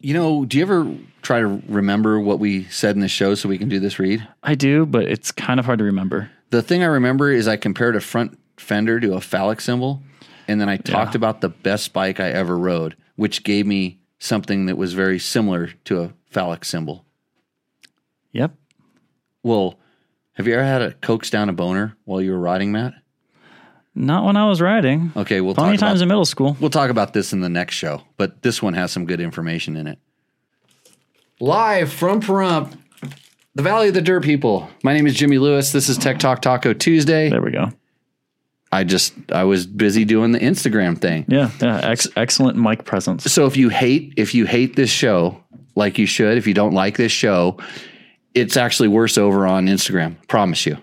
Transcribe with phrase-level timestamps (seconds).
[0.00, 3.48] You know, do you ever try to remember what we said in the show so
[3.48, 4.26] we can do this read?
[4.42, 6.30] I do, but it's kind of hard to remember.
[6.50, 10.02] The thing I remember is I compared a front fender to a phallic symbol,
[10.48, 11.18] and then I talked Yeah.
[11.18, 15.68] about the best bike I ever rode, which gave me something that was very similar
[15.84, 17.04] to a phallic symbol.
[18.32, 18.54] Yep.
[19.42, 19.78] Well,
[20.34, 22.94] have you ever had a coax down a boner while you were riding, Matt?
[24.00, 25.12] Not when I was riding.
[25.14, 26.56] Okay, we'll Plenty talk times about, in middle school.
[26.58, 29.76] we'll talk about this in the next show, but this one has some good information
[29.76, 29.98] in it.
[31.38, 32.76] Live from Pahrump,
[33.54, 34.70] the Valley of the Dirt People.
[34.82, 35.72] My name is Jimmy Lewis.
[35.72, 37.28] This is Tech Talk Taco Tuesday.
[37.28, 37.70] There we go.
[38.72, 41.26] I just I was busy doing the Instagram thing.
[41.28, 41.50] Yeah.
[41.60, 41.80] Yeah.
[41.82, 43.24] Ex- excellent mic presence.
[43.24, 45.42] So if you hate if you hate this show,
[45.74, 47.58] like you should, if you don't like this show,
[48.34, 50.16] it's actually worse over on Instagram.
[50.28, 50.76] Promise you.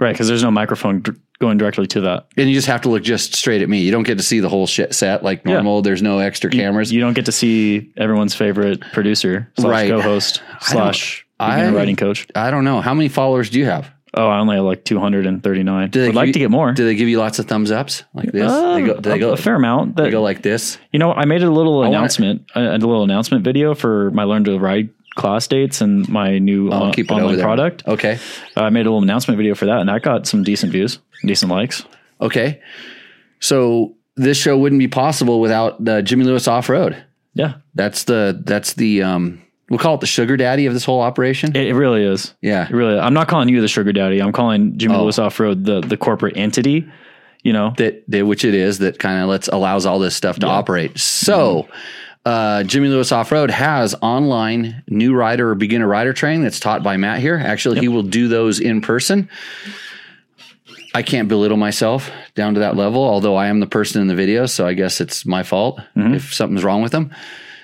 [0.00, 0.12] Right.
[0.12, 1.02] Because there's no microphone
[1.38, 2.26] going directly to that.
[2.36, 3.80] And you just have to look just straight at me.
[3.80, 5.54] You don't get to see the whole shit set like Yeah.
[5.54, 5.82] normal.
[5.82, 6.92] There's no extra cameras.
[6.92, 9.90] You don't get to see everyone's favorite producer slash Right.
[9.90, 12.26] co-host slash I- writing coach.
[12.34, 12.80] I don't know.
[12.80, 13.90] How many followers do you have?
[14.14, 15.90] Oh, I only have like 239.
[15.90, 16.72] Do Would like you- to get more.
[16.72, 18.50] Do they give you lots of thumbs ups like this?
[18.50, 19.96] Uh, they go, they a, go, a fair amount.
[19.96, 20.78] That, they go like this.
[20.92, 24.24] you know, I made a little wanna- announcement, a, a little announcement video for my
[24.24, 27.82] learn to ride class dates and my new I'll uh, keep it online product.
[27.88, 28.18] Okay.
[28.56, 31.50] I made a little announcement video for that, and that got some decent views, decent
[31.50, 31.84] likes.
[32.20, 32.60] Okay.
[33.40, 37.02] So this show wouldn't be possible without the Jimmy Lewis Off Road.
[37.34, 41.02] Yeah, That's the that's the um we'll call it the sugar daddy of this whole
[41.02, 41.54] operation.
[41.54, 42.34] it, it really is.
[42.40, 42.64] yeah.
[42.66, 44.22] It really, I'm not calling you the sugar daddy.
[44.22, 45.02] I'm calling Jimmy Oh.
[45.02, 46.88] Lewis Off Road the the corporate entity.
[47.42, 50.38] You know, that, that which it is that kind of lets allows all this stuff
[50.40, 50.98] to operate.
[50.98, 51.68] So,
[52.26, 56.82] uh, Jimmy Lewis Off Road has online new rider or beginner rider training that's taught
[56.82, 57.40] by Matt here.
[57.42, 59.30] Actually, he will do those in person.
[60.92, 64.14] I can't belittle myself down to that level, although I am the person in the
[64.14, 67.14] video, so I guess it's my fault if something's wrong with them.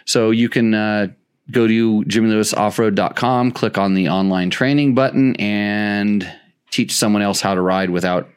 [0.05, 1.09] So you can uh,
[1.51, 6.31] go to jimmylewisoffroad.com, click on the online training button, and
[6.71, 8.29] teach someone else how to ride without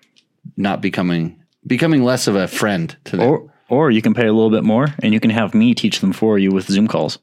[0.58, 3.30] not becoming becoming less of a friend to them.
[3.30, 6.00] or or you can pay a little bit more, and you can have me teach
[6.00, 7.20] them for you with Zoom calls.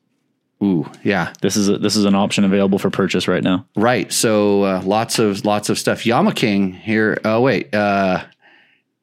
[0.62, 3.66] Ooh, yeah, This is a, this is an option available for purchase right now.
[3.74, 4.12] right.
[4.12, 6.06] So uh, lots of lots of stuff.
[6.06, 7.18] Yama King here.
[7.24, 8.22] Oh wait, uh,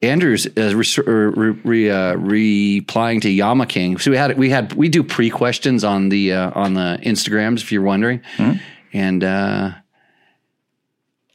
[0.02, 3.98] Andrews is re- re- re- uh, replying to Yama King.
[3.98, 7.58] So we had we had we do pre questions on the uh, on the Instagrams
[7.62, 8.22] if you're wondering,
[8.94, 9.24] and.
[9.24, 9.72] uh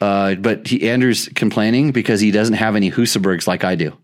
[0.01, 3.97] uh, but he, Andrew's complaining because he doesn't have any Husabergs like I do.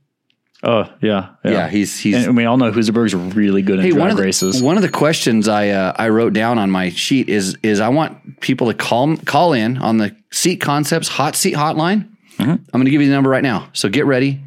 [0.63, 4.01] Oh yeah, Yeah, he's he's and we all know Husaberg's really good in Hey, drag
[4.01, 4.63] one of the, races.
[4.63, 7.89] One of the questions I uh, I wrote down on my sheet is is I
[7.89, 12.11] want people to call call in on the Seat Concepts Hot Seat Hotline.
[12.37, 12.51] Mm-hmm.
[12.51, 13.71] I'm going to give you the number right now.
[13.73, 14.41] So get ready.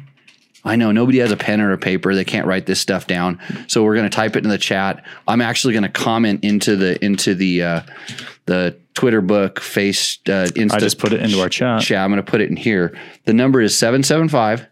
[0.64, 2.14] I know nobody has a pen or a paper.
[2.14, 3.38] They can't write this stuff down.
[3.66, 5.04] So we're going to type it in the chat.
[5.28, 7.80] I'm actually going to comment into the into the uh,
[8.46, 10.74] the Twitter book, Face, uh, Insta.
[10.74, 11.82] I just put it into our chat.
[11.82, 11.98] chat.
[11.98, 12.96] I'm going to put it in here.
[13.24, 14.66] The number is 775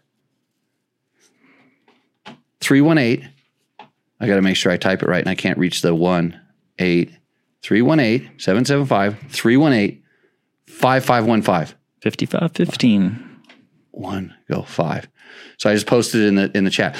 [2.63, 3.29] 318.
[4.19, 6.39] I got to make sure I type it right and I can't reach the 1
[6.79, 7.11] 8
[7.61, 10.03] 318 775 318
[10.67, 11.77] 5515.
[12.01, 13.41] 5515.
[13.91, 15.07] One go five.
[15.57, 16.97] So I just posted in the in the chat.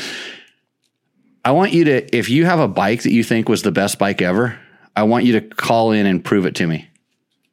[1.45, 3.99] I want you to, if you have a bike that you think was the best
[3.99, 4.57] bike ever,
[4.95, 6.87] I want you to call in and prove it to me.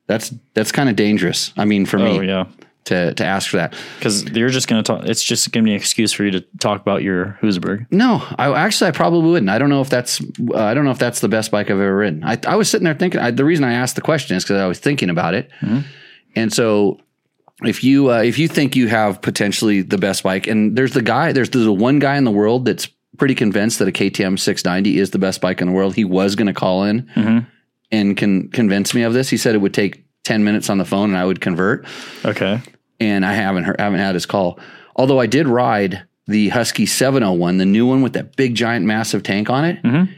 [0.07, 1.53] That's that's kind of dangerous.
[1.57, 2.47] I mean, for me Oh yeah,
[2.85, 3.75] to to ask for that.
[3.99, 5.05] because you're just gonna talk.
[5.05, 7.87] It's just gonna be an excuse for you to talk about your Husaberg.
[7.91, 9.51] No, I actually I probably wouldn't.
[9.51, 11.79] I don't know if that's uh, I don't know if that's the best bike I've
[11.79, 12.25] ever ridden.
[12.25, 13.21] I, I was sitting there thinking.
[13.21, 15.51] I, the reason I asked the question is because I was thinking about it,
[16.35, 17.01] and so
[17.63, 21.03] if you uh, if you think you have potentially the best bike, and there's the
[21.03, 24.99] guy, there's the one guy in the world that's pretty convinced that a KTM 690
[24.99, 25.95] is the best bike in the world.
[25.95, 27.11] He was going to call in
[27.93, 29.29] and can convince me of this.
[29.29, 31.87] He said it would take 10 minutes on the phone and I would convert
[32.25, 32.61] Okay.
[33.01, 34.59] and I haven't heard, haven't had his call.
[34.97, 39.23] Although I did ride the Husky 701, the new one with that big giant massive
[39.23, 40.09] tank on it.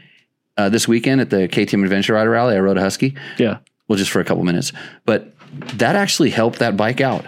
[0.58, 3.14] Uh, this weekend at the KTM Adventure Rider Rally, I rode a Husky.
[3.38, 3.58] Yeah.
[3.88, 4.72] Well, just for a couple minutes,
[5.06, 5.34] but
[5.74, 7.24] that actually helped that bike out.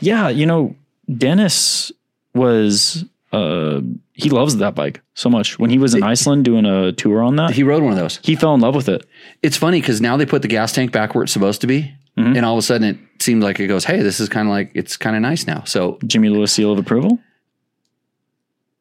[0.00, 0.28] Yeah.
[0.28, 0.76] You know,
[1.16, 1.90] Dennis
[2.34, 3.04] was.
[3.32, 3.80] Uh,
[4.16, 5.58] he loves that bike so much.
[5.58, 8.18] When he was in Iceland doing a tour on that, He rode one of those.
[8.24, 9.06] he fell in love with it.
[9.42, 11.92] It's funny because now they put the gas tank back where it's supposed to be,
[12.16, 14.52] and all of a sudden it seems like it goes, "Hey, this is kind of
[14.52, 17.18] like it's kind of nice now." So Jimmy Lewis seal of approval.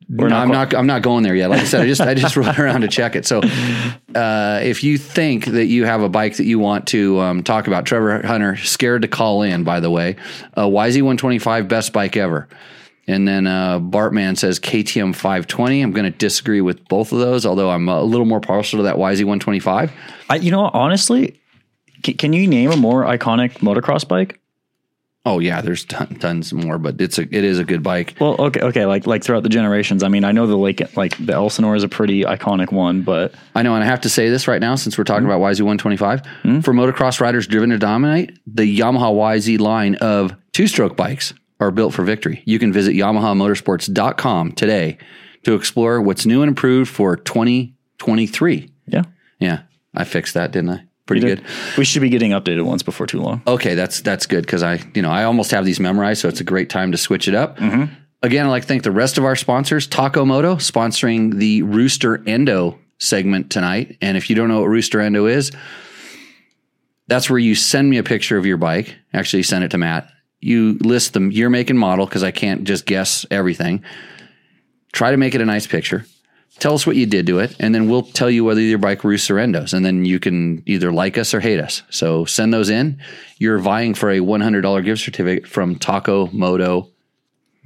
[0.07, 0.73] No, not I'm not.
[0.75, 1.49] I'm not going there yet.
[1.49, 3.25] Like I said, I just I just rode around to check it.
[3.25, 3.41] So,
[4.13, 7.65] uh, if you think that you have a bike that you want to um, talk
[7.67, 9.63] about, Trevor Hunter scared to call in.
[9.63, 10.15] By the way,
[10.55, 12.47] uh, YZ125 best bike ever.
[13.07, 15.81] And then uh, Bartman says KTM 520.
[15.81, 18.84] I'm going to disagree with both of those, although I'm a little more partial to
[18.84, 19.92] that YZ 125.
[20.30, 21.40] I, you know, honestly,
[22.04, 24.40] c- can you name a more iconic motocross bike?
[25.28, 28.16] Oh yeah, there's ton, tons more, but it's a it is a good bike.
[28.19, 30.04] Well, okay, okay, like like throughout the generations.
[30.04, 33.34] I mean, I know the Lake, like the Elsinore is a pretty iconic one, but
[33.56, 35.62] I know, and I have to say this right now since we're talking about YZ
[35.62, 36.22] 125
[36.63, 38.38] for motocross riders driven to dominate.
[38.46, 42.42] The Yamaha YZ line of two stroke bikes are built for victory.
[42.46, 44.98] You can visit YamahaMotorsports.com today
[45.44, 48.72] to explore what's new and improved for 2023.
[48.88, 49.04] yeah,
[49.40, 49.62] Yeah,
[49.96, 50.86] I fixed that, didn't I?
[51.06, 51.44] Pretty good.
[51.78, 53.44] We should be getting updated once before too long.
[53.46, 56.42] Okay, that's that's good because I you know I almost have these memorized, so it's
[56.42, 57.57] a great time to switch it up.
[57.57, 57.94] Mm-hmm.
[58.24, 62.28] Again, I'd like to thank the rest of our sponsors, Taco Moto, sponsoring the Rooster
[62.28, 63.98] Endo segment tonight.
[64.02, 65.52] And if you don't know what Rooster Endo is,
[67.07, 68.96] that's where you send me a picture of your bike.
[69.13, 70.10] Actually, send it to Matt.
[70.45, 73.83] You list the year, make, and model because I can't just guess everything.
[74.92, 76.06] Try to make it a nice picture.
[76.59, 79.03] Tell us what you did to it, and then we'll tell you whether your bike
[79.03, 81.81] roosts or endos, and then you can either like us or hate us.
[81.89, 83.01] So send those in.
[83.39, 86.92] You're vying for a $100 gift certificate from tacomoto.co.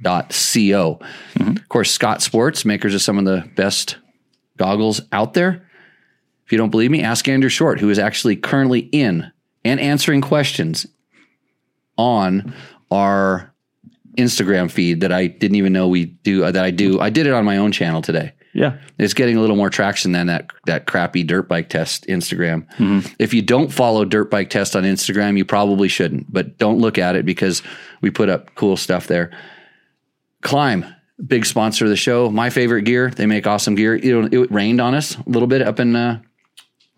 [0.02, 1.50] Mm-hmm.
[1.50, 3.98] Of course, Scott Sports, makers of some of the best
[4.56, 5.68] goggles out there.
[6.46, 9.30] If you don't believe me, ask Andrew Short, who is actually currently in
[9.66, 10.86] and answering questions
[11.96, 12.54] on
[12.90, 13.52] our
[14.18, 16.44] Instagram feed that I didn't even know we do.
[16.44, 17.00] uh, That I do.
[17.00, 18.32] I did it on my own channel today.
[18.52, 22.66] Yeah, It's getting a little more traction than that that crappy dirt bike test Instagram.
[23.20, 26.32] If you don't follow dirt bike test on Instagram, you probably shouldn't.
[26.32, 27.62] But don't look at it because
[28.00, 29.30] we put up cool stuff there.
[30.42, 30.84] Klim,
[31.24, 32.28] big sponsor of the show.
[32.28, 33.10] My favorite gear.
[33.10, 33.94] They make awesome gear.
[33.94, 36.20] You know, it rained on us a little bit up in uh,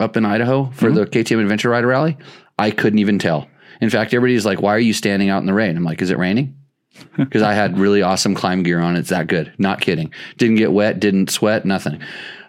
[0.01, 2.17] up in Idaho for the KTM Adventure Rider Rally.
[2.59, 3.49] I couldn't even tell.
[3.81, 6.11] In fact, everybody's like, "Why are you standing out in the rain?" I'm like, "Is
[6.11, 6.57] it raining?"
[7.17, 8.97] Because I had really awesome Klim gear on.
[8.97, 9.53] It's that good.
[9.59, 10.13] Not kidding.
[10.37, 11.01] Didn't get wet.
[11.01, 11.65] Didn't sweat.
[11.65, 12.01] Nothing.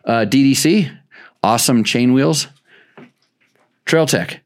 [0.06, 0.96] Uh, DDC,
[1.42, 2.48] awesome chain wheels.
[3.86, 4.42] Trail Tech.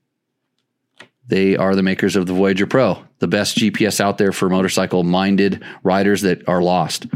[1.27, 5.03] They are the makers of the Voyager Pro, the best GPS out there for motorcycle
[5.03, 7.07] minded riders that are lost.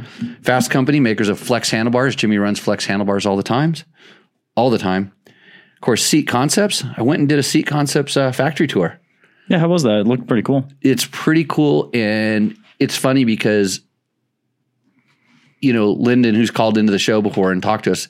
[0.41, 2.15] Fasst Company, makers of Flexx handlebars.
[2.15, 3.85] Jimmy runs Flexx handlebars all the times,
[4.55, 5.13] all the time.
[5.27, 6.83] Of course, Seat Concepts.
[6.97, 8.99] I went and did a Seat Concepts uh, factory tour.
[9.47, 9.59] Yeah.
[9.59, 9.99] How was that?
[9.99, 10.67] It looked pretty cool.
[10.81, 13.81] It's pretty cool, and it's funny because
[15.59, 18.07] you know Lyndon, who's called into the show before and talked to us,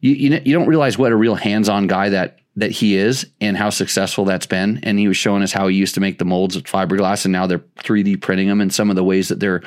[0.00, 3.56] you you, you don't realize what a real hands-on guy that that he is and
[3.56, 4.78] how successful that's been.
[4.82, 7.32] And he was showing us how he used to make the molds with fiberglass, and
[7.32, 9.62] now they're 3D printing them, and some of the ways that they're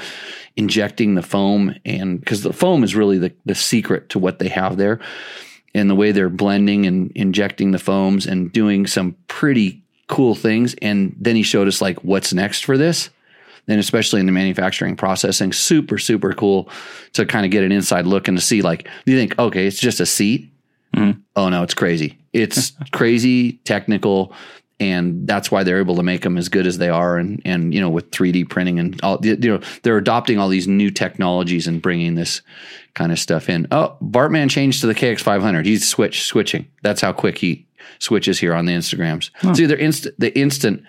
[0.56, 4.50] injecting the foam, and because the foam is really the the secret to what they
[4.50, 5.00] have there,
[5.74, 10.76] and the way they're blending and injecting the foams and doing some pretty cool things.
[10.82, 13.10] And then he showed us like what's next for this
[13.68, 16.70] and especially in the manufacturing processing, super, super cool
[17.14, 19.80] to kind of get an inside look and to see like, you think, okay, it's
[19.80, 20.52] just a seat?
[20.96, 21.20] Mm-hmm.
[21.36, 22.18] Oh no, it's crazy.
[22.34, 24.34] It's crazy technical.
[24.78, 27.18] And that's why they're able to make them as good as they are.
[27.18, 30.68] And, and, you know, with 3D printing and all, you know, they're adopting all these
[30.68, 32.42] new technologies and bringing this
[32.94, 33.68] kind of stuff in.
[33.72, 35.66] Oh, Bartman changed to the KX500.
[35.66, 36.68] He's switch switching.
[36.84, 37.65] That's how quick he
[38.00, 39.30] switches here on the Instagrams.
[39.44, 40.84] It's either instant, the instant,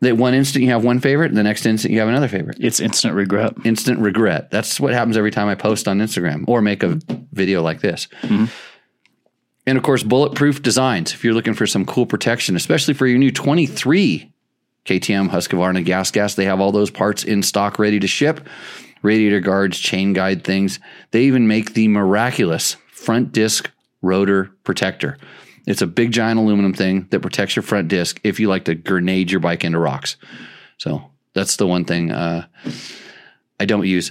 [0.00, 2.58] that one instant you have one favorite, and the next instant you have another favorite.
[2.60, 3.54] It's instant regret.
[3.64, 4.50] Instant regret.
[4.50, 6.98] That's what happens every time I post on Instagram or make a
[7.32, 8.08] video like this.
[8.22, 8.46] Mm-hmm.
[9.66, 11.12] And of course, bulletproof designs.
[11.12, 14.32] If you're looking for some cool protection, especially for your new 23
[14.86, 18.40] KTM Husqvarna gas gas, they have all those parts in stock ready to ship.
[19.02, 20.80] Radiator guards, chain guide things.
[21.10, 25.18] They even make the miraculous front disc rotor protector.
[25.68, 28.74] It's a big giant aluminum thing that protects your front disc if you like to
[28.74, 30.16] grenade your bike into rocks.
[30.78, 32.46] So that's the one thing uh,
[33.60, 34.10] I don't use.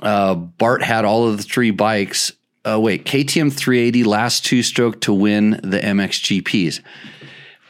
[0.00, 2.32] Uh, Bart had all of the three bikes.
[2.64, 6.80] Uh, wait, KTM 380 last two stroke to win the MXGPs.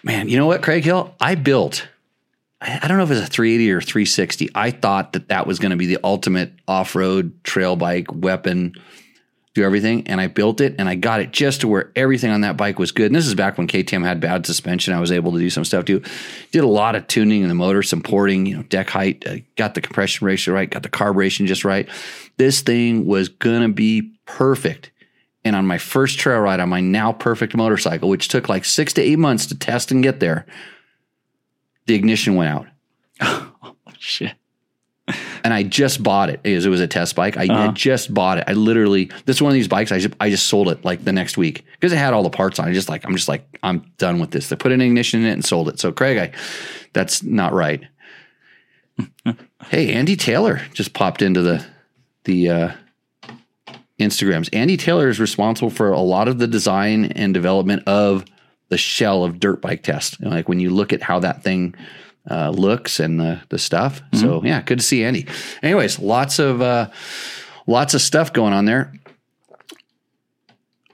[0.02, 1.14] Man, you know what, Craig Hill?
[1.18, 1.88] I built.
[2.60, 4.50] I I don't know if it was a 380 or 360.
[4.54, 8.74] I thought that that was going to be the ultimate off road trail bike weapon,
[9.54, 10.06] do everything.
[10.08, 12.78] And I built it and I got it just to where everything on that bike
[12.78, 13.06] was good.
[13.06, 14.92] And this is back when KTM had bad suspension.
[14.92, 16.02] I was able to do some stuff too.
[16.50, 19.36] Did a lot of tuning in the motor, some porting, you know, deck height, uh,
[19.56, 21.88] got the compression ratio right, got the carburation just right.
[22.36, 24.90] This thing was going to be perfect.
[25.44, 28.92] And on my first trail ride on my now perfect motorcycle, which took like six
[28.94, 30.46] to eight months to test and get there,
[31.86, 32.66] the ignition went out.
[33.86, 34.34] Oh, shit.
[35.44, 36.40] And I just bought it.
[36.42, 37.36] Was, it was a test bike.
[37.36, 38.44] I had just bought it.
[38.48, 39.92] I literally this one of these bikes.
[39.92, 42.30] I just I just sold it like the next week because it had all the
[42.30, 42.68] parts on.
[42.68, 42.72] it.
[42.72, 44.48] just like I'm just like I'm done with this.
[44.48, 45.78] They put an ignition in it and sold it.
[45.78, 46.32] So Craig, I
[46.94, 47.84] that's not right.
[49.66, 51.64] hey, Andy Taylor just popped into the
[52.24, 52.72] the uh,
[54.00, 54.48] Instagrams.
[54.52, 58.24] Andy Taylor is responsible for a lot of the design and development of
[58.70, 60.20] the shell of dirt bike test.
[60.20, 61.74] Know, like when you look at how that thing
[62.30, 64.00] uh, looks and the the stuff.
[64.00, 64.18] Mm-hmm.
[64.18, 65.26] So yeah, good to see Andy.
[65.62, 66.90] Anyways, lots of uh,
[67.66, 68.92] lots of stuff going on there.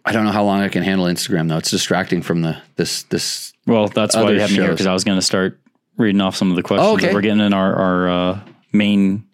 [0.04, 1.58] I don't know how long I can handle Instagram though.
[1.58, 3.52] It's distracting from the this this.
[3.66, 5.60] Well, that's why you have me here because I was going to start
[5.96, 7.06] reading off some of the questions oh, okay.
[7.06, 8.40] that we're getting in our our uh,
[8.72, 9.24] main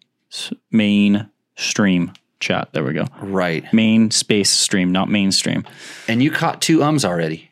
[0.71, 2.69] main stream chat.
[2.73, 3.07] There we go.
[3.21, 3.73] Right.
[3.73, 5.65] Main space stream, not mainstream.
[6.09, 7.51] And you caught two ums already.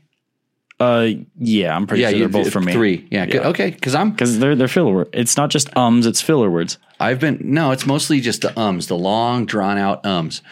[0.81, 2.73] Uh, yeah, I'm pretty yeah, sure they're both for me.
[2.73, 3.49] Three, yeah, yeah.
[3.49, 5.11] okay, because I'm because they're they're filler words.
[5.13, 6.79] It's not just ums; it's filler words.
[6.99, 10.43] I've been no, it's mostly just the ums, the long drawn out ums.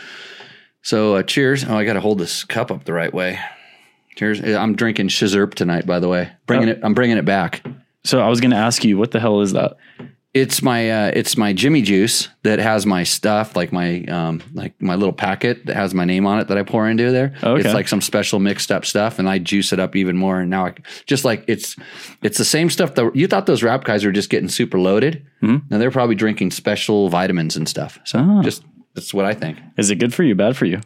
[0.82, 1.64] So uh, cheers.
[1.64, 3.38] Oh, I got to hold this cup up the right way.
[4.16, 4.42] Cheers.
[4.42, 6.30] I'm drinking Shizerp tonight, by the way.
[6.46, 6.72] Bringing oh.
[6.72, 6.80] it.
[6.82, 7.64] I'm bringing it back.
[8.04, 9.76] So I was going to ask you, what the hell is that?
[10.34, 14.80] It's my uh, it's my Jimmy Juice that has my stuff, like my um, like
[14.80, 17.34] my little packet that has my name on it that I pour into there.
[17.42, 17.60] Okay.
[17.60, 20.40] It's like some special mixed up stuff, and I juice it up even more.
[20.40, 20.74] And now I
[21.04, 21.76] just like it's
[22.22, 25.22] it's the same stuff that you thought those rap guys were just getting super loaded.
[25.42, 25.66] Mm-hmm.
[25.68, 27.98] Now they're probably drinking special vitamins and stuff.
[28.04, 28.42] So oh.
[28.42, 29.58] just that's what I think.
[29.76, 30.34] Is it good for you?
[30.34, 30.80] Bad for you?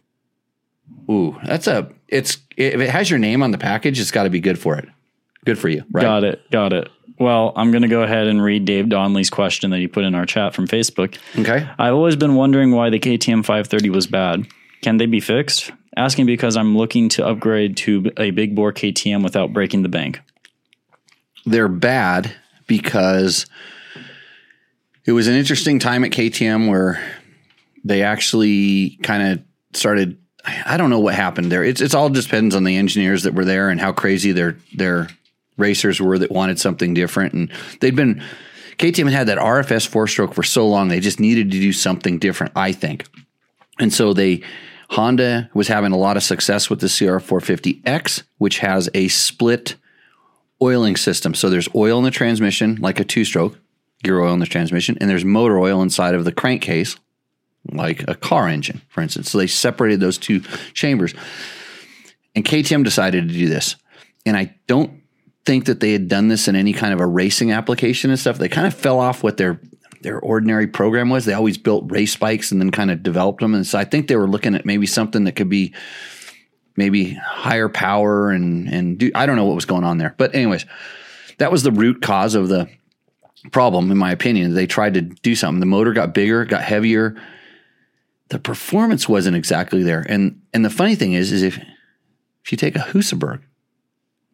[1.08, 4.30] Ooh, that's a it's if it has your name on the package, it's got to
[4.30, 4.88] be good for it.
[5.44, 6.02] Good for you, right?
[6.02, 6.50] Got it.
[6.50, 6.88] Got it.
[7.18, 10.14] Well, I'm going to go ahead and read Dave Donnelly's question that he put in
[10.14, 11.18] our chat from Facebook.
[11.38, 11.68] Okay.
[11.78, 14.46] I've always been wondering why the KTM 530 was bad.
[14.82, 15.72] Can they be fixed?
[15.96, 20.20] Asking because I'm looking to upgrade to a big bore KTM without breaking the bank.
[21.46, 22.34] They're bad
[22.66, 23.46] because
[25.06, 27.00] it was an interesting time at KTM where
[27.84, 29.42] they actually kind of
[29.78, 30.18] started
[30.64, 31.64] I don't know what happened there.
[31.64, 35.08] It's it's all depends on the engineers that were there and how crazy their their
[35.56, 37.32] racers were that wanted something different.
[37.34, 38.22] And they'd been
[38.78, 41.72] KTM had had that RFS four stroke for so long they just needed to do
[41.72, 42.52] something different.
[42.56, 43.06] I think,
[43.78, 44.42] and so they
[44.90, 49.76] Honda was having a lot of success with the CR450X, which has a split
[50.62, 51.34] oiling system.
[51.34, 53.58] So there's oil in the transmission, like a two stroke
[54.02, 56.96] gear oil in the transmission, and there's motor oil inside of the crankcase,
[57.72, 59.30] like a car engine, for instance.
[59.30, 60.40] So they separated those two
[60.74, 61.14] chambers.
[62.34, 63.76] And KTM decided to do this.
[64.26, 65.02] And I don't
[65.46, 68.38] think that they had done this in any kind of a racing application and stuff.
[68.38, 69.60] They kind of fell off what their
[70.02, 71.24] their ordinary program was.
[71.24, 73.54] They always built race bikes and then kind of developed them.
[73.54, 75.74] And so I think they were looking at maybe something that could be
[76.76, 80.14] maybe higher power and and do I don't know what was going on there.
[80.18, 80.66] But anyways,
[81.38, 82.68] that was the root cause of the
[83.52, 84.54] problem, in my opinion.
[84.54, 85.60] They tried to do something.
[85.60, 87.16] The motor got bigger, got heavier,
[88.28, 90.04] the performance wasn't exactly there.
[90.08, 91.58] And and the funny thing is, is if
[92.44, 93.40] if you take a Husaberg,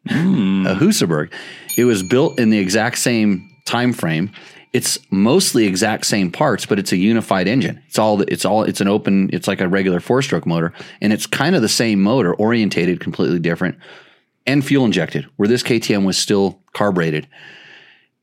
[0.07, 0.69] mm.
[0.69, 1.31] a Husaberg,
[1.77, 4.31] it was built in the exact same time frame.
[4.73, 7.81] It's mostly exact same parts, but it's a unified engine.
[7.87, 9.29] It's all it's all it's an open.
[9.31, 12.99] It's like a regular four stroke motor, and it's kind of the same motor, orientated
[12.99, 13.77] completely different,
[14.47, 15.27] and fuel injected.
[15.35, 17.27] Where this KTM was still carbureted,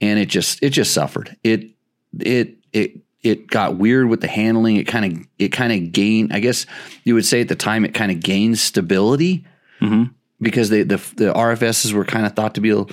[0.01, 1.37] and it just it just suffered.
[1.45, 1.71] It
[2.19, 4.77] it it it got weird with the handling.
[4.77, 6.33] It kind of it kind of gained.
[6.33, 6.67] I guess
[7.05, 9.47] you would say at the time it kind of gained stability
[9.81, 10.13] mm-hmm.
[10.41, 12.85] Because they, the the RFSs were kind of thought to be a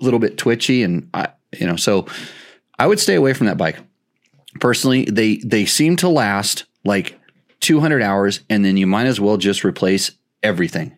[0.00, 2.06] little bit twitchy, and I you know so
[2.78, 3.78] I would stay away from that bike.
[4.60, 7.18] Personally, they they seem to last like
[7.60, 10.12] 200 hours, and then you might as well just replace
[10.42, 10.96] everything.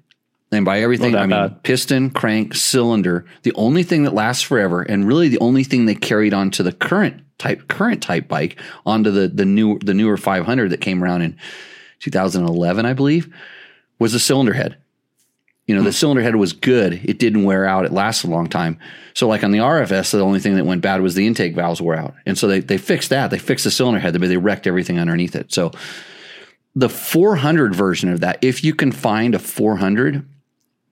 [0.53, 1.63] And by everything, I mean bad.
[1.63, 3.25] piston, crank, cylinder.
[3.43, 6.63] The only thing that lasts forever, and really the only thing they carried on to
[6.63, 11.03] the current type current type bike onto the the new the newer 500 that came
[11.03, 11.37] around in
[12.01, 13.33] 2011, I believe,
[13.99, 14.77] was the cylinder head.
[15.67, 15.87] You know, hmm.
[15.87, 17.01] the cylinder head was good.
[17.05, 17.85] It didn't wear out.
[17.85, 18.79] It lasted a long time.
[19.15, 21.81] So, like on the RFS, the only thing that went bad was the intake valves
[21.81, 22.15] wore out.
[22.27, 23.31] And so they, they fixed that.
[23.31, 25.53] They fixed the cylinder head, but they wrecked everything underneath it.
[25.53, 25.71] So,
[26.75, 30.27] the 400 version of that, if you can find a 400,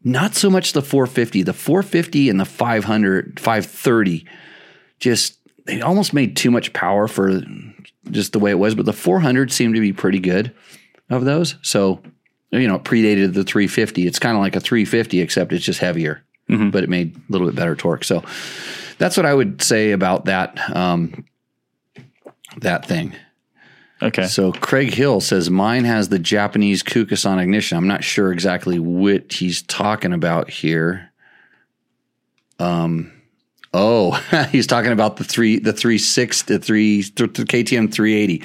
[0.04, 4.26] not so much the 450, the 450 and the 500, 530
[4.98, 7.42] just they almost made too much power for
[8.10, 10.54] just the way it was, but the 400 seemed to be pretty good
[11.08, 11.56] of those.
[11.62, 12.02] So,
[12.50, 14.06] you know, it predated the 350.
[14.06, 16.70] It's kind of like a 350, except it's just heavier, mm-hmm.
[16.70, 18.04] but it made a little bit better torque.
[18.04, 18.24] So
[18.98, 21.24] that's what I would say about that, um,
[22.58, 23.14] that thing.
[24.02, 24.26] Okay.
[24.26, 27.76] So Craig Hill says mine has the Japanese Kokusan ignition.
[27.76, 31.12] I'm not sure exactly what he's talking about here.
[32.58, 33.12] Um,
[33.72, 34.12] Oh,
[34.50, 38.42] he's talking about the three, the three six, the three, the KTM 380.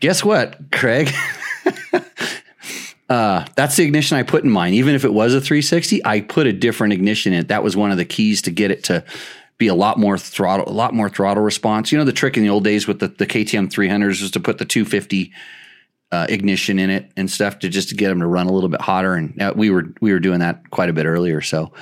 [0.00, 1.10] Guess what, Craig?
[3.08, 4.74] uh, that's the ignition I put in mine.
[4.74, 7.48] Even if it was a 360, I put a different ignition in it.
[7.48, 9.04] That was one of the keys to get it to
[9.56, 11.90] be a lot more throttle, a lot more throttle response.
[11.90, 14.40] You know, the trick in the old days with the, the KTM 300s was to
[14.40, 15.32] put the 250
[16.10, 18.68] uh, ignition in it and stuff to just to get them to run a little
[18.68, 19.14] bit hotter.
[19.14, 21.40] And uh, we were we were doing that quite a bit earlier.
[21.40, 21.72] So,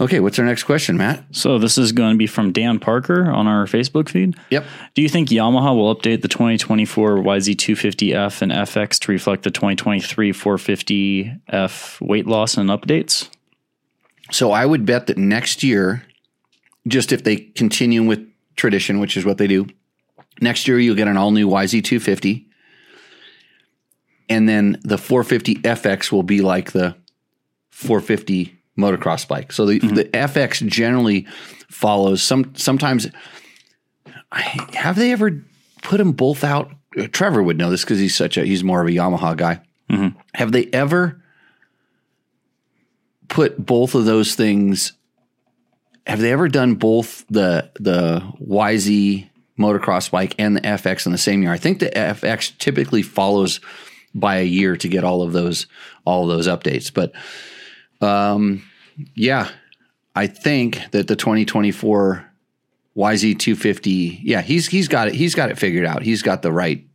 [0.00, 1.24] okay, what's our next question, Matt?
[1.32, 4.34] So this is going to be from Dan Parker on our Facebook feed.
[4.50, 4.64] Yep.
[4.94, 10.32] Do you think Yamaha will update the 2024 YZ250F and FX to reflect the 2023
[10.32, 13.28] 450F weight loss and updates?
[14.32, 16.04] So I would bet that next year,
[16.88, 18.26] just if they continue with
[18.56, 19.66] tradition, which is what they do,
[20.40, 22.46] next year you'll get an all new YZ250
[24.30, 26.96] and then the 450 FX will be like the
[27.70, 29.52] 450 motocross bike.
[29.52, 31.26] So the, the FX generally
[31.68, 32.54] follows some.
[32.54, 33.08] Sometimes,
[34.32, 34.40] I,
[34.74, 35.44] have they ever
[35.82, 36.72] put them both out?
[36.98, 39.60] Uh, Trevor would know this because he's such a he's more of a Yamaha guy.
[40.34, 41.22] Have they ever
[43.28, 44.92] put both of those things?
[46.06, 51.18] Have they ever done both the the YZ motocross bike and the FX in the
[51.18, 51.52] same year?
[51.52, 53.60] I think the FX typically follows
[54.14, 55.66] by a year to get all of those
[56.04, 56.92] all of those updates.
[56.92, 57.12] But
[58.04, 58.62] um,
[59.14, 59.50] yeah,
[60.14, 62.26] I think that the 2024
[62.96, 65.14] YZ250, yeah, he's he's got it.
[65.14, 66.02] He's got it figured out.
[66.02, 66.86] He's got the right.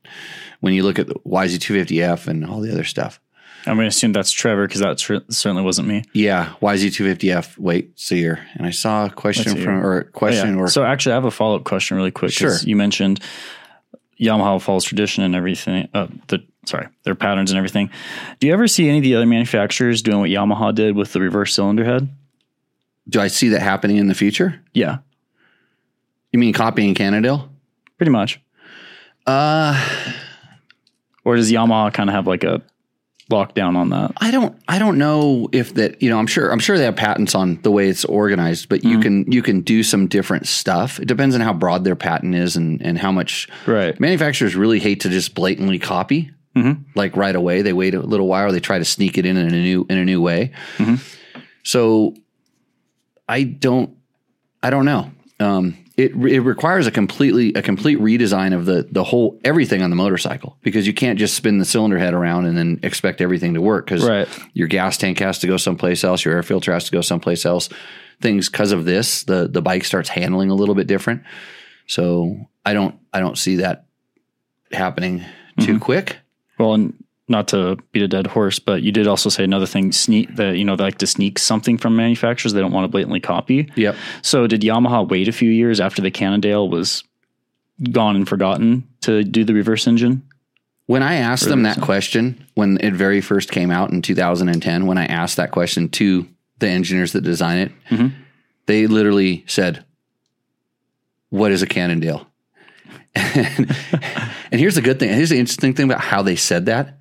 [0.62, 3.20] When you look at the YZ250F and all the other stuff,
[3.68, 6.04] I'm going to assume that's Trevor because that tr- certainly wasn't me.
[6.14, 7.58] yeah, YZ250F.
[7.58, 10.64] Wait, see here, and I saw a question from or a oh, question Yeah.
[10.64, 12.32] or So actually, I have a follow up question really quick.
[12.32, 12.58] Sure.
[12.64, 13.20] You mentioned
[14.20, 15.88] Yamaha follows tradition and everything.
[15.94, 17.90] Uh, the sorry, their patterns and everything.
[18.40, 21.20] Do you ever see any of the other manufacturers doing what Yamaha did with the
[21.22, 22.10] reverse cylinder head?
[23.08, 24.60] do I see that happening in the future?
[24.74, 24.98] Yeah,
[26.32, 27.50] You mean copying Cannondale?
[27.98, 28.42] pretty much.
[29.28, 29.80] Uh,
[31.24, 32.62] Or does Yamaha kind of have like a
[33.30, 34.12] lockdown on that?
[34.18, 36.96] I don't I don't know if that you know I'm sure I'm sure they have
[36.96, 39.02] patents on the way it's organized, but you mm-hmm.
[39.02, 41.00] can you can do some different stuff.
[41.00, 44.00] It depends on how broad their patent is and and how much Right.
[44.00, 46.82] manufacturers really hate to just blatantly copy mm-hmm.
[46.96, 47.62] like right away.
[47.62, 49.86] They wait a little while, or they try to sneak it in in a new
[49.90, 50.52] in a new way.
[50.78, 50.96] Mm-hmm.
[51.64, 52.16] So
[53.28, 53.96] I don't
[54.64, 55.12] I don't know.
[55.40, 59.90] Um, it it requires a completely a complete redesign of the the whole everything on
[59.90, 63.54] the motorcycle because you can't just spin the cylinder head around and then expect everything
[63.54, 64.28] to work because Right.
[64.54, 67.46] your gas tank has to go someplace else, your air filter has to go someplace
[67.46, 67.70] else.
[68.22, 71.24] Things because of this, the the bike starts handling a little bit different.
[71.88, 73.86] So I don't I don't see that
[74.72, 75.24] happening
[75.60, 75.78] too mm-hmm.
[75.80, 76.18] quick.
[76.58, 76.94] Well, and
[77.28, 80.58] not to beat a dead horse, but you did also say another thing: sneak that
[80.58, 82.54] you know they like to sneak something from manufacturers.
[82.54, 83.70] They don't want to blatantly copy.
[83.76, 83.96] Yep.
[84.22, 87.04] So did Yamaha wait a few years after the Cannondale was
[87.92, 90.24] gone and forgotten to do the reverse engine?
[90.88, 95.00] When I asked them that question when it very first came out in 2010, when
[95.00, 96.28] I asked that question to
[96.60, 98.08] the engineers that design it, mm-hmm.
[98.68, 99.84] they literally said,
[101.30, 102.28] "What is a Cannondale?"
[103.16, 103.76] And,
[104.52, 105.10] and here's the good thing.
[105.10, 106.98] Here's the interesting thing about how they said that.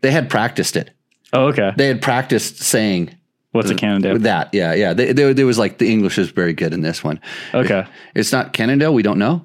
[0.00, 0.90] They had practiced it.
[1.32, 1.72] Oh, okay.
[1.76, 3.14] They had practiced saying
[3.52, 4.18] What's a Cannondale?
[4.20, 4.50] that.
[4.52, 4.92] Yeah, yeah.
[4.94, 7.20] They, they, there was like the English is very good in this one.
[7.54, 7.86] Okay.
[8.14, 8.92] It's not Cannondale.
[8.92, 9.44] We don't know.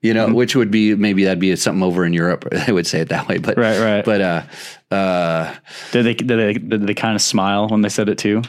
[0.00, 0.30] You Mm-hmm.
[0.30, 2.44] know, which would be maybe that'd be something over in Europe.
[2.66, 4.04] They would say it that way, but Right, right.
[4.04, 5.54] But uh, uh,
[5.92, 8.42] Did they did they did they kind of smile when they said it too?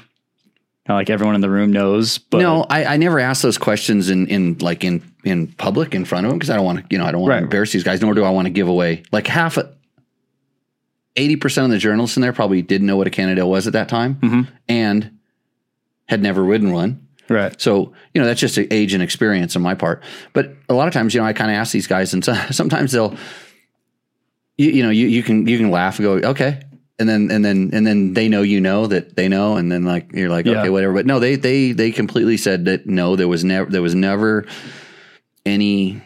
[0.96, 4.28] Like everyone in the room knows, but no, I, I never ask those questions in
[4.28, 6.98] in like in in public in front of them because I don't want to you
[6.98, 7.38] know I don't want Right.
[7.40, 8.02] to embarrass these guys.
[8.02, 9.58] Nor do I want to give away like half.
[11.16, 13.74] Eighty percent of the journalists in there probably didn't know what a Cannondale was at
[13.74, 14.42] that time, Mm-hmm.
[14.70, 15.18] and
[16.08, 17.06] had never ridden one.
[17.28, 17.60] right.
[17.62, 20.02] So, you know, that's just age and experience on my part.
[20.34, 22.34] But a lot of times, you know, I kind of ask these guys and so,
[22.52, 23.16] sometimes they'll,
[24.58, 26.62] you, you know, you, you can, you can laugh and go, okay.
[27.00, 29.56] And then, and then, and then they know, you know, that they know.
[29.56, 30.60] And then like, you're like, Yeah.
[30.60, 30.94] okay, whatever.
[30.94, 34.46] But no, they, they, they completely said that no, there was never, there was never
[35.46, 36.02] any,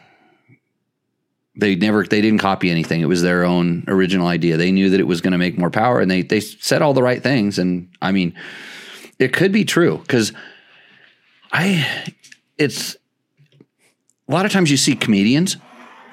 [1.55, 3.01] they never, they didn't copy anything.
[3.01, 4.57] It was their own original idea.
[4.57, 6.93] They knew that it was going to make more power and they, they said all
[6.93, 7.57] the right things.
[7.57, 8.35] And I mean,
[9.17, 10.31] it could be true because
[11.51, 12.05] I,
[12.57, 12.95] it's
[14.27, 15.57] a lot of times you see comedians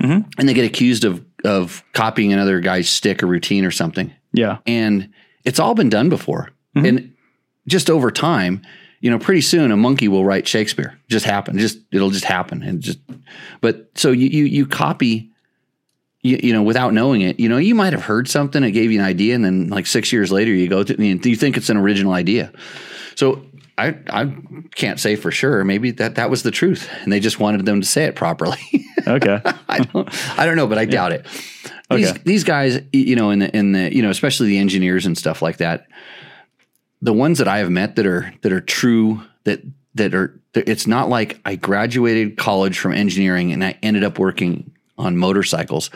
[0.01, 0.29] mm-hmm.
[0.39, 4.59] and they get accused of of copying another guy's stick or routine or something, Yeah.
[4.67, 5.13] and
[5.45, 6.51] it's all been done before.
[6.77, 6.87] Mm-hmm.
[6.87, 7.15] And
[7.67, 8.63] just over time,
[9.01, 10.99] you know, pretty soon a monkey will write Shakespeare.
[11.09, 11.59] Just happen.
[11.59, 12.99] Just it'll just happen, and just.
[13.61, 15.29] But so you you you copy.
[16.23, 18.93] You, you know, without knowing it, you know, you might have heard something that gave
[18.93, 21.57] you an idea, and then like six years later, you go to and you think
[21.57, 22.53] it's an original idea.
[23.15, 23.43] So
[23.79, 24.37] I I
[24.75, 25.65] can't say for sure.
[25.65, 28.59] Maybe that that was the truth, and they just wanted them to say it properly.
[29.07, 29.41] Okay.
[29.69, 31.27] I don't I don't know, but I doubt it.
[31.91, 32.21] These Okay.
[32.25, 35.43] these guys, you know, in the in the you know, especially the engineers and stuff
[35.43, 35.87] like that,
[37.03, 39.61] the ones that I have met that are that are true that
[39.95, 44.71] that are it's not like I graduated college from engineering and I ended up working
[44.99, 45.91] on motorcycles.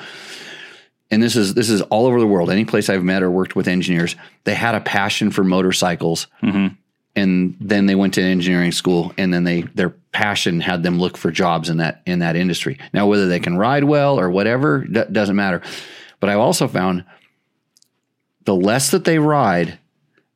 [1.11, 2.51] And this is this is all over the world.
[2.51, 6.27] Any place I've met or worked with engineers, they had a passion for motorcycles.
[6.43, 6.75] Mm-hmm.
[7.17, 11.17] And then they went to engineering school and then they their passion had them look
[11.17, 12.79] for jobs in that in that industry.
[12.93, 15.63] Now whether they can ride well or whatever d- doesn't matter.
[16.21, 17.05] But I also found
[18.45, 19.79] the less that they ride,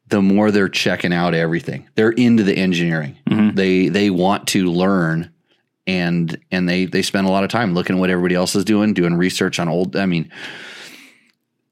[0.07, 1.89] the more they're checking out everything.
[1.95, 3.17] They're into the engineering.
[3.29, 3.57] Mm-hmm.
[3.57, 5.33] They they want to learn
[5.87, 8.65] and and they they spend a lot of time looking at what everybody else is
[8.65, 10.31] doing, doing research on old I mean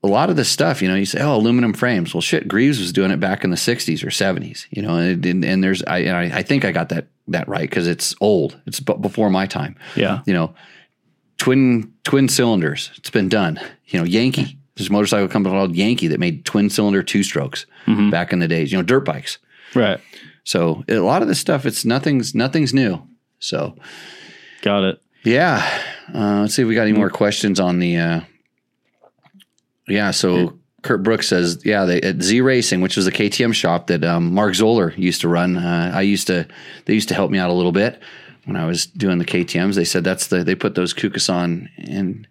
[0.02, 2.78] a lot of this stuff, you know, you say, "Oh, aluminum frames." Well, shit, Greeves
[2.78, 5.82] was doing it back in the '60s or '70s, you know, and, and, and there's,
[5.84, 8.60] I, and I, I think I got that that right because it's old.
[8.66, 10.20] It's b- before my time Yeah.
[10.26, 10.54] you know,
[11.38, 12.90] twin twin cylinders.
[12.96, 13.60] It's been done.
[13.86, 14.58] You know, Yankee.
[14.76, 17.64] There's a motorcycle company called Yankee that made twin cylinder two strokes
[18.10, 18.70] back in the days.
[18.72, 19.38] You know, dirt bikes.
[19.74, 19.98] Right.
[20.44, 23.02] So a lot of this stuff, it's nothing's nothing's new.
[23.38, 23.76] So
[24.62, 25.02] Got it.
[25.24, 25.66] yeah,
[26.14, 27.96] uh, let's see if we got any more questions on the.
[27.96, 28.20] Uh,
[29.88, 33.88] yeah, so Kurt Brooks says, yeah, they, at Z Racing, which was a KTM shop
[33.88, 35.56] that um, Mark Zoller used to run.
[35.56, 36.46] Uh, I used to,
[36.84, 38.00] they used to help me out a little bit
[38.46, 39.76] when I was doing the KTM's.
[39.76, 41.68] They said that's the they put those Kukas on.
[41.76, 42.26] And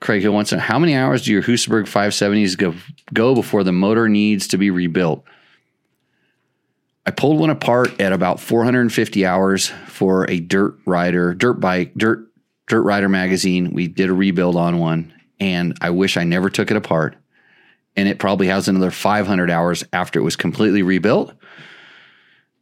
[0.00, 2.74] Craig Hill wants to know how many hours do your Husaberg 570s go
[3.12, 5.24] go before the motor needs to be rebuilt?
[7.04, 12.28] I pulled one apart at about 450 hours for a dirt rider, dirt bike, dirt
[12.66, 13.72] dirt rider magazine.
[13.72, 17.16] We did a rebuild on one, and I wish I never took it apart.
[17.96, 21.32] And it probably has another 500 hours after it was completely rebuilt.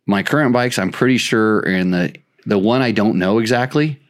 [0.07, 2.15] My current bikes, I'm pretty sure, and the
[2.47, 4.01] the one I don't know exactly,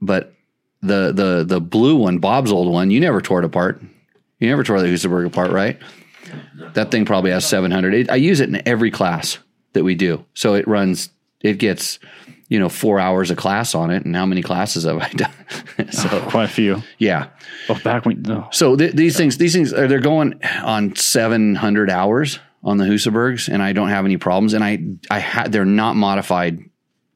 [0.00, 0.32] but
[0.80, 3.82] the the the blue one, Bob's old one, you never tore it apart.
[4.38, 5.78] You never tore the Husaberg apart, right?
[6.74, 7.94] That thing probably has 700.
[7.94, 9.38] It, I use it in every class
[9.72, 10.24] that we do.
[10.34, 11.98] So it runs, it gets,
[12.50, 14.04] you know, four hours of class on it.
[14.04, 15.32] And how many classes have I done?
[15.92, 16.82] so, Quite a few.
[16.98, 17.28] yeah.
[17.70, 18.48] Oh, back when no.
[18.52, 23.48] So th- these things, these things, are they're going on 700 hours on the Husabergs,
[23.48, 24.52] and I don't have any problems.
[24.52, 26.58] And I, I had, they're not modified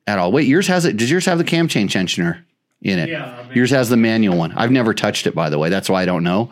[0.06, 0.32] at all.
[0.32, 0.96] Wait, yours has it?
[0.96, 2.42] Does yours have the cam change tensioner
[2.80, 3.08] in it?
[3.10, 4.52] Yeah, I mean- yours has the manual one.
[4.52, 5.68] I've never touched it, by the way.
[5.68, 6.50] That's why I don't know.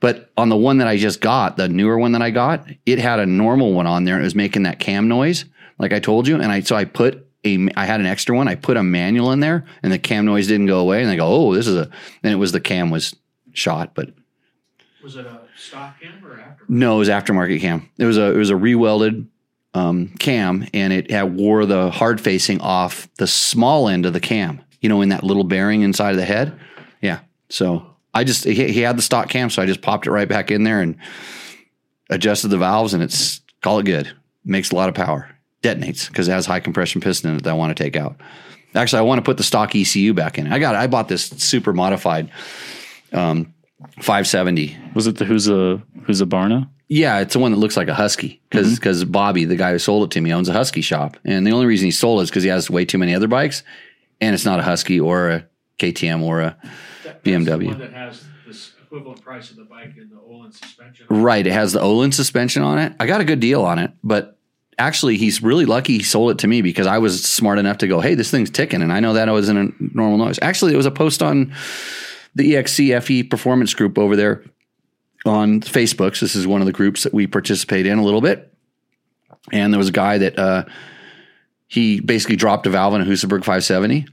[0.00, 2.98] But on the one that I just got, the newer one that I got, it
[2.98, 5.44] had a normal one on there, and it was making that cam noise,
[5.78, 6.36] like I told you.
[6.40, 8.48] And I so I put a, I had an extra one.
[8.48, 11.00] I put a manual in there, and the cam noise didn't go away.
[11.02, 11.90] And they go, oh, this is a.
[12.22, 13.14] Then it was the cam was
[13.52, 14.10] shot, but
[15.02, 16.64] Was it a stock cam or after?
[16.68, 17.88] no, it was aftermarket cam.
[17.98, 19.26] It was a it was a rewelded
[19.74, 24.20] um, cam, and it had wore the hard facing off the small end of the
[24.20, 24.60] cam.
[24.80, 26.58] You know, in that little bearing inside of the head.
[27.00, 27.20] Yeah.
[27.48, 30.28] So I just he, he had the stock cam, so I just popped it right
[30.28, 30.96] back in there and
[32.10, 34.12] adjusted the valves, and it's call it good.
[34.44, 35.28] Makes a lot of power.
[35.62, 38.16] Detonates because it has high compression piston in it that I want to take out.
[38.74, 40.52] Actually, I want to put the stock ECU back in.
[40.52, 42.30] I got I bought this super modified
[43.12, 43.54] um,
[44.02, 46.68] 570 Was it the who's a who's a Barna?
[46.88, 49.78] yeah, it's the one that looks like a husky because because Bobby, the guy who
[49.78, 52.24] sold it to me, owns a husky shop, and the only reason he sold it
[52.24, 53.62] is because he has way too many other bikes,
[54.20, 55.46] and it's not a husky or a
[55.78, 56.70] KTM or a That-
[57.04, 57.66] that's the BMW.
[57.68, 61.06] one that has this equivalent price of the bike and the Olin suspension.
[61.08, 61.46] right.
[61.46, 62.92] It has the Olin suspension on it.
[63.00, 64.35] I got a good deal on it, but
[64.78, 67.88] actually, he's really lucky he sold it to me because I was smart enough to
[67.88, 70.38] go, "Hey, this thing's ticking," and I know that it wasn't a normal noise.
[70.42, 71.52] Actually, it was a post on
[72.34, 74.44] the EXCFE performance group over there
[75.24, 76.16] on Facebook.
[76.16, 78.52] So this is one of the groups that we participate in a little bit.
[79.52, 80.64] And there was a guy that uh,
[81.68, 84.06] he basically dropped a valve in a Husaberg 570,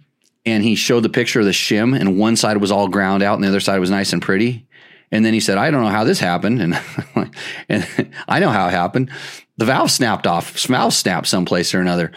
[0.45, 3.35] and he showed the picture of the shim, and one side was all ground out,
[3.35, 4.65] and the other side was nice and pretty.
[5.13, 6.77] And then he said, "I don't know how this happened," and
[7.69, 9.11] and I know how it happened.
[9.57, 10.59] The valve snapped off.
[10.65, 12.11] Valve snapped someplace or another.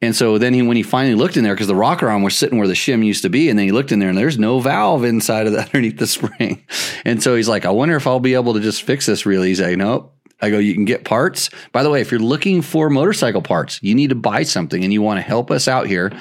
[0.00, 2.36] And so then he, when he finally looked in there, because the rocker arm was
[2.36, 4.38] sitting where the shim used to be, and then he looked in there, and there's
[4.38, 6.64] no valve inside of the underneath the spring.
[7.04, 9.54] And so he's like, "I wonder if I'll be able to just fix this." Really,
[9.54, 12.88] like, "Nope." I go, "You can get parts." By the way, if you're looking for
[12.88, 16.12] motorcycle parts, you need to buy something, and you want to help us out here,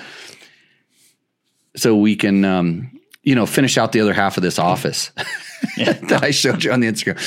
[1.78, 5.12] so we can, um, you know, finish out the other half of this office
[5.78, 7.18] that I showed you on the Instagram.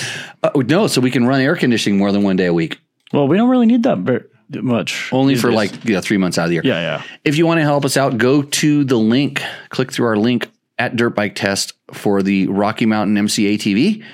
[0.42, 2.80] Uh, no, so we can run air conditioning more than one day a week,
[3.12, 5.08] Well, we don't really need that very much.
[5.12, 5.56] only for days.
[5.56, 6.62] like you know, three months out of the year.
[6.64, 7.02] yeah, yeah.
[7.24, 10.48] If you want to help us out, go to the link, click through our link
[10.78, 14.04] at Dirt Bike Test for the Rocky Mountain MC ATV.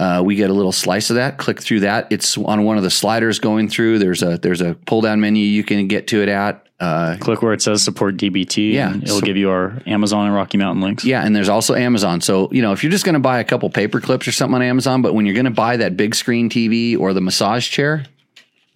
[0.00, 1.38] Uh, we get a little slice of that.
[1.38, 2.06] Click through that.
[2.10, 3.98] It's on one of the sliders going through.
[3.98, 6.64] There's a there's a pull down menu you can get to it at.
[6.78, 8.72] Uh, Click where it says support DBT.
[8.72, 11.04] Yeah, and it'll so- give you our Amazon and Rocky Mountain links.
[11.04, 12.20] yeah, and there's also Amazon.
[12.20, 14.54] So you know if you're just going to buy a couple paper clips or something
[14.54, 17.68] on Amazon, but when you're going to buy that big screen TV or the massage
[17.68, 18.04] chair,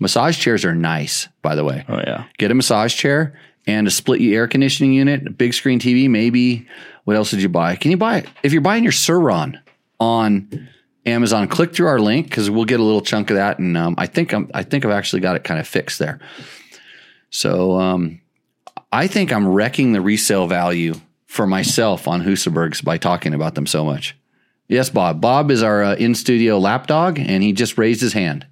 [0.00, 1.84] Massage chairs are nice, by the way.
[1.88, 2.24] Oh yeah.
[2.38, 6.66] Get a massage chair and a split air conditioning unit, a big screen TV, maybe.
[7.04, 7.76] What else did you buy?
[7.76, 8.28] Can you buy it?
[8.42, 9.60] If you're buying your Surron
[10.00, 10.68] on
[11.04, 13.58] Amazon, click through our link because we'll get a little chunk of that.
[13.58, 16.20] And um, I think I'm, I think I've actually got it kind of fixed there.
[17.30, 18.20] So um,
[18.92, 20.94] I think I'm wrecking the resale value
[21.26, 24.16] for myself on Husabergs by talking about them so much.
[24.68, 25.20] Yes, Bob.
[25.20, 28.46] Bob is our uh, in studio lapdog, and he just raised his hand.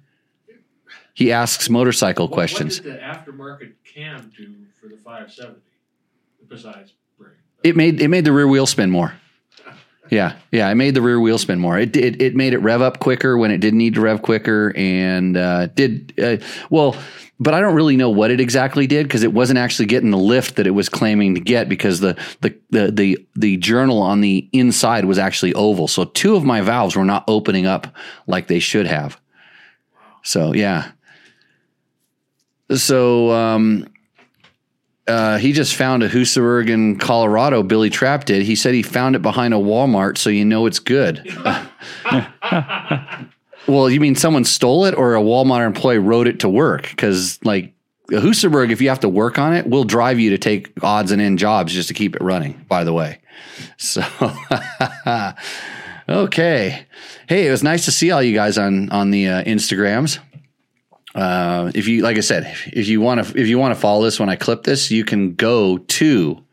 [1.13, 2.77] He asks motorcycle What- questions.
[2.79, 5.59] What did the aftermarket cam do for the 570
[6.47, 7.33] besides brake?
[7.63, 9.13] It made it made the rear wheel spin more.
[10.11, 11.79] Yeah, yeah, it made the rear wheel spin more.
[11.79, 14.73] It it, it made it rev up quicker when it didn't need to rev quicker,
[14.75, 16.35] and uh, did uh,
[16.69, 16.97] well.
[17.39, 20.17] But I don't really know what it exactly did because it wasn't actually getting the
[20.17, 24.19] lift that it was claiming to get because the the the the, the journal on
[24.19, 25.87] the inside was actually oval.
[25.87, 27.87] So two of my valves were not opening up
[28.27, 29.17] like they should have.
[30.23, 30.91] So yeah.
[32.75, 33.87] So um,
[35.07, 37.63] uh, he just found a Husaberg in Colorado.
[37.63, 38.43] Billy Trapp did.
[38.43, 41.23] He said he found it behind a Walmart, so you know it's good.
[43.67, 46.89] well, you mean someone stole it, or a Walmart employee rode it to work?
[46.89, 47.73] Because like
[48.09, 51.11] a Husaberg, if you have to work on it, will drive you to take odds
[51.11, 52.63] and end jobs just to keep it running.
[52.67, 53.19] By the way,
[53.77, 54.03] so
[56.09, 56.85] okay.
[57.27, 60.19] Hey, it was nice to see all you guys on on the uh, Instagrams
[61.15, 64.03] uh, if you like I said, if you want to if you want to follow
[64.03, 66.43] this when I clip this, you can go to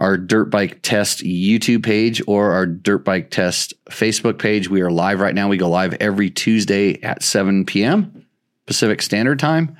[0.00, 4.68] our dirt bike test YouTube page or our dirt bike test Facebook page.
[4.68, 5.48] We are live right now.
[5.48, 8.26] We go live every Tuesday at 7 p.m.
[8.66, 9.76] Pacific Standard Time.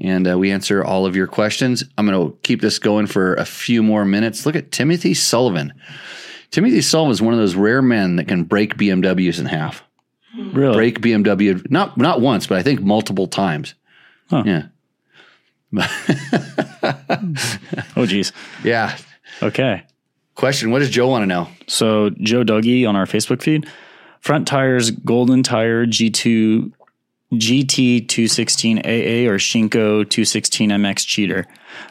[0.00, 1.84] And uh, we answer all of your questions.
[1.98, 4.46] I'm going to keep this going for a few more minutes.
[4.46, 5.74] Look at Timothy Sullivan.
[6.50, 9.84] Timothy Sullivan is one of those rare men that can break BMWs in half
[10.36, 10.74] Really?
[10.74, 13.74] break BMW not not once, but I think multiple times.
[14.28, 14.44] Huh.
[14.46, 14.66] Yeah,
[17.96, 18.32] Oh geez.
[18.64, 18.96] yeah.
[19.42, 19.84] Okay.
[20.34, 21.48] Question: What does Joe want to know?
[21.66, 23.66] So Joe Dougie on our Facebook feed,
[24.20, 26.72] front tires, Golden Tire G2
[27.32, 31.46] GT 216 AA or Shinko 216 MX Cheater.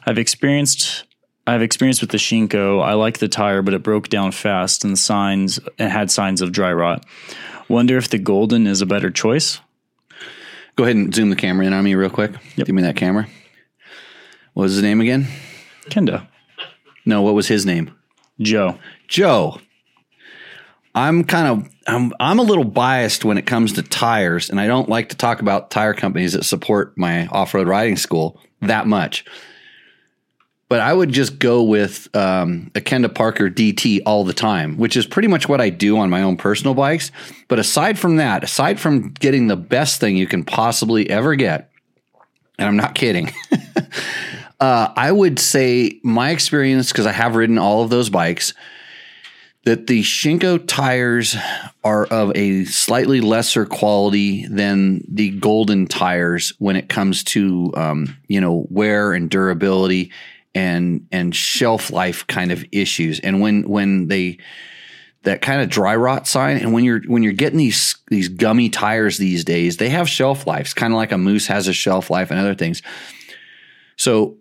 [0.06, 1.06] I've experienced
[1.48, 2.84] I've experienced with the Shinko.
[2.84, 6.52] I like the tire, but it broke down fast and signs it had signs of
[6.52, 7.06] dry rot.
[7.70, 9.60] Wonder if the Golden is a better choice.
[10.76, 12.32] Go ahead and zoom the camera in on me real quick.
[12.56, 13.28] Give me that camera.
[14.54, 15.28] What was his name again?
[15.86, 16.28] Kenda.
[17.06, 17.96] No, what was his name?
[18.42, 18.80] Joe.
[19.08, 19.60] Joe.
[20.96, 24.68] I'm kind of I'm I'm a little biased when it comes to tires, and I
[24.68, 29.24] don't like to talk about tire companies that support my off-road riding school that much.
[30.70, 34.96] But I would just go with um, a Kenda Parker DT all the time, which
[34.96, 37.12] is pretty much what I do on my own personal bikes.
[37.48, 41.72] But aside from that, aside from getting the best thing you can possibly ever get,
[42.60, 43.32] and I'm not kidding,
[44.60, 48.54] uh, I would say my experience, because I have ridden all of those bikes,
[49.66, 51.36] that the Shinko tires
[51.84, 58.18] are of a slightly lesser quality than the Golden tires when it comes to um,
[58.28, 60.12] you know wear and durability
[60.56, 63.20] and and shelf life kind of issues.
[63.20, 64.40] And when when they
[65.24, 68.70] that kind of dry rot sign, and when you're when you're getting these these gummy
[68.70, 72.10] tires these days, they have shelf lives, kind of like a moose has a shelf
[72.10, 72.82] life and other things.
[73.98, 74.38] So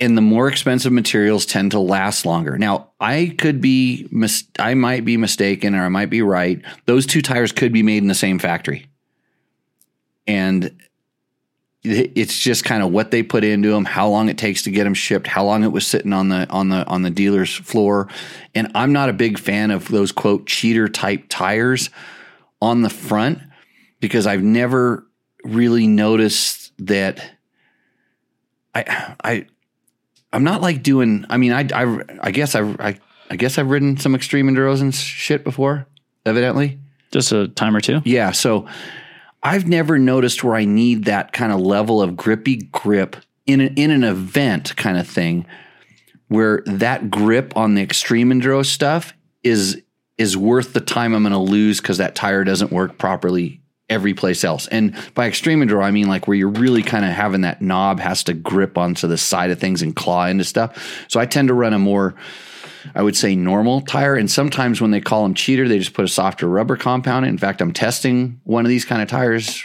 [0.00, 2.56] and the more expensive materials tend to last longer.
[2.56, 6.62] Now, I could be, mis- I might be mistaken, or I might be right.
[6.86, 8.86] Those two tires could be made in the same factory,
[10.26, 10.74] and
[11.82, 14.84] it's just kind of what they put into them, how long it takes to get
[14.84, 18.08] them shipped, how long it was sitting on the on the on the dealer's floor.
[18.54, 21.88] And I'm not a big fan of those quote cheater type tires
[22.60, 23.38] on the front
[24.00, 25.06] because I've never
[25.44, 27.24] really noticed that.
[28.74, 29.46] I I
[30.32, 31.24] I'm not like doing.
[31.30, 32.98] I mean, I I, I guess I, I
[33.30, 35.86] I guess I've ridden some extreme enduros and shit before.
[36.26, 36.78] Evidently,
[37.10, 38.02] Just a time or two.
[38.04, 38.32] yeah.
[38.32, 38.66] So
[39.42, 43.74] I've never noticed where I need that kind of level of grippy grip in an,
[43.74, 45.46] in an event kind of thing,
[46.28, 49.82] where that grip on the extreme enduro stuff is
[50.18, 54.12] is worth the time I'm going to lose because that tire doesn't work properly every
[54.12, 54.66] place else.
[54.68, 58.00] And by extreme enduro, I mean like where you're really kind of having that knob
[58.00, 61.06] has to grip onto the side of things and claw into stuff.
[61.08, 62.14] So I tend to run a more
[62.94, 64.14] I would say normal tire.
[64.14, 67.38] And sometimes when they call them cheater, they just put a softer rubber compound in.
[67.38, 69.62] Fact, I'm testing one of these kind of tires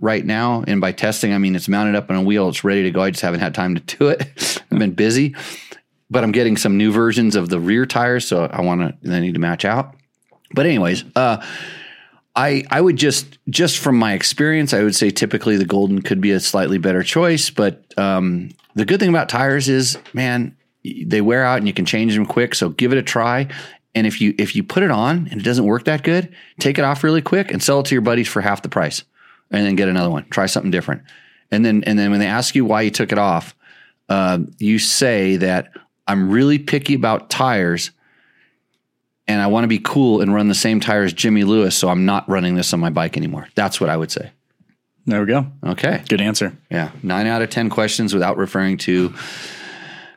[0.00, 0.64] right now.
[0.66, 3.02] And by testing, I mean it's mounted up on a wheel, it's ready to go.
[3.02, 4.62] I just haven't had time to do it.
[4.70, 5.34] I've been busy,
[6.10, 8.26] but I'm getting some new versions of the rear tires.
[8.26, 9.96] So I want to, they need to match out.
[10.54, 11.44] But, anyways, uh,
[12.36, 16.20] I I would just just from my experience, I would say typically the golden could
[16.20, 17.50] be a slightly better choice.
[17.50, 21.86] But um, the good thing about tires is, man, they wear out and you can
[21.86, 22.54] change them quick.
[22.54, 23.48] So give it a try.
[23.94, 26.78] And if you if you put it on and it doesn't work that good, take
[26.78, 29.04] it off really quick and sell it to your buddies for half the price,
[29.50, 30.26] and then get another one.
[30.30, 31.02] Try something different.
[31.50, 33.54] And then and then when they ask you why you took it off,
[34.08, 35.70] uh, you say that
[36.06, 37.92] I'm really picky about tires
[39.26, 41.88] and I want to be cool and run the same tires as Jimmy Lewis, so
[41.88, 43.48] I'm not running this on my bike anymore.
[43.54, 44.32] That's what I would say.
[45.06, 45.46] There we go.
[45.64, 46.02] Okay.
[46.08, 46.56] Good answer.
[46.70, 46.90] Yeah.
[47.02, 49.14] Nine out of 10 questions without referring to.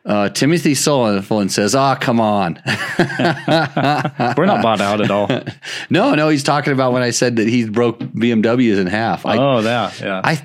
[0.08, 5.28] Uh, Timothy Sullivan says, "Ah, oh, come on." We're not bought out at all.
[5.90, 9.26] no, no, he's talking about when I said that he broke BMWs in half.
[9.26, 10.22] I, oh, that, yeah.
[10.24, 10.42] I,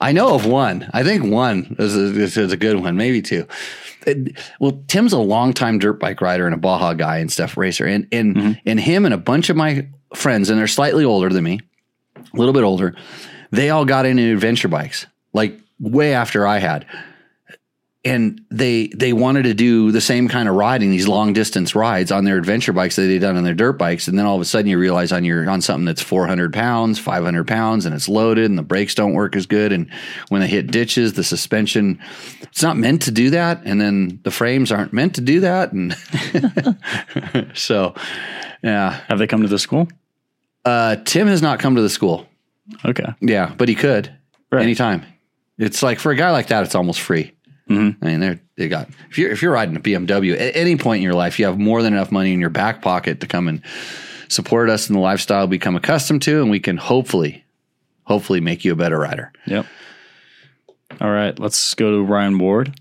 [0.00, 0.88] I know of one.
[0.94, 3.46] I think one is a, is a good one, maybe two.
[4.06, 7.84] It, well, Tim's a longtime dirt bike rider and a Baja guy and stuff racer,
[7.84, 8.52] and and mm-hmm.
[8.64, 11.60] and him and a bunch of my friends, and they're slightly older than me,
[12.16, 12.96] a little bit older.
[13.50, 16.86] They all got into adventure bikes like way after I had
[18.02, 22.10] and they they wanted to do the same kind of riding these long distance rides
[22.10, 24.08] on their adventure bikes that they'd done on their dirt bikes.
[24.08, 26.98] And then all of a sudden you realize on your on something that's 400 pounds
[26.98, 29.70] 500 pounds and it's loaded and the brakes don't work as good.
[29.72, 29.90] And
[30.28, 31.98] when they hit ditches the suspension
[32.40, 33.62] it's not meant to do that.
[33.64, 35.72] And then the frames aren't meant to do that.
[35.72, 35.94] And
[37.54, 37.94] so
[38.62, 39.00] yeah.
[39.08, 39.88] Have they come to the school?
[40.64, 42.26] Uh, tim has not come to the school.
[42.82, 43.12] Okay.
[43.20, 44.10] Yeah but he could
[44.50, 44.62] right.
[44.62, 45.04] anytime.
[45.58, 47.34] It's like for a guy like that it's almost free
[47.70, 48.04] Mm-hmm.
[48.04, 50.98] I mean, they're they got if you're if you're riding a BMW at any point
[50.98, 53.46] in your life, you have more than enough money in your back pocket to come
[53.46, 53.62] and
[54.28, 57.44] support us in the lifestyle we become accustomed to, and we can hopefully,
[58.04, 59.32] hopefully, make you a better rider.
[59.46, 59.66] Yep.
[61.00, 62.74] All right, let's go to Ryan Ward.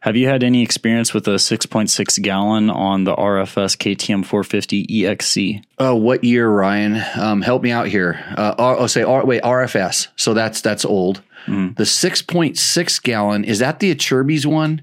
[0.00, 5.62] Have you had any experience with a 6.6 gallon on the RFS KTM 450 EXC?
[5.78, 7.02] Uh, what year, Ryan?
[7.16, 8.18] Um, help me out here.
[8.34, 10.08] Uh, oh, say, wait, RFS.
[10.16, 11.20] So that's that's old.
[11.46, 11.76] Mm.
[11.76, 14.82] The 6.6 gallon is that the Acerbis one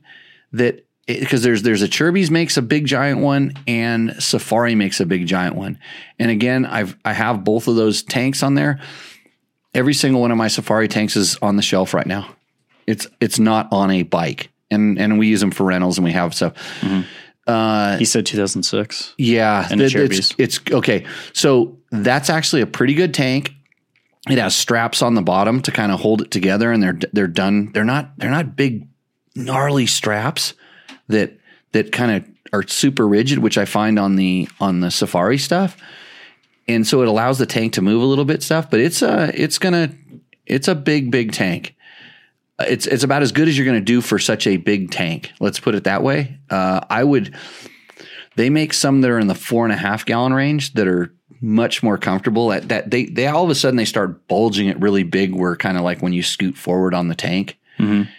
[0.52, 5.26] that because there's there's Acerbis makes a big giant one and Safari makes a big
[5.26, 5.80] giant one.
[6.20, 8.80] And again, I've I have both of those tanks on there.
[9.74, 12.36] Every single one of my Safari tanks is on the shelf right now.
[12.86, 16.12] It's it's not on a bike, and and we use them for rentals, and we
[16.12, 16.54] have stuff.
[16.82, 17.02] Mm-hmm.
[17.48, 19.14] Uh, he said 2006.
[19.18, 21.06] Yeah, and it's, it's okay.
[21.32, 23.54] So that's actually a pretty good tank
[24.30, 27.28] it has straps on the bottom to kind of hold it together and they're they're
[27.28, 28.88] done they're not they're not big
[29.36, 30.54] gnarly straps
[31.08, 31.38] that
[31.72, 35.78] that kind of are super rigid which I find on the on the safari stuff.
[36.70, 39.32] And so it allows the tank to move a little bit stuff but it's a
[39.40, 39.92] it's gonna
[40.46, 41.76] it's a big big tank.
[42.60, 45.60] It's it's about as good as you're gonna do for such a big tank let's
[45.60, 46.40] put it that way.
[46.50, 47.36] Uh, I would
[48.38, 51.12] they make some that are in the four and a half gallon range that are
[51.42, 52.54] much more comfortable.
[52.54, 55.56] At that they they all of a sudden they start bulging it really big where
[55.56, 57.58] kind of like when you scoot forward on the tank.
[57.80, 58.10] Mm-hmm.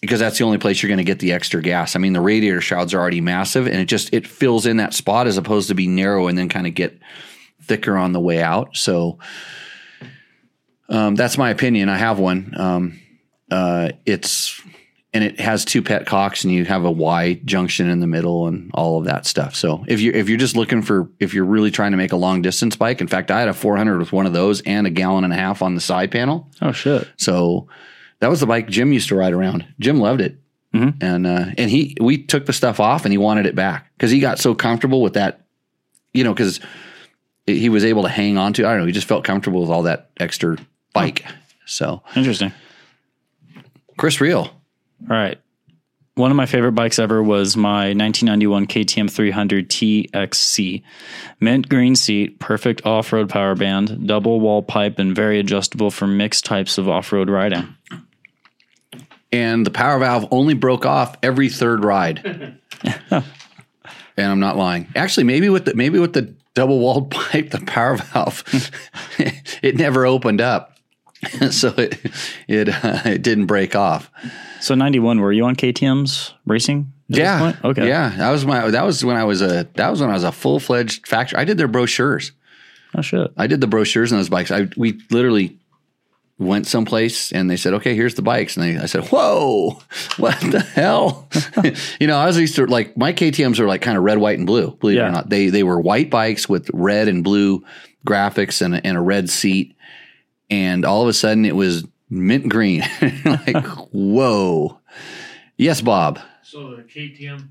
[0.00, 1.96] because that's the only place you're going to get the extra gas.
[1.96, 4.94] I mean the radiator shrouds are already massive and it just it fills in that
[4.94, 6.98] spot as opposed to be narrow and then kind of get
[7.62, 8.76] thicker on the way out.
[8.76, 9.18] So
[10.88, 11.88] um, that's my opinion.
[11.88, 12.54] I have one.
[12.56, 13.00] Um,
[13.50, 14.60] uh, it's
[15.16, 18.70] and it has two petcocks and you have a Y junction in the middle and
[18.74, 19.56] all of that stuff.
[19.56, 22.16] So if you if you're just looking for if you're really trying to make a
[22.16, 24.90] long distance bike, in fact, I had a 400 with one of those and a
[24.90, 26.50] gallon and a half on the side panel.
[26.60, 27.08] Oh shit!
[27.16, 27.66] So
[28.18, 29.64] that was the bike Jim used to ride around.
[29.80, 30.38] Jim loved it,
[30.74, 31.02] mm-hmm.
[31.02, 34.10] and uh, and he we took the stuff off and he wanted it back because
[34.10, 35.46] he got so comfortable with that,
[36.12, 36.60] you know, because
[37.46, 38.66] he was able to hang on to.
[38.66, 38.86] I don't know.
[38.86, 40.58] He just felt comfortable with all that extra
[40.92, 41.24] bike.
[41.26, 41.32] Oh.
[41.64, 42.52] So interesting.
[43.96, 44.55] Chris Real.
[45.02, 45.38] All right.
[46.14, 50.82] One of my favorite bikes ever was my 1991 KTM 300 TXC.
[51.40, 56.06] Mint green seat, perfect off road power band, double wall pipe, and very adjustable for
[56.06, 57.76] mixed types of off road riding.
[59.30, 62.58] And the power valve only broke off every third ride.
[63.10, 63.22] and
[64.16, 64.88] I'm not lying.
[64.96, 68.42] Actually, maybe with the maybe with the double walled pipe, the power valve
[69.62, 70.75] it never opened up.
[71.50, 71.98] so it
[72.48, 74.10] it uh, it didn't break off.
[74.60, 76.92] So ninety one, were you on KTM's racing?
[77.08, 77.54] Yeah.
[77.64, 77.88] Okay.
[77.88, 80.24] Yeah, that was my that was when I was a that was when I was
[80.24, 81.38] a full fledged factory.
[81.38, 82.32] I did their brochures.
[82.94, 83.30] Oh shit!
[83.36, 84.50] I did the brochures on those bikes.
[84.50, 85.58] I we literally
[86.38, 89.80] went someplace and they said, "Okay, here's the bikes," and they, I said, "Whoa,
[90.16, 91.28] what the hell?"
[92.00, 94.38] you know, I was used to like my KTM's are like kind of red, white,
[94.38, 94.72] and blue.
[94.72, 95.06] Believe yeah.
[95.06, 97.64] it or not, they they were white bikes with red and blue
[98.06, 99.75] graphics and and a red seat
[100.50, 102.82] and all of a sudden it was mint green.
[103.24, 104.78] like, whoa.
[105.56, 106.18] Yes, Bob.
[106.42, 107.48] So the KTM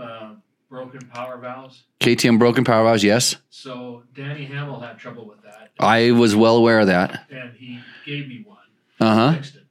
[0.00, 0.34] uh,
[0.68, 1.84] broken power valves.
[2.00, 3.36] KTM broken power valves, yes.
[3.50, 7.26] So Danny Hamel had trouble with that, I was well aware of that.
[7.30, 8.56] and he gave me one.
[9.00, 9.32] Uh huh.
[9.34, 9.62] Fixed it.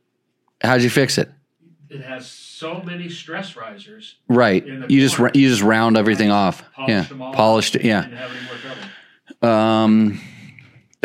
[0.62, 1.30] How'd you fix it?
[1.90, 4.16] It has so many stress risers.
[4.28, 4.66] Right.
[4.66, 6.64] In the You just you just round everything off.
[6.74, 7.02] Polished Yeah.
[7.04, 7.34] them all.
[7.34, 7.84] Polished it.
[7.86, 8.02] Yeah.
[8.04, 9.50] Didn't have any more trouble.
[9.56, 10.22] Um,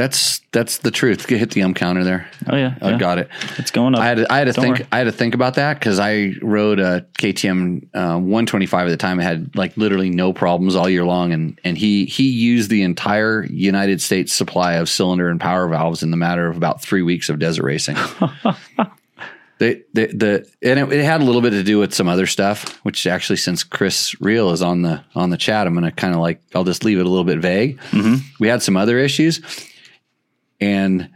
[0.01, 1.27] that's that's the truth.
[1.27, 2.27] Hit the um counter there.
[2.49, 2.99] Oh yeah, I yeah.
[2.99, 3.29] got it.
[3.59, 4.01] it's going up.
[4.01, 4.89] I had to, I had to Don't think worry.
[4.91, 8.97] I had to think about that because I rode a KTM uh, 125 at the
[8.97, 9.21] time.
[9.21, 12.83] It had like literally no problems all year long, and and he he used the
[12.83, 17.03] entire United States supply of cylinder and power valves in the matter of about three
[17.03, 17.97] weeks of desert racing.
[19.61, 22.25] The, the the and it, it had a little bit to do with some other
[22.25, 26.15] stuff, which actually since Chris Real is on the on the chat, I'm gonna kind
[26.15, 27.79] of like I'll just leave it a little bit vague.
[28.41, 29.43] We had some other issues,
[30.61, 31.09] and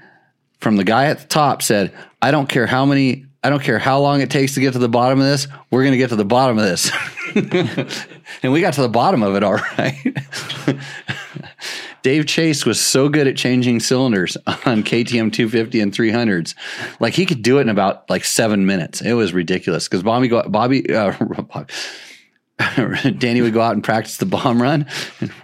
[0.61, 1.93] from the guy at the top said,
[2.23, 4.79] I don't care how many, I don't care how long it takes to get to
[4.79, 5.47] the bottom of this.
[5.71, 6.91] We're going to get to the bottom of this.
[8.43, 10.17] and we got to the bottom of it all right.
[12.05, 16.55] Dave Chase was so good at changing cylinders on KTM 250 and 300s.
[17.01, 19.01] Like he could do it in about like seven minutes.
[19.01, 21.73] It was ridiculous because Bobby, Bobby, uh, Bobby
[23.19, 24.87] Danny would go out and practice the bomb run.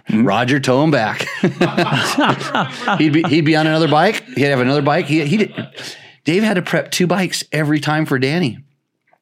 [0.07, 1.27] And Roger tow him back.
[2.97, 4.23] he'd be he'd be on another bike.
[4.35, 5.05] He'd have another bike.
[5.05, 5.53] He he did.
[6.23, 8.59] Dave had to prep two bikes every time for Danny.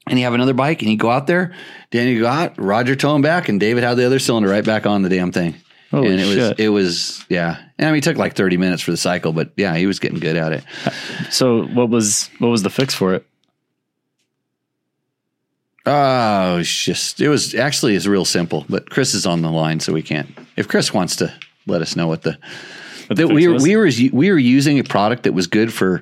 [0.08, 1.54] And he'd have another bike and he'd go out there.
[1.92, 4.66] Danny would go out, Roger tow him back, and David had the other cylinder right
[4.66, 5.56] back on the damn thing.
[5.92, 7.58] Holy and it was it was yeah.
[7.80, 10.00] And I mean it took like 30 minutes for the cycle, but yeah, he was
[10.00, 10.64] getting good at it.
[11.32, 13.26] so what was what was the fix for it?
[15.92, 19.80] Oh, it's just it was actually it's real simple, but Chris is on the line,
[19.80, 20.30] so we can't.
[20.56, 21.34] If Chris wants to
[21.68, 22.38] let us know what the,
[23.08, 23.64] What the that we were was?
[23.64, 26.02] we were we were using a product that was good for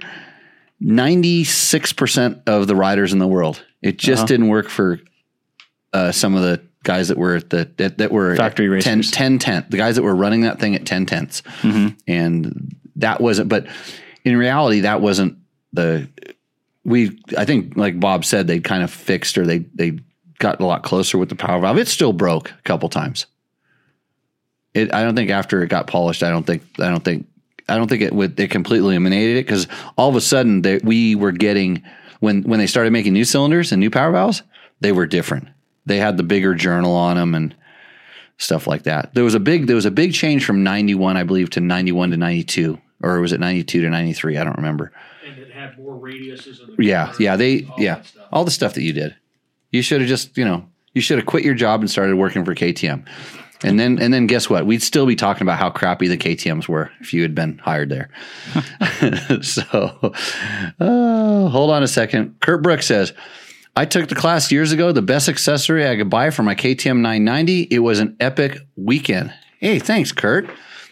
[0.80, 3.64] ninety six percent of the riders in the world.
[3.82, 4.28] It just Uh-huh.
[4.28, 5.00] didn't work for
[5.94, 9.12] uh, some of the guys that were at the that, that were Factory 10, racers.
[9.12, 11.96] 10 tenth, the guys that were running that thing at ten tenths, Mm-hmm.
[12.08, 13.48] and that wasn't.
[13.50, 13.68] But
[14.26, 15.38] in reality, that wasn't
[15.74, 16.10] the
[16.88, 20.00] we I think like Bob said they kind of fixed or they they
[20.40, 21.78] got a lot closer with the power valve.
[21.78, 23.28] It still broke a couple times.
[24.74, 27.28] It I don't think after it got polished, I don't think I don't think
[27.68, 29.68] I don't think it would it completely eliminated it because
[29.98, 31.84] all of a sudden they, we were getting
[32.22, 34.42] when when they started making new cylinders and new power valves,
[34.80, 35.50] they were different.
[35.86, 37.54] They had the bigger journal on them and
[38.38, 39.14] stuff like that.
[39.14, 42.12] There was a big there was a big change from 91 I believe to 91
[42.12, 44.38] to 92 or was it 92 to 93?
[44.38, 44.94] I don't remember.
[45.58, 49.16] Had more radiuses Yeah, yeah, they all yeah, all the stuff that you did.
[49.72, 52.46] You should have just, you know, you should have quit your job and started working
[52.46, 53.08] for KTM.
[53.64, 54.68] And then and then guess what?
[54.68, 57.90] We'd still be talking about how crappy the KTMs were if you had been hired
[57.90, 58.12] there.
[59.42, 60.14] so
[60.80, 62.40] uh, hold on a second.
[62.40, 63.14] Kurt Brooks says,
[63.76, 66.98] I took the class years ago, the best accessory I could buy for my KTM
[66.98, 67.64] 990.
[67.72, 69.34] It was an epic weekend.
[69.60, 70.48] Hey, thanks, Kurt.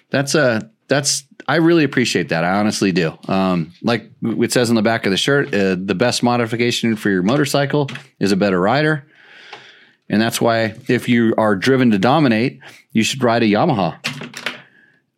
[0.09, 2.43] That's a that's I really appreciate that.
[2.43, 3.17] I honestly do.
[3.27, 7.09] Um, like it says on the back of the shirt, uh, the best modification for
[7.09, 9.05] your motorcycle is a better rider,
[10.09, 12.59] and that's why if you are driven to dominate,
[12.91, 13.99] you should ride a Yamaha.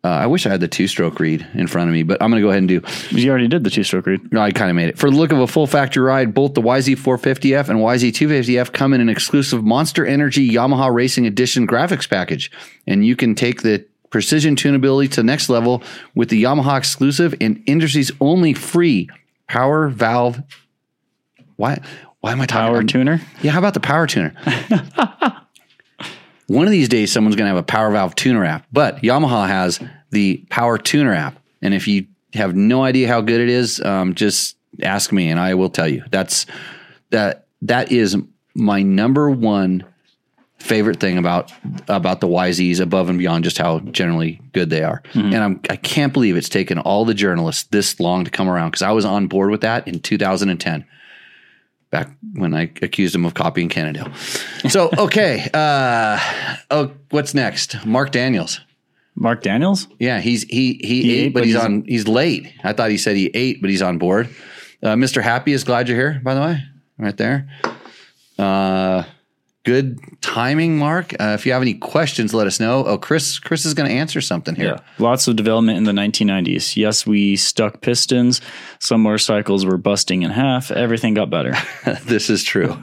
[0.04, 2.40] Uh, I wish I had the two-stroke read in front of me, but I'm going
[2.40, 2.82] to go ahead and do.
[3.10, 4.32] You already did the two stroke read.
[4.32, 4.98] No, I kind of made it.
[4.98, 9.00] For the look of a full factory ride, both the YZ450F and YZ250F come in
[9.00, 12.50] an exclusive Monster Energy Yamaha Racing Edition graphics package.
[12.86, 15.82] And you can take the precision tunability to the next level
[16.14, 19.08] with the Yamaha exclusive and industry's only free
[19.48, 20.42] power valve.
[21.56, 21.80] Why?
[22.20, 23.20] Why am I talking Power tuner.
[23.42, 24.34] yeah, how about the power tuner?
[26.48, 29.46] One of these days, someone's going to have a power valve tuner app, but Yamaha
[29.46, 29.78] has
[30.10, 31.38] the power tuner app.
[31.60, 35.38] And if you have no idea how good it is, um, just ask me and
[35.38, 36.04] I will tell you.
[36.10, 36.46] That's
[37.10, 38.16] that that is
[38.54, 39.84] my number one
[40.58, 41.52] favorite thing about
[41.88, 45.02] about the YZs above and beyond just how generally good they are.
[45.14, 48.70] And I'm I can't believe it's taken all the journalists this long to come around
[48.70, 50.84] because I was on board with that in 2010
[51.90, 54.12] back when I accused him of copying Cannondale.
[54.68, 55.48] So, okay.
[55.54, 56.18] Uh,
[56.70, 57.86] oh, what's next?
[57.86, 58.60] Mark Daniels.
[59.14, 59.86] Mark Daniels.
[60.00, 62.52] Yeah, he's he he, He ate, ate, but but he's he's- on he's late.
[62.64, 64.28] I thought he said he ate, but he's on board.
[64.82, 65.22] Uh, Mr.
[65.22, 66.62] Happy is glad you're here, by the way.
[66.98, 67.48] Right there.
[68.38, 69.04] Uh
[69.64, 71.12] good timing, Mark.
[71.20, 72.84] Uh, if you have any questions, let us know.
[72.84, 74.78] Oh, Chris Chris is gonna answer something here.
[74.98, 76.76] Lots of development in the 1990s.
[76.76, 78.40] Yes, we stuck pistons.
[78.78, 80.70] Some motorcycles were busting in half.
[80.70, 81.54] Everything got better.
[82.04, 82.76] this is true.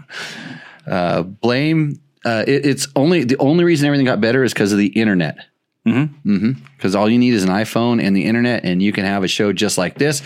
[0.86, 2.00] Uh, blame.
[2.24, 5.38] Uh, it, it's only the only reason everything got better is because of the internet.
[5.86, 6.52] Mm-hmm.
[6.76, 9.28] Because all you need is an iPhone and the internet, and you can have a
[9.28, 10.22] show just like this.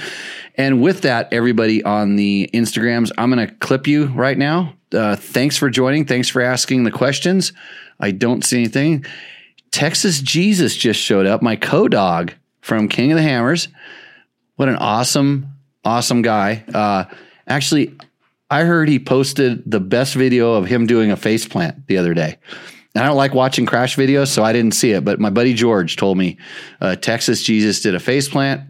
[0.55, 4.73] And with that, everybody on the Instagrams, I'm going to clip you right now.
[4.93, 6.05] Uh, thanks for joining.
[6.05, 7.53] Thanks for asking the questions.
[7.99, 9.05] I don't see anything.
[9.71, 13.67] Texas Jesus just showed up, my co dog from King of the Hammers.
[14.55, 15.47] What an awesome,
[15.85, 16.63] awesome guy.
[16.73, 17.05] Uh,
[17.47, 17.95] actually,
[18.49, 22.13] I heard he posted the best video of him doing a face plant the other
[22.13, 22.37] day.
[22.95, 25.05] And I don't like watching crash videos, so I didn't see it.
[25.05, 26.37] But my buddy George told me
[26.81, 28.61] uh, Texas Jesus did a face plant.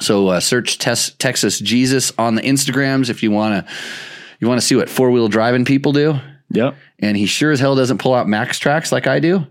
[0.00, 3.72] So uh, search tes- Texas Jesus on the Instagrams if you want to
[4.38, 6.20] you want to see what four wheel driving people do.
[6.50, 6.76] Yep.
[7.00, 9.46] And he sure as hell doesn't pull out Maxtrax like I do,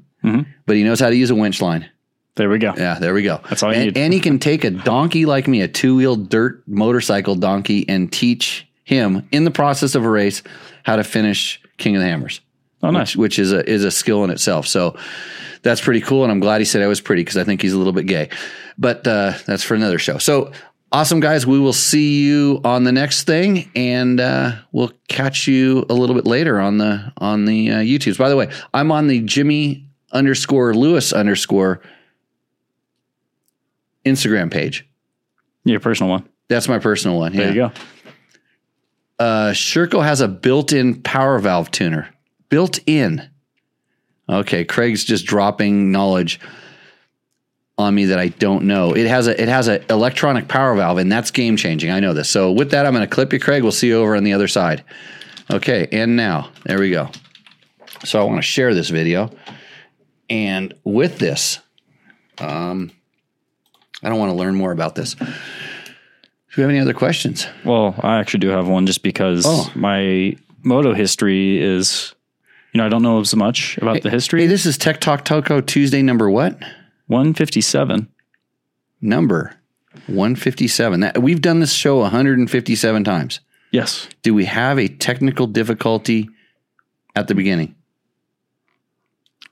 [0.66, 1.90] but he knows how to use a winch line.
[2.36, 2.74] There we go.
[2.78, 3.42] Yeah, there we go.
[3.50, 3.98] That's all you and, need.
[3.98, 8.12] and he can take a donkey like me, a two wheel dirt motorcycle donkey, and
[8.12, 10.44] teach him in the process of a race
[10.84, 12.40] how to finish King of the Hammers.
[12.88, 13.16] Oh, nice.
[13.16, 14.68] Which, which is a is a skill in itself.
[14.68, 14.98] So
[15.62, 17.74] that's pretty cool, and I'm glad he said I was pretty because I think he's
[17.74, 18.30] a little bit gay.
[18.78, 20.18] But uh, that's for another show.
[20.18, 20.52] So
[20.92, 21.46] awesome, guys.
[21.46, 26.16] We will see you on the next thing, and uh, we'll catch you a little
[26.16, 28.18] bit later on the on the uh, YouTubes.
[28.18, 31.82] By the way, I'm on the Jimmy underscore Lewis underscore
[34.06, 34.88] Instagram page.
[35.66, 36.28] Your personal one.
[36.48, 37.34] That's my personal one.
[37.34, 37.50] There yeah.
[37.50, 37.72] you go.
[39.20, 42.08] Uh, Sherco has a built-in power valve tuner.
[42.50, 43.30] Built in.
[44.30, 46.40] Okay, Craig's just dropping knowledge
[47.78, 48.94] on me that I don't know.
[48.94, 51.92] It has a it has an electronic power valve, and that's game changing.
[51.92, 52.30] I know this.
[52.30, 53.64] So with that, I'm going to clip you, Craig.
[53.64, 54.84] We'll see you over on the other side.
[55.52, 57.10] Okay, and now there we go.
[58.04, 59.32] So I want to share this video,
[60.30, 61.60] and with this,
[62.40, 62.92] um,
[64.04, 65.16] I don't want to learn more about this.
[65.16, 65.26] Do
[66.58, 67.48] we have any other questions?
[67.64, 69.72] Well, I actually do have one just because Oh.
[69.76, 72.14] my moto history is,
[72.78, 74.42] you know, I don't know as much about the history.
[74.42, 76.60] Hey, this is Tech Talk Toco Tuesday number what?
[77.08, 78.08] 157.
[79.02, 79.56] Number
[80.06, 81.00] 157.
[81.00, 83.40] That, we've done this show 157 times.
[83.72, 84.08] Yes.
[84.22, 86.30] Do we have a technical difficulty
[87.16, 87.74] at the beginning?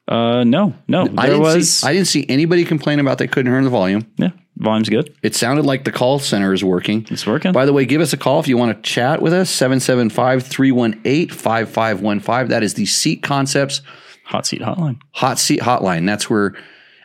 [0.07, 1.01] Uh, no, no.
[1.01, 3.71] I There didn't was, see I didn't see anybody complain about they couldn't hear the
[3.71, 4.05] volume.
[4.17, 5.15] yeah, volume's good.
[5.21, 7.05] It sounded like the call center is working.
[7.09, 7.51] It's working.
[7.51, 12.49] By the way, give us a call if you want to chat with us 775-318-5515.
[12.49, 13.81] That is the Seat Concepts
[14.25, 14.99] Hot seat hotline.
[15.11, 16.05] Hot Seat Hotline.
[16.05, 16.53] That's where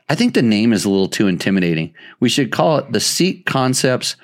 [0.09, 1.94] I think the name is a little too intimidating.
[2.18, 4.16] We should call it the Seat Concepts.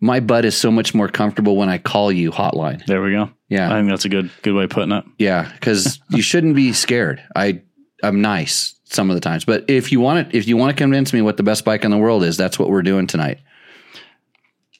[0.00, 2.86] My butt is so much more comfortable when I call you hotline.
[2.86, 3.30] There we go.
[3.48, 3.72] Yeah.
[3.72, 5.04] I think that's a good, good way of putting it.
[5.18, 7.20] Yeah, because you shouldn't be scared.
[7.34, 7.62] I
[8.02, 10.80] I'm nice some of the times, but if you want it, if you want to
[10.80, 13.38] convince me what the best bike in the world is, that's what we're doing tonight.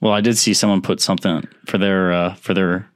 [0.01, 2.89] Well, I did see someone put something for their, uh, for their,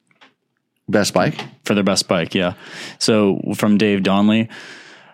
[0.89, 1.41] Best bike.
[1.65, 2.35] for their best bike.
[2.35, 2.55] Yeah.
[2.99, 4.49] So from Dave Donley,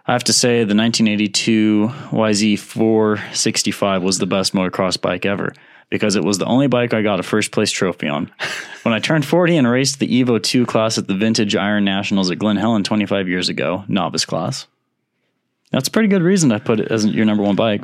[0.06, 5.52] I have to say the 1982 YZ 465 was the best motocross bike ever
[5.90, 8.30] because it was the only bike I got a first place trophy on.
[8.82, 12.30] when I turned 40 and raced the Evo 2 class at the Vintage Iron Nationals
[12.30, 14.66] at Glen Helen 25 years ago, novice class.
[15.70, 17.82] That's a pretty good reason to put it as your number one bike.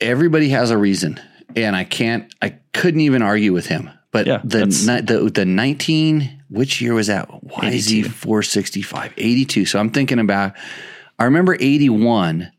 [0.00, 1.20] Everybody has a reason,
[1.54, 2.34] and I can't.
[2.42, 3.90] I couldn't even argue with him.
[4.10, 7.28] But Yeah, the the the 19 which year was that?
[7.30, 8.08] YZ 82.
[8.08, 9.64] 465 82.
[9.66, 10.54] So I'm thinking about.
[11.18, 12.50] I remember 81.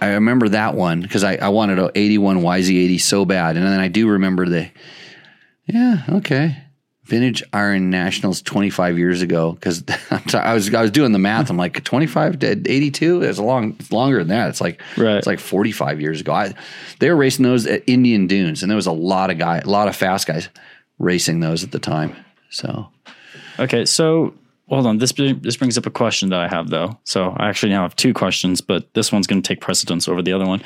[0.00, 3.56] I remember that one because I, I wanted a 81 YZ80 so bad.
[3.56, 4.70] And then I do remember the,
[5.66, 6.56] yeah, okay.
[7.08, 9.82] Vintage Iron Nationals 25 years ago because
[10.34, 11.48] I was I was doing the math.
[11.50, 13.22] I'm like 25 to 82.
[13.22, 14.50] It's a long, it's longer than that.
[14.50, 15.16] It's like Right.
[15.16, 16.32] it's like 45 years ago.
[16.32, 16.54] I,
[17.00, 19.66] they were racing those at Indian Dunes, and there was a lot of guy, a
[19.68, 20.48] lot of fast guys
[20.98, 22.14] racing those at the time.
[22.50, 22.88] So
[23.58, 24.34] Okay, so
[24.68, 24.98] hold on.
[24.98, 26.98] This this brings up a question that I have though.
[27.04, 30.20] So I actually now have two questions, but this one's going to take precedence over
[30.20, 30.62] the other one.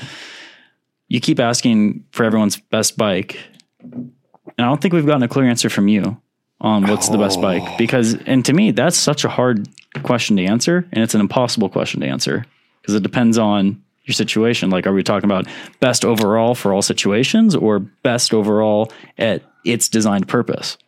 [1.09, 3.39] You keep asking for everyone's best bike,
[3.83, 4.13] and
[4.59, 6.21] I don't think we've gotten a clear answer from you
[6.63, 7.75] on what's the best bike oh.
[7.77, 9.69] because, and to me, that's such a hard
[10.03, 12.47] question to answer, and it's an impossible question to answer
[12.81, 14.71] because it depends on your situation.
[14.71, 15.47] Like, are we talking about
[15.81, 20.79] best overall for all situations, or best overall at its designed purpose?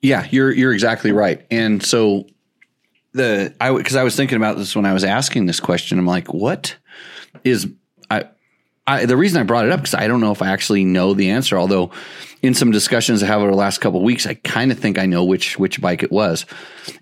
[0.00, 1.44] Yeah, you're you're exactly right.
[1.50, 2.26] And so
[3.12, 5.98] the I because I was thinking about this when I was asking this question.
[5.98, 6.76] I'm like, what
[7.44, 7.68] is
[8.10, 8.24] I
[8.86, 11.14] I the reason I brought it up because I don't know if I actually know
[11.14, 11.56] the answer.
[11.56, 11.92] Although
[12.42, 14.98] in some discussions I have over the last couple of weeks, I kind of think
[14.98, 16.44] I know which which bike it was,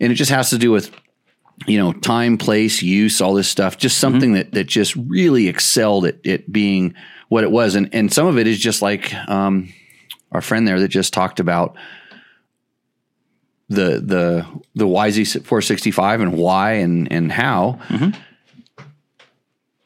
[0.00, 0.94] and it just has to do with
[1.66, 3.78] you know time, place, use, all this stuff.
[3.78, 6.94] Just something that that just really excelled at it being
[7.28, 9.72] what it was, and and some of it is just like um,
[10.30, 11.76] our friend there that just talked about
[13.68, 17.78] the the the YZ 465 and why and and how.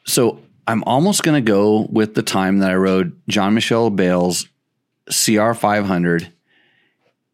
[0.05, 4.47] So I'm almost going to go with the time that I rode John Michelle Bayle's
[5.09, 6.31] CR 500,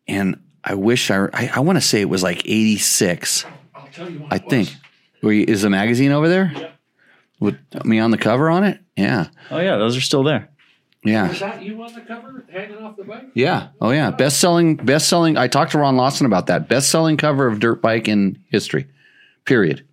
[0.07, 3.45] and I wish I I, I want to say it was like 86.
[3.76, 4.49] I'll tell you what I it was.
[4.49, 4.76] think.
[5.24, 6.51] Were you, is the magazine over there?
[6.55, 6.72] Yeah.
[7.39, 8.80] With me on the cover on it?
[8.95, 10.49] Yeah, Oh yeah, those are still there.
[11.03, 11.30] yeah.
[11.30, 13.30] Was that you on the cover hanging off the bike?
[13.34, 13.69] Yeah.
[13.80, 14.11] Oh yeah.
[14.11, 14.76] Best selling.
[14.76, 15.38] Best selling.
[15.38, 16.67] I talked to Ron Lawson about that.
[16.69, 18.88] Best selling cover of dirt bike in history.
[19.45, 19.86] Period.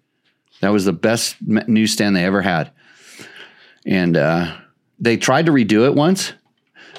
[0.61, 2.71] That was the best m- newsstand they ever had.
[3.87, 4.55] And uh,
[4.99, 6.33] they tried to redo it once,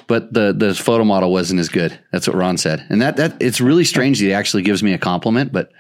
[0.10, 1.98] but the the photo model wasn't as good.
[2.12, 2.84] That's what Ron said.
[2.90, 4.18] And that that it's really strange.
[4.20, 5.72] that He actually gives me a compliment, but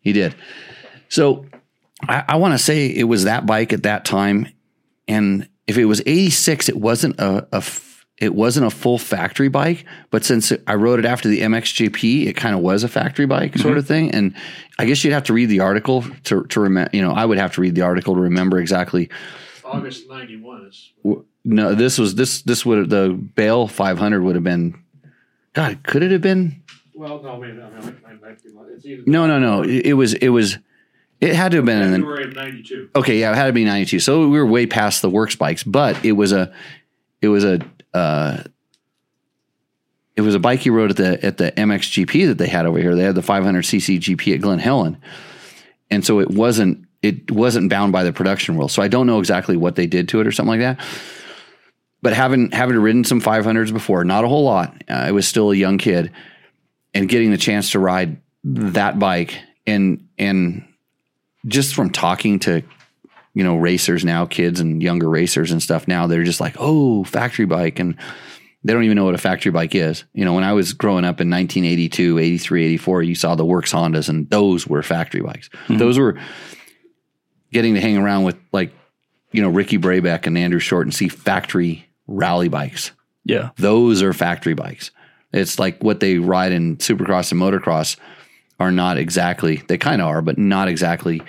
[0.00, 0.34] he did.
[1.10, 1.44] So
[2.08, 4.48] I, I want to say it was that bike at that time,
[5.06, 9.48] and if it was 86, it wasn't a, a f- it wasn't a full factory
[9.48, 13.26] bike, but since I rode it after the MXGP, it kind of was a factory
[13.26, 13.78] bike sort mm-hmm.
[13.78, 14.12] of thing.
[14.12, 14.34] And
[14.78, 16.90] I guess you'd have to read the article to to remember.
[16.96, 19.10] You know, I would have to read the article to remember exactly.
[19.62, 21.24] August '91 is.
[21.44, 24.82] No, this was this this would the Bayle 500 would have been.
[25.52, 26.62] God, could it have been?
[26.94, 28.50] Well, no, maybe I, mean, I might be.
[28.50, 29.62] It's No, no, no.
[29.62, 30.58] It, it was it was.
[31.20, 32.90] It had to have been in the of '92.
[32.96, 34.00] Okay, yeah, it had to be 92.
[34.00, 36.52] So we were way past the works bikes, but it was a
[37.22, 37.60] it was a
[37.94, 38.42] uh
[40.16, 42.78] it was a bike he rode at the at the MXGP that they had over
[42.78, 42.94] here.
[42.94, 44.98] They had the 500cc GP at Glen Helen.
[45.90, 48.72] And so it wasn't it wasn't bound by the production rules.
[48.72, 50.86] So I don't know exactly what they did to it or something like that.
[52.04, 54.76] But having having ridden some 500s before, not a whole lot.
[54.86, 56.12] Uh, I was still a young kid
[56.92, 60.68] and getting the chance to ride that bike and and
[61.46, 62.62] just from talking to
[63.32, 67.04] you know racers now kids and younger racers and stuff now they're just like oh
[67.04, 67.96] factory bike and
[68.64, 71.06] they don't even know what a factory bike is you know when i was growing
[71.06, 75.48] up in 1982 83 84 you saw the works hondas and those were factory bikes
[75.70, 76.18] those were
[77.50, 78.74] getting to hang around with like
[79.32, 82.92] you know ricky brabec and andrew short and see factory rally bikes
[83.24, 83.50] Yeah.
[83.56, 84.90] those are factory bikes.
[85.32, 87.96] It's like what they ride in supercross and motocross
[88.60, 91.22] are not exactly, they kind of are, but not exactly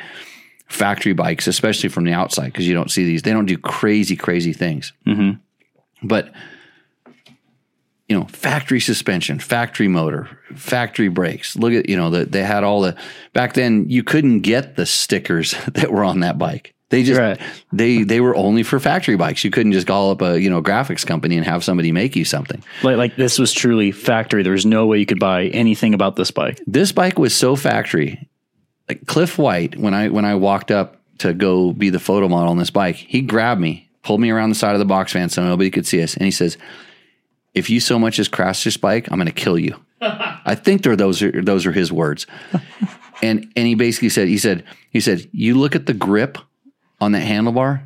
[0.67, 3.23] factory bikes, especially from the outside, because you don't see these.
[3.23, 4.93] They don't do crazy, crazy things.
[5.07, 5.39] Mhm.
[6.03, 6.31] But,
[8.07, 11.55] you know, factory suspension, factory motor, factory brakes.
[11.55, 12.95] Look at, you know, the, they had all the,
[13.33, 16.74] back then you couldn't get the stickers that were on that bike.
[16.95, 17.39] They just Right.
[17.73, 19.43] they they were only for factory bikes.
[19.43, 22.23] You couldn't just call up a you know graphics company and have somebody make you
[22.25, 22.63] something.
[22.83, 24.43] Like like this was truly factory.
[24.43, 26.61] There was no way you could buy anything about this bike.
[26.65, 28.29] This bike was so factory.
[28.87, 32.49] Like Cliff White, when I when I walked up to go be the photo model
[32.51, 35.29] on this bike, he grabbed me, pulled me around the side of the box van
[35.29, 36.57] so nobody could see us, and he says,
[37.53, 40.83] "If you so much as crash this bike, I'm going to kill you." I think
[40.83, 42.27] they're those are those are his words.
[43.23, 46.37] and and he basically said he said he said you look at the grip
[46.99, 47.81] on that handlebar,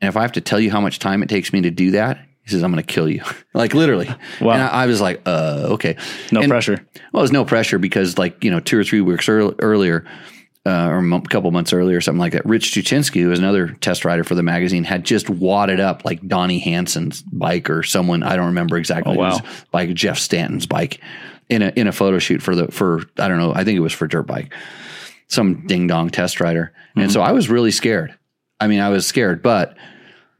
[0.00, 1.92] and if I have to tell you how much time it takes me to do
[1.92, 3.22] that, he says I'm going to kill you,
[3.54, 4.08] like literally.
[4.40, 4.52] Wow.
[4.52, 5.96] And I, I was like, uh, okay,
[6.32, 6.86] No And- pressure.
[7.12, 10.04] well, there's no pressure because, like, you know, two or three weeks earl- earlier,
[10.66, 13.68] uh, or a couple months earlier, or something like that, Rich Tuchinski, who was another
[13.80, 18.22] test rider for the magazine, had just wadded up like Donnie Hansen's bike or someone
[18.22, 19.14] I don't remember exactly.
[19.16, 19.38] Oh, wow.
[19.70, 21.00] bike, Jeff Stanton's bike,
[21.48, 23.80] in a in a photo shoot for the for I don't know, I think it
[23.80, 24.52] was for dirt bike,
[25.28, 28.14] some ding dong test rider, and so I was really scared.
[28.60, 29.76] I mean, I was scared, but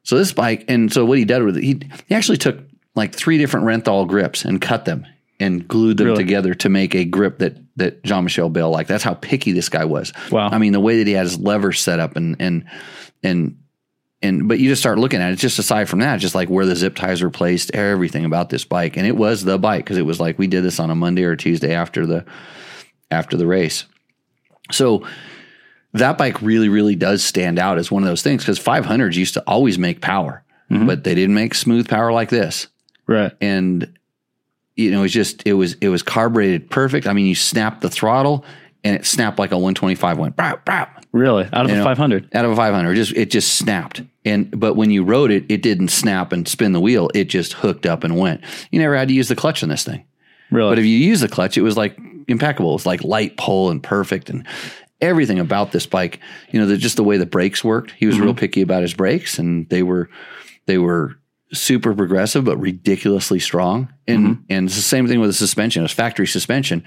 [0.03, 2.59] so this bike, and so what he did with it, he he actually took
[2.95, 5.07] like three different Renthal grips and cut them
[5.41, 6.25] and glued them Really?
[6.25, 8.89] together to make a grip that that Jean Michel Bayle liked.
[8.89, 10.13] That's how picky this guy was.
[10.33, 10.49] Wow.
[10.51, 12.65] I mean, the way that he had his levers set up and and
[13.23, 13.57] and
[14.21, 15.37] and but you just start looking at it.
[15.37, 18.65] Just aside from that, just like where the zip ties were placed, everything about this
[18.65, 20.95] bike, and it was the bike because it was like we did this on a
[20.97, 22.25] Monday or Tuesday after the
[23.13, 23.85] after the race.
[24.73, 25.07] So
[25.99, 29.35] that bike really, really does stand out as one of those things because 500s used
[29.35, 30.87] to always make power, mm-hmm.
[30.87, 32.69] but they didn't make smooth power like this.
[33.07, 33.33] Right.
[33.41, 33.97] And
[34.77, 37.07] you know, it's just it was it was carbureted perfect.
[37.07, 38.45] I mean, you snapped the throttle
[38.85, 41.45] and it snapped like a 125 went brap, brap, Really.
[41.53, 42.35] Out of You the know, 500.
[42.35, 42.95] out of a 500.
[42.95, 44.03] Just it just snapped.
[44.25, 47.11] And but when you rode it, it didn't snap and spin the wheel.
[47.15, 48.43] It just hooked up and went.
[48.71, 50.05] You never had to use the clutch on this thing.
[50.51, 50.71] Really.
[50.71, 52.71] But if you use the clutch, it was like impeccable.
[52.71, 54.47] It was like light pull and perfect and
[55.01, 56.21] everything about this bike.
[56.51, 57.93] You know, the, just the way the brakes worked.
[57.93, 58.39] He was real mm-hmm.
[58.39, 60.09] picky about his brakes, and they were
[60.67, 61.19] they were
[61.53, 63.93] super progressive but ridiculously strong.
[64.07, 64.43] And mm-hmm.
[64.51, 65.83] and it's the same thing with the suspension.
[65.83, 66.85] It was factory suspension.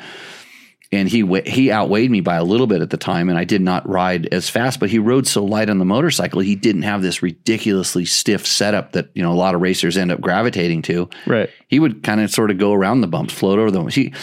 [0.93, 3.61] And he he outweighed me by a little bit at the time, and I did
[3.61, 4.77] not ride as fast.
[4.81, 8.91] But he rode so light on the motorcycle, he didn't have this ridiculously stiff setup
[8.91, 11.49] that you know a lot of racers end up gravitating to right.
[11.69, 13.87] he would kind of sort of go around the bumps, float over them.
[13.87, 14.13] He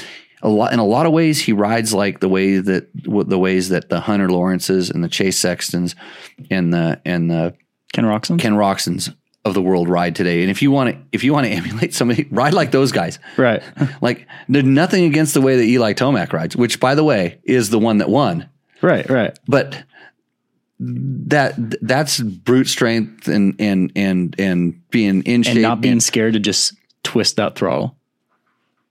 [0.42, 3.68] a lot in a lot of ways he rides like the way that the ways
[3.70, 5.94] that the Hunter Lawrences and the Chase Sextons
[6.50, 7.54] and the and the
[7.92, 8.38] Ken Roczen.
[8.38, 9.10] Ken Roczen's
[9.44, 10.42] of the world ride today.
[10.42, 13.18] And if you want to, if you want to emulate somebody, ride like those guys.
[13.36, 13.62] Right.
[14.02, 17.70] Like there's nothing against the way that Eli Tomac rides, which by the way is
[17.70, 18.48] the one that won.
[18.82, 19.08] right.
[19.08, 19.38] Right.
[19.48, 19.84] But
[20.80, 26.02] that that's brute strength and and and and being in shape And not being and-
[26.02, 27.96] scared to just twist that throttle.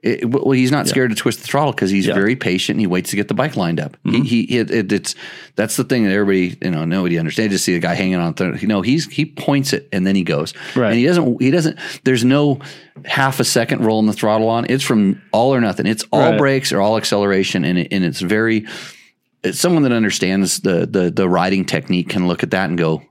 [0.03, 2.11] It, well, he's not scared to twist the throttle because he's Yeah.
[2.13, 2.19] Mm-hmm.
[2.21, 2.75] very patient.
[2.75, 3.97] and He waits to get the bike lined up.
[4.05, 5.15] He, he it, it, it's
[5.55, 7.51] that's the thing that everybody you know nobody understands.
[7.53, 8.35] Just see a guy hanging on.
[8.35, 10.53] Th- you know, he's he points it and then he goes.
[10.75, 10.89] Right.
[10.91, 11.41] And he doesn't.
[11.41, 11.79] He doesn't.
[12.03, 12.59] There's no
[13.05, 14.67] half a second rolling the throttle on.
[14.69, 15.87] It's from all or nothing.
[15.87, 16.37] It's all Right.
[16.37, 18.67] brakes or all acceleration, and it, and it's very.
[19.43, 23.01] It's someone that understands the the the riding technique can look at that and go,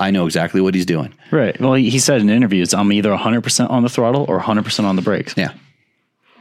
[0.00, 1.12] I know exactly what he's doing.
[1.30, 1.60] Right.
[1.60, 4.96] Well, he, he said in interviews, I'm either 100% on the throttle or 100% on
[4.96, 5.34] the brakes.
[5.36, 5.52] Yeah.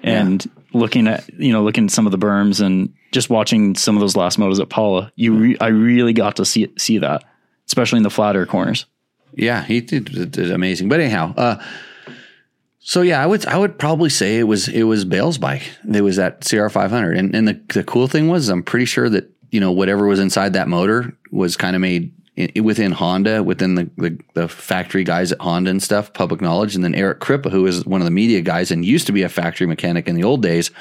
[0.03, 3.95] And looking at, you know, looking at some of the berms and just watching some
[3.95, 7.23] of those last motos at Pala, you, re- I really got to see see that,
[7.67, 8.85] especially in the flatter corners.
[9.33, 10.89] Yeah, he did, did, amazing.
[10.89, 11.63] But anyhow, uh,
[12.79, 15.69] so yeah, I would I would probably say it was it was Bayle's bike.
[15.91, 18.85] It was that CR five hundred, and and the the cool thing was I'm pretty
[18.85, 22.91] sure that you know whatever was inside that motor was kind of made i within
[22.91, 26.75] Honda, within the, the the factory guys at Honda and stuff, public knowledge.
[26.75, 29.23] And then Eric Krippa, who is one of the media guys and used to be
[29.23, 30.71] a factory mechanic in the old days.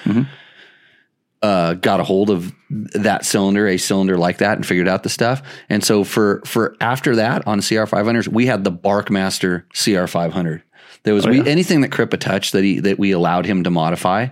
[1.43, 5.09] Uh, got a hold of that cylinder, a cylinder like that, and figured out the
[5.09, 5.43] stuff.
[5.69, 10.63] And so for for after that on CR 500s, we had the Barkmaster CR 500.
[11.03, 11.45] There was we, yeah.
[11.45, 14.29] anything that Crippa touched that he that we allowed him to modify.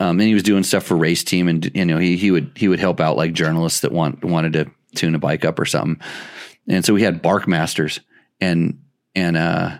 [0.00, 2.52] Um, and he was doing stuff for race team, and you know he he would
[2.54, 5.64] he would help out like journalists that want wanted to tune a bike up or
[5.64, 6.00] something.
[6.68, 8.00] And so we had Barkmasters,
[8.40, 8.80] and
[9.14, 9.78] and uh,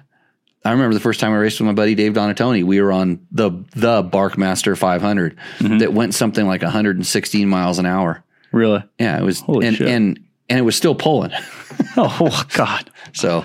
[0.65, 3.21] I remember the first time I raced with my buddy Dave Donatoni, we were on
[3.31, 5.79] the the Barkmaster 500 Mm-hmm.
[5.79, 8.25] that went something like 116 miles an hour.
[8.53, 8.83] Really?
[8.99, 9.89] Yeah, it was Holy and shit.
[9.89, 10.19] and
[10.49, 11.33] and it was still pulling.
[11.97, 12.91] Oh, God.
[13.13, 13.45] So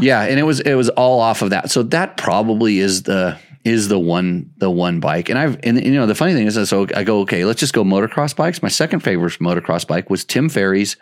[0.00, 1.70] yeah, and it was it was all off of that.
[1.70, 5.28] So that probably is the is the one the one bike.
[5.28, 7.72] And I've and you know the funny thing is so I go okay, let's just
[7.74, 8.62] go motocross bikes.
[8.62, 10.96] My second favorite motocross bike was Tim Ferry's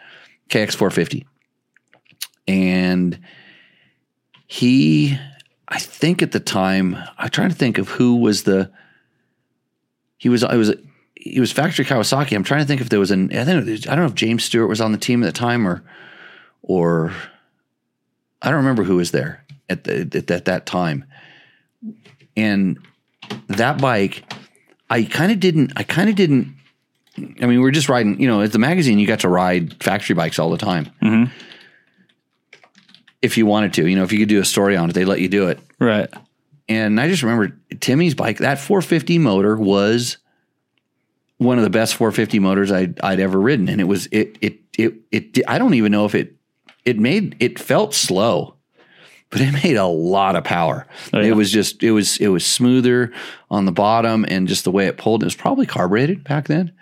[0.48, 1.24] KX450.
[2.48, 3.18] And
[4.46, 5.18] he
[5.68, 8.70] I think at the time I'm trying to think of who was the
[10.18, 10.72] he was it was
[11.16, 12.36] he was factory Kawasaki.
[12.36, 14.14] I'm trying to think if there was an I it was- I don't know if
[14.14, 15.82] James Stewart was on the team at the time or
[16.62, 17.12] or
[18.42, 21.04] I don't remember who was there at the at, at that time.
[22.36, 22.78] And
[23.48, 24.30] that bike,
[24.90, 25.72] I kind of didn't.
[25.74, 26.54] I kind of didn't.
[27.18, 28.20] I mean, we are just riding.
[28.20, 30.90] You know, at the magazine, you got to ride factory bikes all the time.
[31.02, 31.30] Mhm.
[33.22, 35.04] If you wanted to, you know, if you could do a story on it, they
[35.04, 35.58] let you do it.
[35.80, 36.08] Right.
[36.68, 38.38] And I just remember Timmy's bike.
[38.38, 40.18] That 450 motor was
[41.38, 44.58] one of the best 450 motors I'd, I'd ever ridden, and it was it it
[44.76, 45.38] it it.
[45.48, 46.34] I don't even know if it
[46.84, 48.54] it made it felt slow,
[49.30, 50.86] but it made a lot of power.
[51.12, 51.28] Oh, yeah.
[51.28, 53.12] It was just it was it was smoother
[53.50, 55.22] on the bottom, and just the way it pulled.
[55.22, 56.72] It was probably carbureted back then.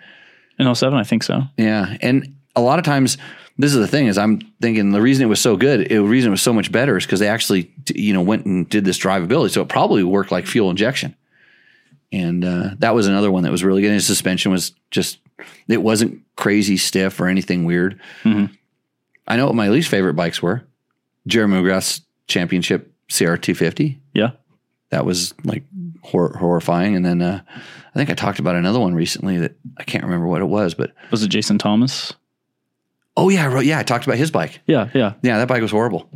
[0.59, 1.41] In 07, I think so.
[1.57, 3.17] Yeah, and a lot of times
[3.57, 6.29] this is the thing is I'm thinking the reason it was so good, the reason
[6.29, 8.97] it was so much better is because they actually you know went and did this
[8.99, 11.15] drivability, so it probably worked like fuel injection.
[12.11, 13.87] And uh, that was another one that was really good.
[13.87, 15.17] And his suspension was just
[15.67, 17.99] it wasn't crazy stiff or anything weird.
[18.23, 18.55] Mhm.
[19.27, 20.63] I know what my least favorite bikes were.
[21.27, 24.31] Jeremy McGrath's championship CR250 Yeah.
[24.91, 25.63] that was like
[26.03, 26.95] hor- horrifying.
[26.95, 27.41] And then uh,
[27.95, 30.73] I think I talked about another one recently that I can't remember what it was,
[30.73, 32.13] but Was it Jason Thomas?
[33.17, 34.59] Oh yeah, I wrote, yeah, I talked about his bike.
[34.65, 34.89] Yeah.
[34.93, 35.13] Yeah.
[35.21, 36.09] Yeah, that bike was horrible,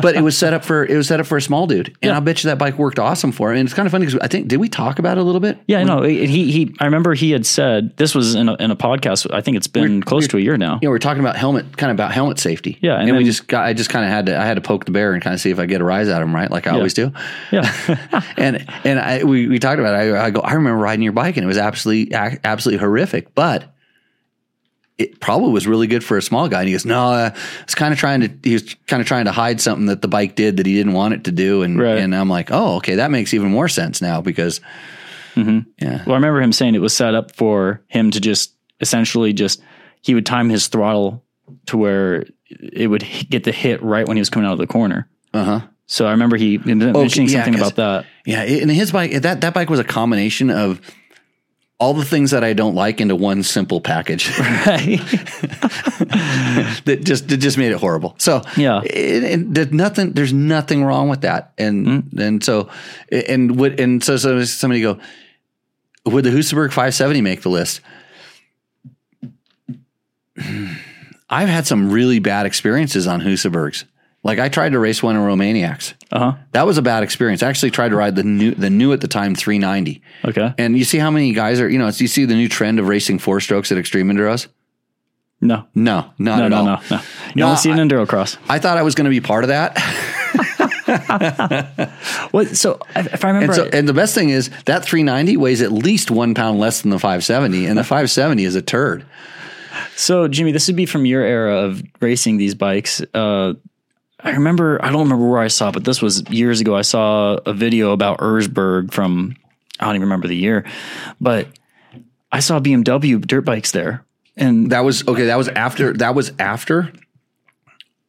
[0.00, 2.10] but it was set up for it was set up for a small dude, and
[2.10, 2.16] Yeah.
[2.16, 3.58] I bet you that bike worked awesome for him.
[3.58, 5.40] And it's kind of funny because I think did we talk about it a little
[5.40, 5.58] bit?
[5.66, 6.02] Yeah, I know.
[6.02, 6.74] He he.
[6.80, 9.32] I remember he had said this was in a, in a podcast.
[9.32, 10.78] I think it's been close to a year now.
[10.80, 12.78] You know, we're talking about helmet, kind of about helmet safety.
[12.80, 14.60] Yeah, and and, we just got, I just kind of had to, I had to
[14.60, 16.34] poke the bear and kind of see if I get a rise out of him,
[16.34, 16.50] right?
[16.50, 17.12] Like I always do.
[17.50, 20.14] Yeah, and and I, we, we talked about it.
[20.14, 23.73] I, I go, I remember riding your bike and it was absolutely absolutely horrific, but
[24.96, 26.60] it probably was really good for a small guy.
[26.60, 29.08] And he goes, no, uh, I was kind of trying to he was kind of
[29.08, 31.62] trying to hide something that the bike did that he didn't want it to do.
[31.62, 31.98] And Right.
[31.98, 34.60] and I'm like, oh, okay, that makes even more sense now because
[35.36, 39.32] yeah, Well, I remember him saying it was set up for him to just essentially
[39.32, 39.60] just
[40.00, 41.24] he would time his throttle
[41.66, 44.66] to where it would get the hit right when he was coming out of the
[44.66, 45.08] corner.
[45.32, 45.60] uh huh.
[45.86, 48.06] So I remember he mentioning yeah, something about that.
[48.24, 50.80] Yeah, and his bike that that bike was a combination of
[51.80, 54.26] all the things that I don't like into one simple package.
[56.84, 58.14] that just it just made it horrible.
[58.18, 58.80] So Yeah.
[58.84, 60.12] it, it, there's nothing.
[60.12, 61.52] There's nothing wrong with that.
[61.58, 62.18] And Mm-hmm.
[62.20, 62.68] and so
[63.10, 64.98] and would and so so somebody go,
[66.06, 67.80] would the Husaberg 570 make the list?
[71.30, 73.84] I've had some really bad experiences on Husabergs.
[74.24, 75.94] Like I tried to race one in Romaniacs.
[76.10, 76.32] Uh huh.
[76.52, 77.42] That was a bad experience.
[77.42, 80.02] I actually tried to ride the new, the new at the time 390.
[80.24, 80.54] Okay.
[80.58, 82.78] And you see how many guys are, you know, do you see the new trend
[82.80, 84.46] of racing four strokes at extreme enduros?
[85.40, 85.66] No.
[85.74, 86.64] No, not No, at no, all.
[86.64, 86.96] no, no.
[86.96, 87.02] You
[87.36, 88.38] No, only see an enduro cross.
[88.48, 89.76] I thought I was going to be part of that.
[92.30, 92.48] What?
[92.56, 95.72] So if I remember, And so, and the best thing is that 390 weighs at
[95.72, 99.04] least one pound less than the 570, and the 570 is a turd.
[99.96, 103.00] So, Jimmy, this would be from your era of racing these bikes.
[103.12, 103.54] Uh,
[104.24, 106.74] I remember, I don't remember where I saw it, but this was years ago.
[106.74, 109.36] I saw a video about Erzberg from,
[109.78, 110.64] I don't even remember the year,
[111.20, 111.46] but
[112.32, 114.04] I saw BMW dirt bikes there.
[114.36, 115.26] And That was okay.
[115.26, 115.92] That was after.
[115.92, 116.92] That was after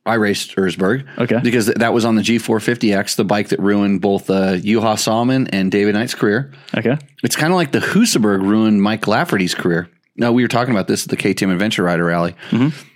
[0.07, 1.05] I raced Erzberg.
[1.19, 1.39] Okay.
[1.43, 5.71] because that was on the G450X, the bike that ruined both uh, Juha Salminen and
[5.71, 6.51] David Knight's career.
[6.75, 6.97] okay.
[7.23, 9.89] It's kind of like the Husaberg ruined Mike Lafferty's career.
[10.15, 12.35] Now we were talking about this at the KTM Adventure Rider Rally.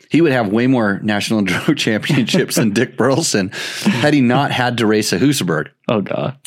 [0.10, 4.78] He would have way more national enduro championships than Dick Burleson had he not had
[4.80, 5.70] to race a Husaberg.
[5.88, 6.38] Oh, God.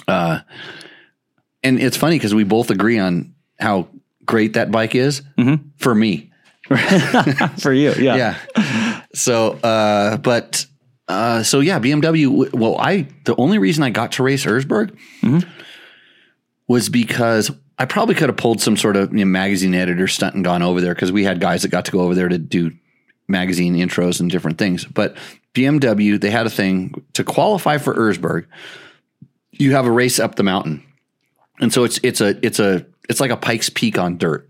[1.65, 3.89] And it's funny because we both agree on how
[4.27, 5.23] great that bike is
[5.79, 6.29] for me.
[7.59, 7.93] For you.
[7.99, 8.37] Yeah.
[8.57, 9.03] Yeah.
[9.15, 10.65] So, uh, but,
[11.07, 12.51] uh, so yeah, BMW.
[12.55, 14.97] Well, I, the only reason I got to race Erzberg
[16.69, 20.35] was because I probably could have pulled some sort of you know, magazine editor stunt
[20.35, 22.39] and gone over there because we had guys that got to go over there to
[22.39, 22.71] do
[23.29, 24.85] magazine intros and different things.
[24.85, 25.17] But
[25.55, 28.47] BMW, they had a thing to qualify for Erzberg.
[29.51, 30.83] You have a race up the mountain,
[31.61, 34.49] and so it's it's a it's a it's like a Pikes Peak on dirt,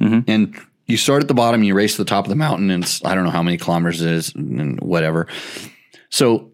[0.00, 0.20] mm-hmm.
[0.28, 2.70] and you start at the bottom, and you race to the top of the mountain,
[2.70, 5.28] and I don't know how many kilometers it is, and whatever.
[6.10, 6.52] So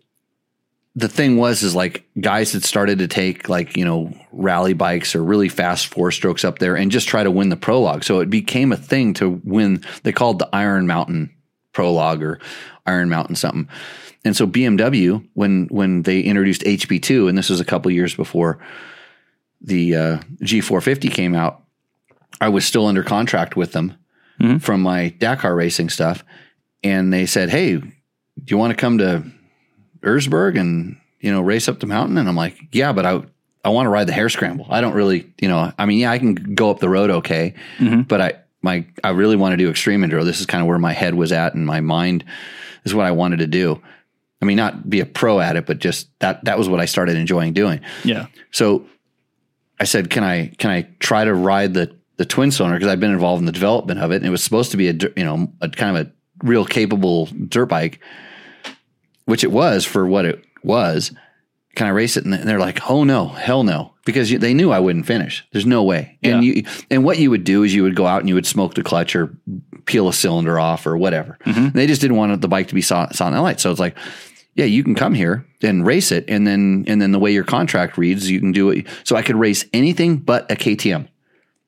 [0.97, 5.15] the thing was is like guys had started to take like you know rally bikes
[5.15, 8.21] or really fast four strokes up there and just try to win the prologue so
[8.21, 11.33] it became a thing to win they called the iron mountain
[11.81, 12.39] prologue or
[12.85, 13.67] iron mountain something.
[14.23, 18.59] And so bmw when when they introduced hp2 and this was a couple years before
[19.63, 21.63] the uh, g450 came out
[22.41, 23.95] i was still under contract with them
[24.59, 26.25] from my dakar racing stuff.
[26.83, 27.93] And they said hey do
[28.47, 29.25] you want to come to
[30.03, 32.19] Erzberg and you know race up the mountain?
[32.19, 33.23] And I'm like yeah but I
[33.65, 34.67] I want to ride the hair scramble.
[34.71, 37.55] I don't really you know I mean yeah I can go up the road okay
[38.09, 38.33] but I
[38.63, 41.15] my I really want to do extreme enduro this is kind of where my head
[41.15, 42.25] was at and my mind
[42.85, 43.81] is what I wanted to do
[44.43, 46.85] I mean not be a pro at it but just that that was what I
[46.87, 48.27] started enjoying doing Yeah.
[48.51, 48.87] so
[49.79, 53.01] I said, "Can I can I try to ride the the twin cylinder because I've
[53.01, 55.25] been involved in the development of it and it was supposed to be a you
[55.25, 56.13] know a kind of a
[56.47, 57.99] real capable dirt bike,
[59.25, 61.13] which it was for what it was.
[61.75, 64.81] Can I race it?" And they're like, "Oh no, hell no," because they knew I
[64.81, 65.47] wouldn't finish.
[65.53, 66.19] There's no way.
[66.23, 68.47] And you and what you would do is you would go out and you would
[68.47, 69.37] smoke the clutch or
[69.87, 71.39] peel a cylinder off or whatever.
[71.47, 71.77] Mm-hmm.
[71.77, 73.61] They just didn't want the bike to be saw, saw in the light.
[73.61, 73.97] So it's like,
[74.55, 77.45] yeah, you can come here and race it, and then and then the way your
[77.45, 78.87] contract reads, you can do it.
[79.05, 81.09] So I could race anything but a KTM.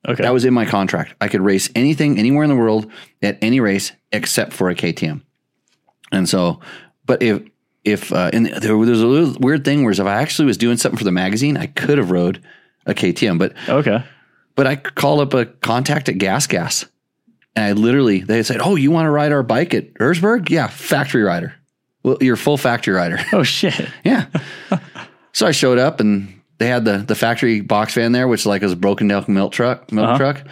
[0.07, 0.23] Okay.
[0.23, 1.15] That was in my contract.
[1.21, 2.91] I could race anything anywhere in the world
[3.21, 5.21] at any race except for a KTM.
[6.11, 6.59] And so,
[7.05, 7.41] but if
[7.83, 10.77] if uh, and there there's a little weird thing where if I actually was doing
[10.77, 12.41] something for the magazine, I could have rode
[12.85, 14.03] a KTM, but okay.
[14.55, 16.85] but I called up a contact at Gas Gas,
[17.55, 20.49] and I literally they said, "Oh, you want to ride our bike at Erzberg?
[20.49, 21.53] Yeah, factory rider.
[22.03, 23.89] Well, you're full factory rider." Oh, shit.
[24.03, 24.27] Yeah.
[25.33, 28.61] so I showed up and they had the the factory box van there, which like
[28.63, 29.91] a broken down milk truck.
[29.91, 30.17] Milk Uh-huh.
[30.17, 30.43] truck.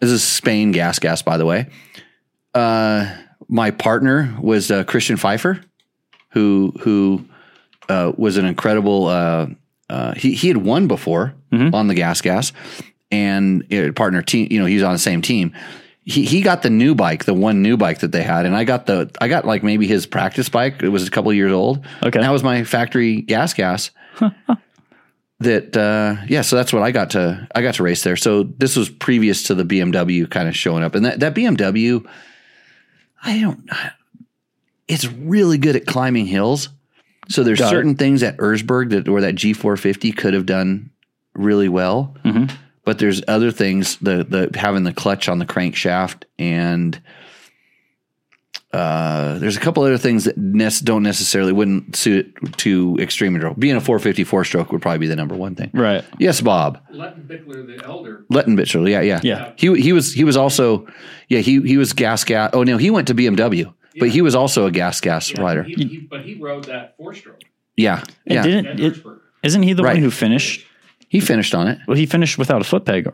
[0.00, 1.68] This is Spain gas gas, by the way.
[2.54, 3.14] Uh,
[3.48, 5.60] my partner was uh, Christian Pfeiffer,
[6.30, 7.24] who who
[7.88, 9.06] uh, was an incredible.
[9.06, 9.46] Uh,
[9.88, 11.34] uh, he he had won before
[11.72, 12.52] on the gas gas,
[13.10, 14.48] and uh, partner team.
[14.50, 15.52] You know, he was on the same team.
[16.02, 18.64] He he got the new bike, the one new bike that they had, and I
[18.64, 20.82] got the I got like maybe his practice bike.
[20.82, 21.84] It was a couple years old.
[22.02, 22.18] Okay.
[22.18, 23.90] And that was my factory gas gas.
[25.40, 28.16] that uh, yeah, so that's what I got to I got to race there.
[28.16, 32.06] So this was previous to the BMW kind of showing up, and that that BMW,
[33.22, 33.68] I don't.
[34.88, 36.68] It's really good at climbing hills.
[37.28, 37.70] So there's Got it.
[37.70, 40.90] certain things at Erzberg that or that G450 could have done
[41.34, 42.50] really well, Mhm.
[42.84, 47.00] but there's other things the the having the clutch on the crankshaft and
[48.72, 53.34] uh, there's a couple other things that nec- don't necessarily wouldn't suit it to extreme
[53.34, 53.58] enduro.
[53.58, 55.70] Being a 454 stroke would probably be the number one thing.
[55.72, 56.04] Right.
[56.18, 58.90] Yes, Bob Lettenbichler, the elder, Lettenbichler.
[58.90, 59.52] Yeah, yeah, Yeah.
[59.56, 60.86] He he was he was also
[61.28, 62.50] yeah he he was gas gas.
[62.52, 65.62] Oh no, he went to BMW, but he was also a gas gas yeah, rider.
[65.62, 67.42] He, he, but he rode that four stroke
[67.76, 68.42] Yeah, And yeah.
[68.42, 69.20] didn't at it, Erzberg.
[69.42, 69.94] isn't he the Right.
[69.94, 70.66] one who finished?
[71.08, 71.78] he finished on it.
[71.86, 73.08] Well, he finished without a foot peg.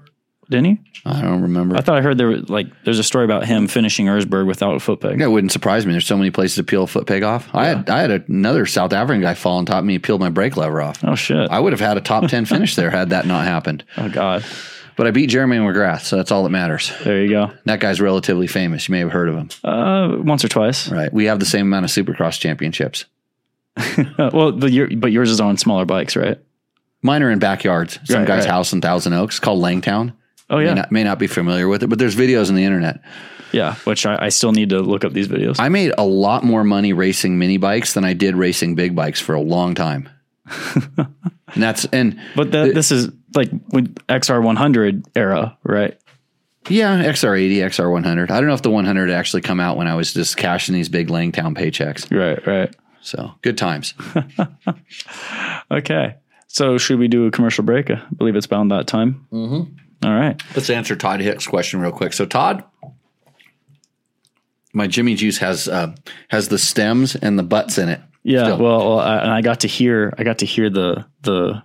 [0.50, 0.78] Didn't he?
[1.06, 1.76] I don't remember.
[1.76, 4.74] I thought I heard there was like there's a story about him finishing Erzberg without
[4.74, 5.18] a foot peg.
[5.18, 5.92] That wouldn't surprise me.
[5.92, 7.48] There's so many places to peel a foot peg off.
[7.54, 10.20] I had I had another South African guy fall on top of me and peeled
[10.20, 11.02] my brake lever off.
[11.04, 11.50] Oh shit!
[11.50, 13.84] I would have had a top ten finish there had that not happened.
[13.96, 14.44] oh god.
[14.96, 16.92] But I beat Jeremy McGrath, so that's all that matters.
[17.02, 17.50] There you go.
[17.64, 18.88] That guy's relatively famous.
[18.88, 20.88] You may have heard of him, Uh, once or twice.
[20.90, 21.12] right?
[21.12, 23.06] We have the same amount of Supercross championships.
[24.18, 26.38] Well, but, your, but yours is on smaller bikes, right?
[27.02, 27.98] Mine are in backyards.
[28.04, 28.50] Some Right, guy's right.
[28.50, 30.12] house in Thousand Oaks called Langtown.
[30.50, 32.64] Oh May yeah, not, may not be familiar with it, but there's videos on the
[32.64, 33.00] internet.
[33.52, 33.74] yeah.
[33.84, 35.56] Which I, I still need to look up these videos.
[35.58, 39.20] I made a lot more money racing mini bikes than I did racing big bikes
[39.20, 40.08] for a long time.
[40.76, 45.98] and that's and but that, this is like with XR100 era, right?
[46.68, 48.30] yeah, XR80, XR100.
[48.30, 50.88] I don't know if the 100 actually come out when I was just cashing these
[50.88, 52.16] big Langtown paychecks.
[52.16, 52.74] Right, right.
[53.00, 53.94] So good times.
[55.72, 56.16] Okay.
[56.48, 57.90] So should we do a commercial break?
[57.90, 59.26] I believe it's bound that time.
[59.32, 60.06] Mm-hmm.
[60.06, 60.40] All right.
[60.54, 62.12] Let's answer Todd Hicks' question real quick.
[62.12, 62.62] So Todd,
[64.74, 65.94] my Jimmy Juice has uh,
[66.28, 68.02] has the stems and the butts in it.
[68.22, 68.44] Yeah.
[68.44, 68.58] Still.
[68.58, 71.62] Well, well I, and I got to hear I got to hear the the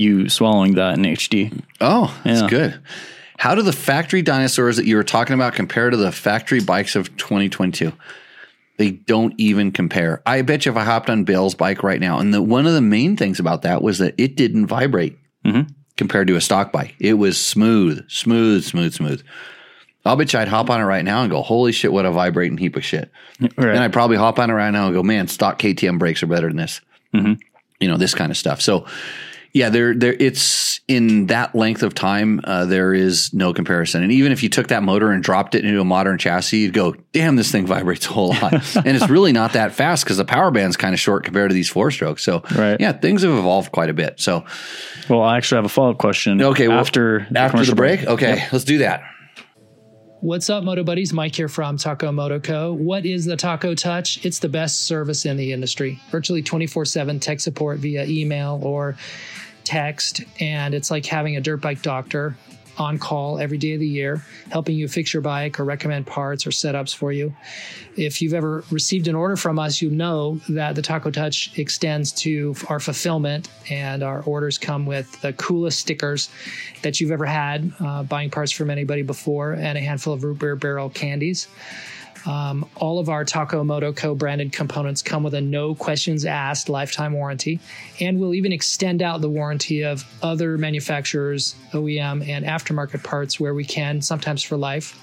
[0.00, 1.52] you swallowing that in HD.
[1.80, 2.48] Oh, that's Yeah.
[2.48, 2.78] good.
[3.38, 6.96] How do the factory dinosaurs that you were talking about compare to the factory bikes
[6.96, 7.92] of 2022?
[8.78, 10.22] They don't even compare.
[10.26, 12.72] I bet you if I hopped on Bill's bike right now, and the, one of
[12.72, 15.70] the main things about that was that it didn't vibrate mm-hmm.
[15.96, 16.94] compared to a stock bike.
[17.00, 19.22] It was smooth, smooth, smooth, smooth.
[20.04, 22.10] I'll bet you I'd hop on it right now and go, holy shit, what a
[22.10, 23.10] vibrating heap of shit.
[23.40, 23.52] Right.
[23.56, 26.28] And I'd probably hop on it right now and go, man, stock KTM brakes are
[26.28, 26.80] better than this.
[27.14, 27.34] Mm-hmm.
[27.80, 28.60] You know, this kind of stuff.
[28.60, 28.86] So,
[29.58, 30.14] yeah, there, there.
[30.18, 34.04] It's in that length of time, uh, there is no comparison.
[34.04, 36.72] And even if you took that motor and dropped it into a modern chassis, you'd
[36.72, 40.16] go, "Damn, this thing vibrates a whole lot." and it's really not that fast because
[40.16, 42.22] the power band's kind of short compared to these four strokes.
[42.22, 42.80] So, Right.
[42.80, 44.20] yeah, things have evolved quite a bit.
[44.20, 44.44] So,
[45.10, 46.40] well, I actually have a follow up question.
[46.40, 49.02] okay, well, after after the break, okay, let's do that.
[50.20, 51.12] What's up, Moto Buddies?
[51.12, 52.72] Mike here from Taco Moto Co.
[52.72, 54.24] What is the Taco Touch?
[54.24, 56.00] It's the best service in the industry.
[56.10, 58.96] Virtually 24 7 tech support via email or
[59.68, 60.22] text.
[60.40, 62.36] And it's like having a dirt bike doctor
[62.78, 66.46] on call every day of the year, helping you fix your bike or recommend parts
[66.46, 67.34] or setups for you.
[67.96, 72.12] If you've ever received an order from us, you know that the Taco Touch extends
[72.12, 76.30] to our fulfillment, and our orders come with the coolest stickers
[76.82, 80.38] that you've ever had uh, buying parts from anybody before, and a handful of root
[80.38, 81.48] beer barrel candies.
[82.28, 86.68] Um, all of our Taco Moto Co branded components come with a no questions asked
[86.68, 87.58] lifetime warranty,
[88.00, 93.54] and we'll even extend out the warranty of other manufacturers, OEM, and aftermarket parts where
[93.54, 94.94] we can, sometimes for life.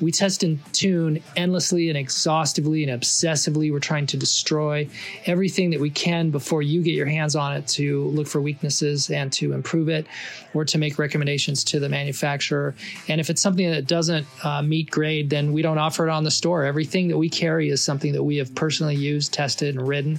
[0.00, 3.72] We test and tune endlessly and exhaustively and obsessively.
[3.72, 4.88] We're trying to destroy
[5.26, 9.10] everything that we can before you get your hands on it to look for weaknesses
[9.10, 10.06] and to improve it
[10.54, 12.74] or to make recommendations to the manufacturer.
[13.08, 16.22] And if it's something that doesn't uh, meet grade, then we don't offer it on
[16.22, 16.64] the store.
[16.64, 20.18] Everything that we carry is something that we have personally used, tested, and ridden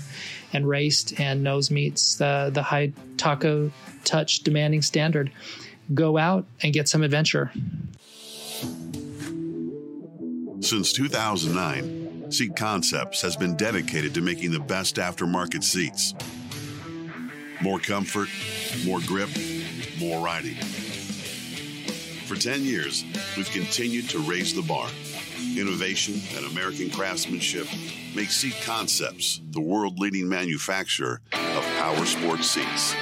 [0.52, 3.72] and raced and knows meets the, the high taco
[4.04, 5.32] touch demanding standard.
[5.94, 7.52] Go out and get some adventure.
[10.70, 16.14] Since 2009, Seat Concepts has been dedicated to making the best aftermarket seats.
[17.60, 18.30] More comfort,
[18.86, 19.30] more grip,
[20.00, 20.54] more riding.
[22.28, 23.04] For 10 years,
[23.36, 24.88] we've continued to raise the bar.
[25.58, 27.66] Innovation and American craftsmanship
[28.16, 32.94] make Seat Concepts the world leading manufacturer of power sports seats.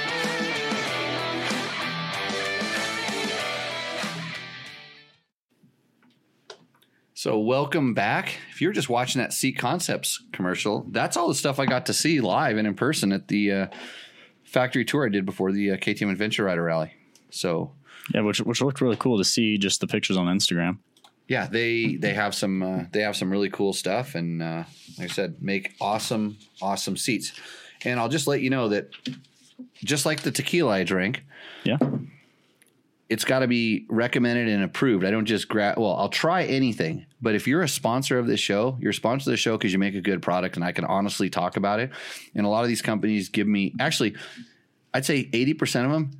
[7.28, 8.38] So, welcome back.
[8.52, 11.92] If you're just watching that Seat Concepts commercial, that's all the stuff I got to
[11.92, 13.66] see live and in person at the uh,
[14.44, 16.94] factory tour I did before the uh, KTM Adventure Rider Rally.
[17.28, 17.72] So,
[18.14, 20.78] Yeah, which which looked really cool to see just the pictures on Instagram.
[21.28, 24.64] yeah, they they have some uh, they have some really cool stuff, and uh,
[24.98, 27.34] like I said, make awesome awesome seats.
[27.84, 28.88] And I'll just let you know that
[29.74, 31.24] just like the tequila I drink,
[31.64, 31.76] Yeah.
[33.08, 35.04] It's got to be recommended and approved.
[35.04, 35.78] I don't just grab.
[35.78, 39.30] Well, I'll try anything, but if you're a sponsor of this show, you're a sponsor
[39.30, 41.80] of the show because you make a good product, and I can honestly talk about
[41.80, 41.90] it.
[42.34, 44.14] And a lot of these companies give me actually,
[44.92, 46.10] I'd say eighty percent of them.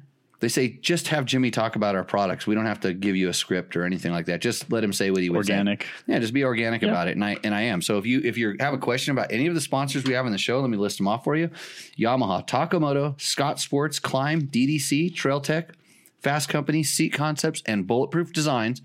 [0.41, 2.47] They say just have Jimmy talk about our products.
[2.47, 4.41] We don't have to give you a script or anything like that.
[4.41, 5.34] Just let him say what he say.
[5.34, 5.86] Organic.
[6.07, 7.82] Yeah, just be organic about it, and I and I am.
[7.82, 10.26] So if you if you have a question about any of the sponsors we have
[10.26, 11.51] in the show, let me list them off for you:
[11.99, 15.72] Yamaha, Taco Moto, Scott Sports, Klim, DDC, Trail Tech,
[16.23, 18.83] Fasst Company, Seat Concepts, and Bulletproof Designs.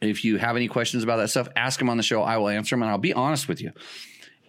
[0.00, 2.22] If you have any questions about that stuff, ask them on the show.
[2.22, 3.72] I will answer them, and I'll be honest with you.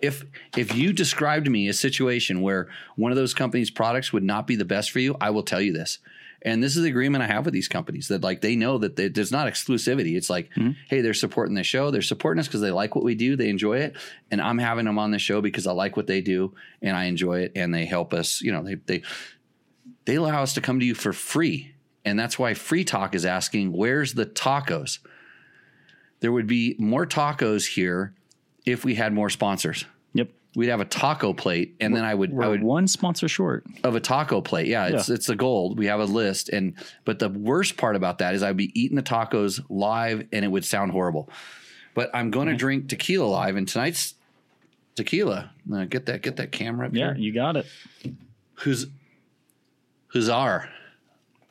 [0.02, 0.24] If
[0.56, 4.56] if you described me a situation where one of those companies' products would not be
[4.56, 6.00] the best for you, I will tell you this.
[6.42, 8.96] And this is the agreement I have with these companies that like they know that
[8.96, 10.16] they, there's not exclusivity.
[10.16, 10.72] It's like, mm-hmm.
[10.88, 11.92] hey, they're supporting the show.
[11.92, 13.36] They're supporting us because they like what we do.
[13.36, 13.98] They enjoy it,
[14.32, 17.06] and I'm having them on the show because I like what they do and I
[17.06, 18.42] enjoy it, and they help us.
[18.42, 19.02] You know, they they
[20.10, 21.72] they allow us to come to you for free,
[22.04, 24.98] and that's why Free Talk is asking, where's the tacos?
[26.20, 28.14] There would be more tacos here
[28.66, 29.86] if we had more sponsors.
[30.14, 30.30] Yep.
[30.56, 33.66] We'd have a taco plate, and then I would We're I would one sponsor short.
[33.84, 34.66] of a taco plate.
[34.68, 35.16] Yeah, it's Yeah.
[35.16, 35.78] it's the gold.
[35.78, 36.74] We have a list, and
[37.06, 40.48] but the worst part about that is I'd be eating the tacos live, and it
[40.48, 41.30] would sound horrible.
[41.94, 44.16] But I'm going to drink tequila live, and tonight's
[44.96, 45.52] tequila.
[45.72, 47.16] Uh, get that get that camera up Yeah, here.
[47.18, 47.68] you got it.
[48.56, 48.88] Who's
[50.30, 50.70] our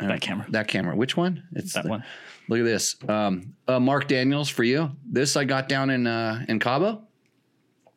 [0.01, 0.47] That camera.
[0.51, 0.95] that camera?
[0.97, 1.45] Which one?
[1.55, 2.05] It's That the- one.
[2.49, 2.97] Look at this.
[3.07, 4.93] Um, uh, Mark Daniels for you.
[5.05, 7.03] This I got down in uh, in Cabo.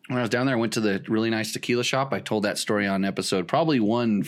[0.07, 2.12] When I was down there, I went to the really nice tequila shop.
[2.12, 4.24] I told that story on episode probably one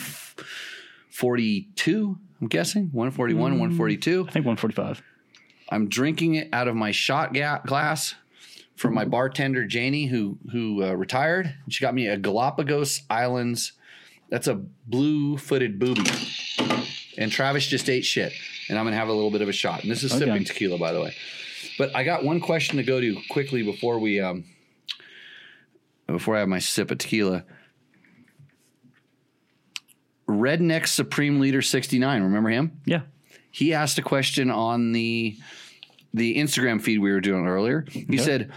[1.10, 2.18] forty two.
[2.42, 4.22] I'm guessing one forty one, one forty two.
[4.28, 5.02] I think 145.
[5.70, 8.16] I'm drinking it out of my shot ga- glass
[8.76, 11.54] from my bartender Janie, who who uh, retired.
[11.70, 13.74] She got me a Galapagos Islands.
[14.34, 16.02] That's a blue footed booby.
[17.20, 18.34] And Travis just ate shit,
[18.68, 19.84] and I'm gonna have a little bit of a shot.
[19.84, 20.26] And this is Okay.
[20.26, 21.14] sipping tequila, by the way.
[21.78, 24.46] But I got one question to go to quickly before we um
[26.08, 27.46] before I have my sip of tequila.
[30.28, 32.24] Redneck Supreme Leader 69.
[32.24, 32.82] Remember him?
[32.86, 33.02] Yeah.
[33.52, 35.38] he asked a question on the
[36.12, 37.86] the Instagram feed we were doing earlier.
[37.88, 38.52] He said,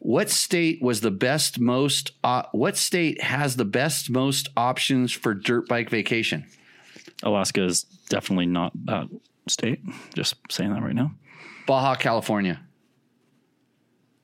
[0.00, 2.12] "What state was the best most?
[2.24, 6.44] Uh, what state has the best most options for dirt bike vacation?"
[7.22, 9.08] Alaska is definitely not that
[9.48, 9.80] state.
[10.14, 11.12] Just saying that right now.
[11.66, 12.60] Baja California.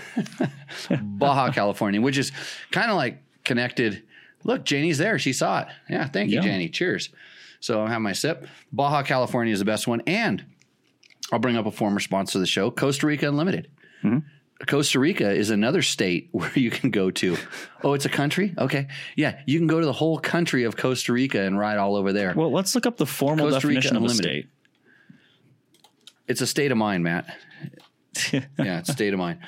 [1.02, 2.32] Baja California, which is
[2.72, 4.04] kind of like connected.
[4.44, 5.18] Look, Janie's there.
[5.20, 5.68] She saw it.
[5.90, 6.42] Yeah, thank you, Yeah.
[6.44, 6.70] Janie.
[6.70, 7.10] Cheers.
[7.60, 8.48] So I have my sip.
[8.72, 10.46] Baja California is the best one, and
[11.32, 13.70] I'll bring up a former sponsor of the show, Costa Rica Unlimited.
[14.66, 17.38] Costa Rica is another state where you can go to.
[17.84, 18.54] Oh, it's a country?
[18.58, 18.88] Okay.
[19.16, 22.14] Yeah, you can go to the whole country of Costa Rica and ride all over
[22.14, 22.34] there.
[22.36, 24.50] Well, let's look up the formal Costa Rica definition of a Unlimited.
[26.28, 27.26] It's a state of mind, Matt.
[28.34, 29.40] yeah, it's state of mind.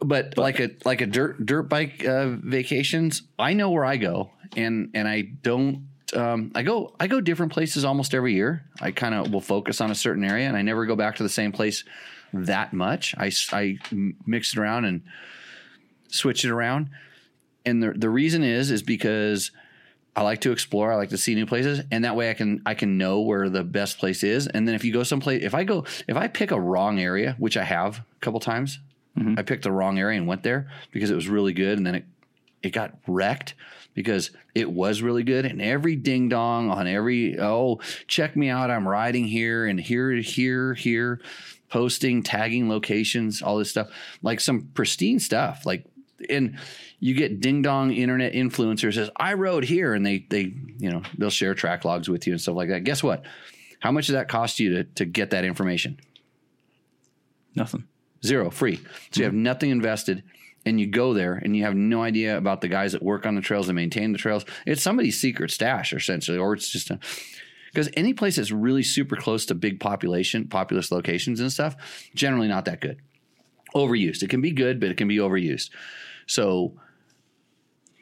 [0.00, 4.30] But, like a like a dirt dirt bike uh, vacations, I know where I go,
[4.56, 5.88] and and I don't.
[6.12, 8.64] Um, I go I go different places almost every year.
[8.80, 11.22] I kind of will focus on a certain area, and I never go back to
[11.22, 11.84] the same place
[12.32, 13.14] that much.
[13.18, 13.78] I, I
[14.26, 15.02] mix it around and
[16.08, 16.90] switch it around,
[17.64, 19.50] and the the reason is is because
[20.14, 20.92] I like to explore.
[20.92, 23.48] I like to see new places, and that way I can I can know where
[23.48, 24.46] the best place is.
[24.46, 27.34] And then if you go someplace, if I go, if I pick a wrong area,
[27.38, 28.78] which I have a couple times,
[29.18, 29.38] mm-hmm.
[29.38, 31.94] I picked the wrong area and went there because it was really good, and then
[31.94, 32.04] it
[32.62, 33.54] it got wrecked
[33.94, 35.46] because it was really good.
[35.46, 40.12] And every ding dong on every oh check me out, I'm riding here and here
[40.12, 41.20] here here,
[41.72, 43.88] posting tagging locations, all this stuff
[44.20, 45.86] like some pristine stuff like
[46.28, 46.58] and
[47.00, 51.02] you get ding dong internet influencers says I rode here and they they you know
[51.16, 52.84] they'll share track logs with you and stuff like that.
[52.84, 53.24] Guess what?
[53.80, 55.98] How much does that cost you to to get that information?
[57.56, 57.84] Nothing.
[58.22, 58.76] Zero, free.
[58.76, 59.42] So you have mm-hmm.
[59.42, 60.24] nothing invested
[60.66, 63.34] and you go there and you have no idea about the guys that work on
[63.34, 64.44] the trails and maintain the trails.
[64.66, 67.00] It's somebody's secret stash essentially, or it's just a
[67.72, 71.76] because any place that's really super close to big population, populous locations and stuff,
[72.14, 73.00] generally not that good.
[73.74, 74.22] Overused.
[74.22, 75.70] It can be good, but it can be overused.
[76.26, 76.74] So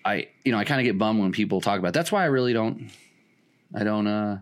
[0.04, 1.92] I, you know, I kind of get bummed when people talk about.
[1.92, 2.90] That's why I really don't.
[3.74, 4.06] I don't.
[4.06, 4.38] uh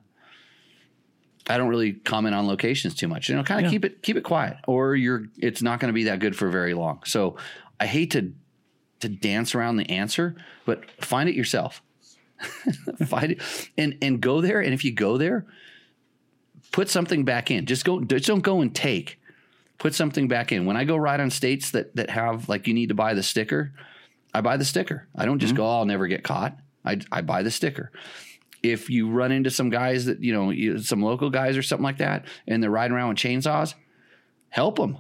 [1.51, 3.29] I don't really comment on locations too much.
[3.31, 3.71] You know, kind of Yeah.
[3.77, 5.25] keep it keep it quiet, or you're.
[5.39, 7.03] It's not going to be that good for very long.
[7.05, 7.37] So
[7.81, 8.33] I hate to
[9.01, 11.83] to dance around the answer, but find it yourself.
[13.07, 14.61] find it and and go there.
[14.61, 15.47] And if you go there,
[16.73, 17.67] put something back in.
[17.67, 18.01] Just go.
[18.01, 19.21] Just don't go and take.
[19.79, 20.67] Put something back in.
[20.67, 23.23] When I go ride on states that that have like you need to buy the
[23.23, 23.73] sticker,
[24.35, 25.09] I buy the sticker.
[25.17, 25.63] I don't just mm-hmm.
[25.63, 25.67] go.
[25.67, 26.57] "Oh, I'll never get caught.
[26.85, 27.93] I I buy the sticker.
[28.63, 31.85] If you run into some guys that you know, you- some local guys or something
[31.85, 33.75] like that, and they're riding around with chainsaws,
[34.49, 34.99] help them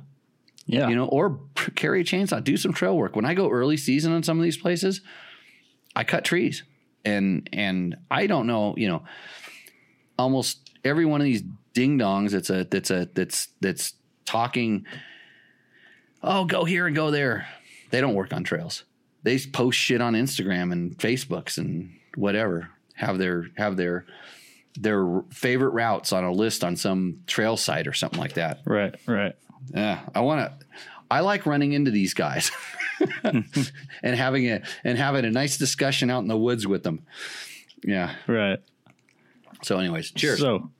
[0.66, 0.88] Yeah.
[0.88, 1.40] you know, or
[1.74, 3.16] carry a chainsaw, do some trail work.
[3.16, 5.00] When I go early season on some of these places,
[5.96, 6.62] I cut trees,
[7.04, 9.04] and and I don't know, you know,
[10.18, 11.42] almost every one of these
[11.74, 13.94] ding dongs that's a that's a that's that's
[14.24, 14.86] talking.
[16.22, 17.46] Oh, go here and go there.
[17.90, 18.84] They don't work on trails.
[19.22, 22.70] They post shit on Instagram and Facebooks and whatever.
[22.94, 24.06] Have their have their
[24.74, 28.60] their favorite routes on a list on some trail site or something like that.
[28.64, 28.94] right.
[29.06, 29.34] Right.
[29.74, 30.66] Yeah, I want to.
[31.10, 32.50] I like running into these guys
[33.24, 33.44] and
[34.02, 37.02] having a and having a nice discussion out in the woods with them.
[37.84, 38.58] Yeah, Right.
[39.62, 40.38] So, anyways, cheers.
[40.38, 40.70] So,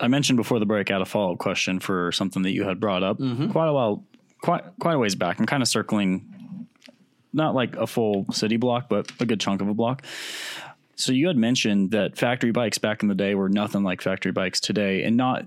[0.00, 2.64] I mentioned before the break, I had a follow up question for something that you
[2.64, 3.50] had brought up Mm-hmm.
[3.50, 4.04] quite a while,
[4.40, 5.38] quite quite a ways back.
[5.38, 6.66] I'm kind of circling,
[7.32, 10.04] not like a full city block, but a good chunk of a block.
[10.96, 14.32] So you had mentioned that factory bikes back in the day were nothing like factory
[14.32, 15.46] bikes today, and not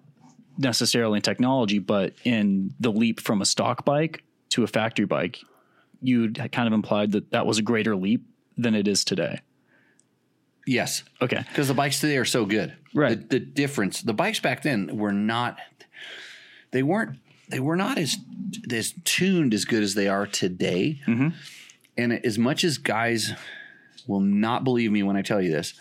[0.58, 5.40] necessarily in technology, but in the leap from a stock bike to a factory bike.
[6.02, 8.24] You kind of implied that that was a greater leap
[8.58, 9.42] than it is today.
[10.66, 11.44] yes, Okay.
[11.50, 12.74] because the bikes today are so good.
[12.94, 13.18] Right.
[13.30, 15.58] The, the difference, the bikes back then were not.
[16.72, 17.20] They weren't.
[17.50, 18.18] They were not as
[18.72, 21.00] as tuned as good as they are today.
[21.08, 21.30] Mm-hmm.
[21.98, 23.32] And as much as guys
[24.06, 25.74] will not believe me when I tell you this,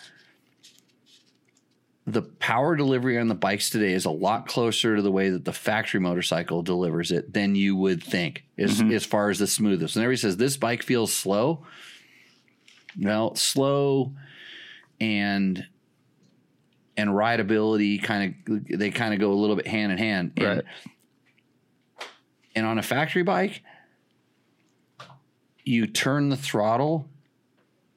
[2.07, 5.45] the power delivery on the bikes today is a lot closer to the way that
[5.45, 8.93] the factory motorcycle delivers it than you would think, as, Mm-hmm.
[8.93, 9.97] as far as the smoothest.
[9.97, 11.65] And everybody says this bike feels slow.
[13.01, 14.12] Well, slow
[15.01, 15.66] and
[16.97, 20.33] and rideability kind of they kind of go a little bit hand in hand.
[20.37, 20.65] And, Right.
[22.55, 23.62] and on a factory bike,
[25.65, 27.09] you turn the throttle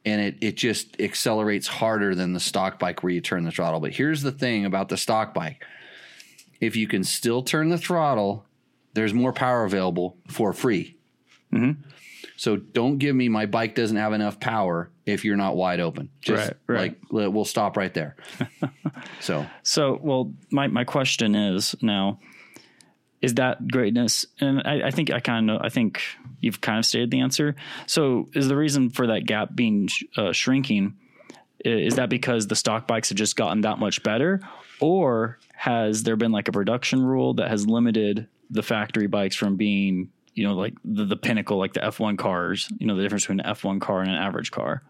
[0.09, 3.79] and it, it just accelerates harder than the stock bike where you turn the throttle.
[3.79, 5.63] But here's the thing about the stock bike
[6.59, 8.45] if you can still turn the throttle,
[8.93, 10.97] there's more power available for free.
[11.53, 11.81] Mm-hmm.
[12.35, 16.09] So don't give me my bike doesn't have enough power if you're not wide open.
[16.21, 16.97] Just Right, right.
[17.11, 18.15] like we'll stop right there.
[19.19, 22.19] so So, well, my, my question is now,
[23.21, 24.25] is that greatness?
[24.39, 26.01] And I, I think I kind of, I think
[26.39, 27.55] you've kind of stated the answer.
[27.85, 30.95] So, is the reason for that gap being sh- uh, shrinking?
[31.65, 34.39] Is that because the stock bikes have just gotten that much better,
[34.79, 39.57] or has there been like a production rule that has limited the factory bikes from
[39.57, 42.71] being, you know, like the, the pinnacle, like the F1 cars?
[42.79, 44.83] You know, the difference between an F1 car and an average car.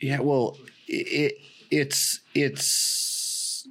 [0.00, 0.56] Yeah, well,
[0.86, 1.34] it,
[1.70, 3.66] it's it's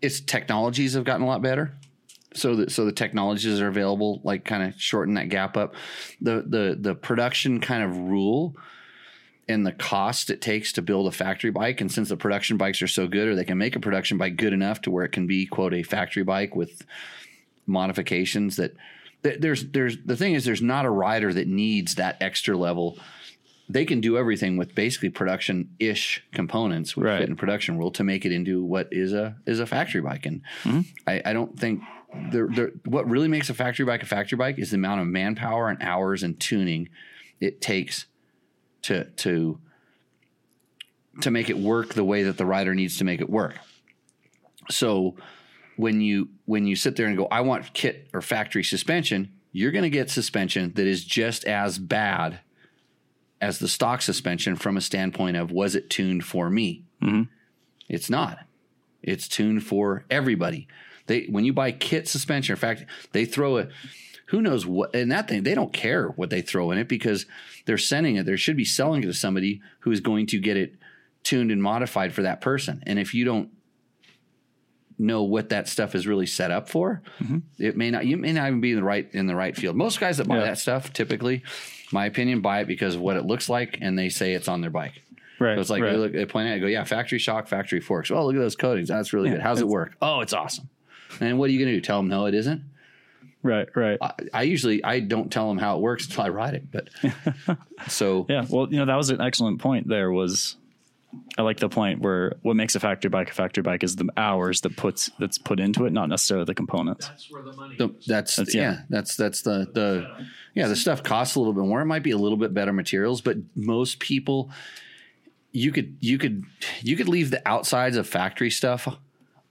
[0.00, 1.74] it's technologies have gotten a lot better.
[2.32, 5.74] So that so the technologies are available, like kind of shorten that gap up.
[6.20, 8.54] The the the production kind of rule
[9.48, 12.82] and the cost it takes to build a factory bike, and since the production bikes
[12.82, 15.10] are so good, or they can make a production bike good enough to where it
[15.10, 16.84] can be quote a factory bike with
[17.66, 18.74] modifications that
[19.22, 22.98] there's there's the thing is there's not a rider that needs that extra level
[23.70, 27.20] they can do everything with basically production ish components with Right.
[27.20, 30.26] fit and production rule to make it into what is a is a factory bike.
[30.26, 30.80] And mm-hmm.
[31.06, 31.82] I, I don't think
[32.84, 35.80] what really makes a factory bike a factory bike is the amount of manpower and
[35.80, 36.88] hours and tuning
[37.40, 38.06] it takes
[38.82, 39.58] to to
[41.22, 43.58] to make it work the way that the rider needs to make it work.
[44.70, 45.16] So
[45.76, 49.72] when you when you sit there and go, I want kit or factory suspension, you're
[49.72, 52.40] going to get suspension that is just as bad
[53.40, 56.84] as the stock suspension from a standpoint of was it tuned for me?
[57.02, 57.22] Mm-hmm.
[57.88, 58.40] It's not.
[59.02, 60.68] It's tuned for everybody.
[61.10, 63.68] They when you buy kit suspension, in fact, they throw it.
[64.26, 64.94] Who knows what?
[64.94, 67.26] And that thing, they don't care what they throw in it because
[67.66, 68.26] they're sending it.
[68.26, 70.74] They should be selling it to somebody who is going to get it
[71.24, 72.80] tuned and modified for that person.
[72.86, 73.50] And if you don't
[75.00, 77.38] know what that stuff is really set up for, mm-hmm.
[77.58, 78.06] it may not.
[78.06, 79.74] You may not even be in the right in the right field.
[79.74, 80.44] Most guys that buy Yeah.
[80.44, 81.42] that stuff, typically,
[81.90, 84.60] my opinion, buy it because of what it looks like, and they say it's on
[84.60, 85.02] their bike.
[85.40, 85.56] Right.
[85.56, 85.90] So it's like right.
[85.90, 88.12] they look, they point at it, go, yeah, factory shock, factory forks.
[88.12, 88.88] Oh, look at those coatings.
[88.88, 89.42] That's really Yeah, good.
[89.42, 89.96] How's it work?
[90.00, 90.68] Oh, it's awesome.
[91.20, 91.80] And what are you going to do?
[91.80, 92.62] Tell them no, it isn't.
[93.42, 93.68] right.
[93.74, 93.98] Right.
[94.00, 96.70] I, I usually I don't tell them how it works until I ride it.
[96.70, 96.88] But
[97.88, 100.56] so Yeah, well, you know, that was an excellent point there was
[101.36, 104.08] I like the point where what makes a factory bike a factory bike is the
[104.16, 107.08] hours that puts that's put into it, not necessarily the components.
[107.08, 108.62] That's where the money the, that's, That's- yeah.
[108.72, 108.80] yeah.
[108.90, 110.06] that's that's the the
[110.54, 111.80] yeah the stuff costs a little bit more.
[111.80, 114.50] It might be a little bit better materials, but most people
[115.50, 116.44] you could you could
[116.80, 118.86] you could leave the outsides of factory stuff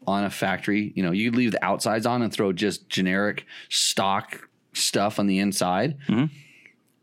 [0.10, 0.92] on a factory.
[0.96, 5.40] You know, you leave the outsides on and throw just generic stock stuff on the
[5.40, 5.98] inside.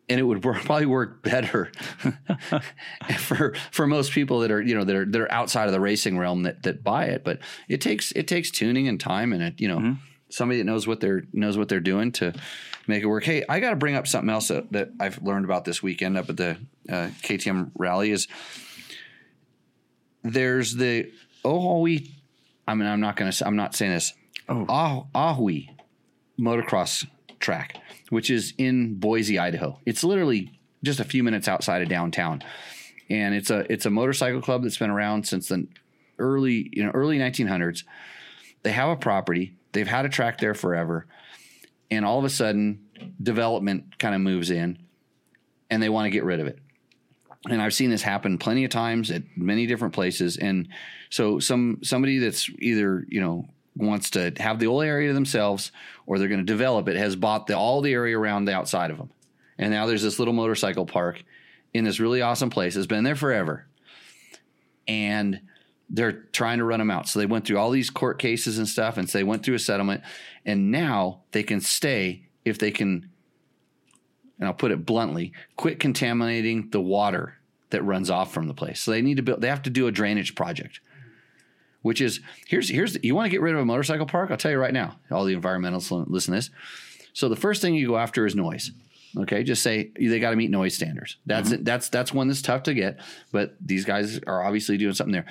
[0.09, 1.73] And it would work, probably work better
[3.19, 5.81] for for most people that are you know that are that are outside of the
[5.81, 7.25] racing realm that that buy it.
[7.25, 9.97] But it takes it takes tuning and time and it you know
[10.29, 12.33] somebody that knows what they're knows what they're doing to
[12.87, 13.25] make it work.
[13.25, 16.17] Hey, I got to bring up something else that, that I've learned about this weekend
[16.17, 16.57] up at the
[16.89, 18.29] uh, KTM rally is
[20.23, 21.11] there's the
[21.45, 22.11] Ohawi.
[22.67, 23.47] I mean, I'm not going to.
[23.47, 24.13] I'm not saying this.
[24.49, 25.71] Oh, ah, Owyhee
[26.39, 27.07] motocross
[27.41, 27.77] track,
[28.11, 29.81] which is in Boise, Idaho.
[29.87, 32.43] It's literally just a few minutes outside of downtown,
[33.09, 35.67] and it's a it's a motorcycle club that's been around since the
[36.19, 37.85] early you know early 1900s.
[38.63, 39.57] They have a property.
[39.73, 41.07] They've had a track there forever,
[41.91, 42.87] and all of a sudden,
[43.23, 44.79] development kind of moves in,
[45.71, 46.59] and they want to get rid of it.
[47.49, 50.37] And I've seen this happen plenty of times at many different places.
[50.37, 50.69] And
[51.11, 55.71] so some somebody that's either you know wants to have the whole area to themselves
[56.07, 58.91] or they're going to develop it has bought the, all the area around the outside
[58.91, 59.11] of them.
[59.59, 61.23] And now there's this little motorcycle park
[61.75, 62.77] in this really awesome place.
[62.77, 63.67] It's been there forever.
[64.89, 65.41] And
[65.89, 67.09] they're trying to run them out.
[67.09, 69.55] So they went through all these court cases and stuff, and so they went through
[69.55, 70.03] a settlement.
[70.45, 73.11] And now they can stay if they can,
[74.39, 77.39] and I'll put it bluntly, quit contaminating the water
[77.71, 78.81] that runs off from the place.
[78.81, 79.41] So they need to build.
[79.41, 80.81] They have to do a drainage project,
[81.83, 84.31] which is here's here's you want to get rid of a motorcycle park.
[84.31, 86.51] I'll tell you right now, all the environmentalists listen to this.
[87.13, 88.73] So the first thing you go after is noise.
[89.19, 91.17] Okay, just say they got to meet noise standards.
[91.25, 91.61] That's mm-hmm.
[91.61, 91.65] it.
[91.65, 93.01] That's that's one that's tough to get,
[93.33, 95.27] but these guys are obviously doing something there.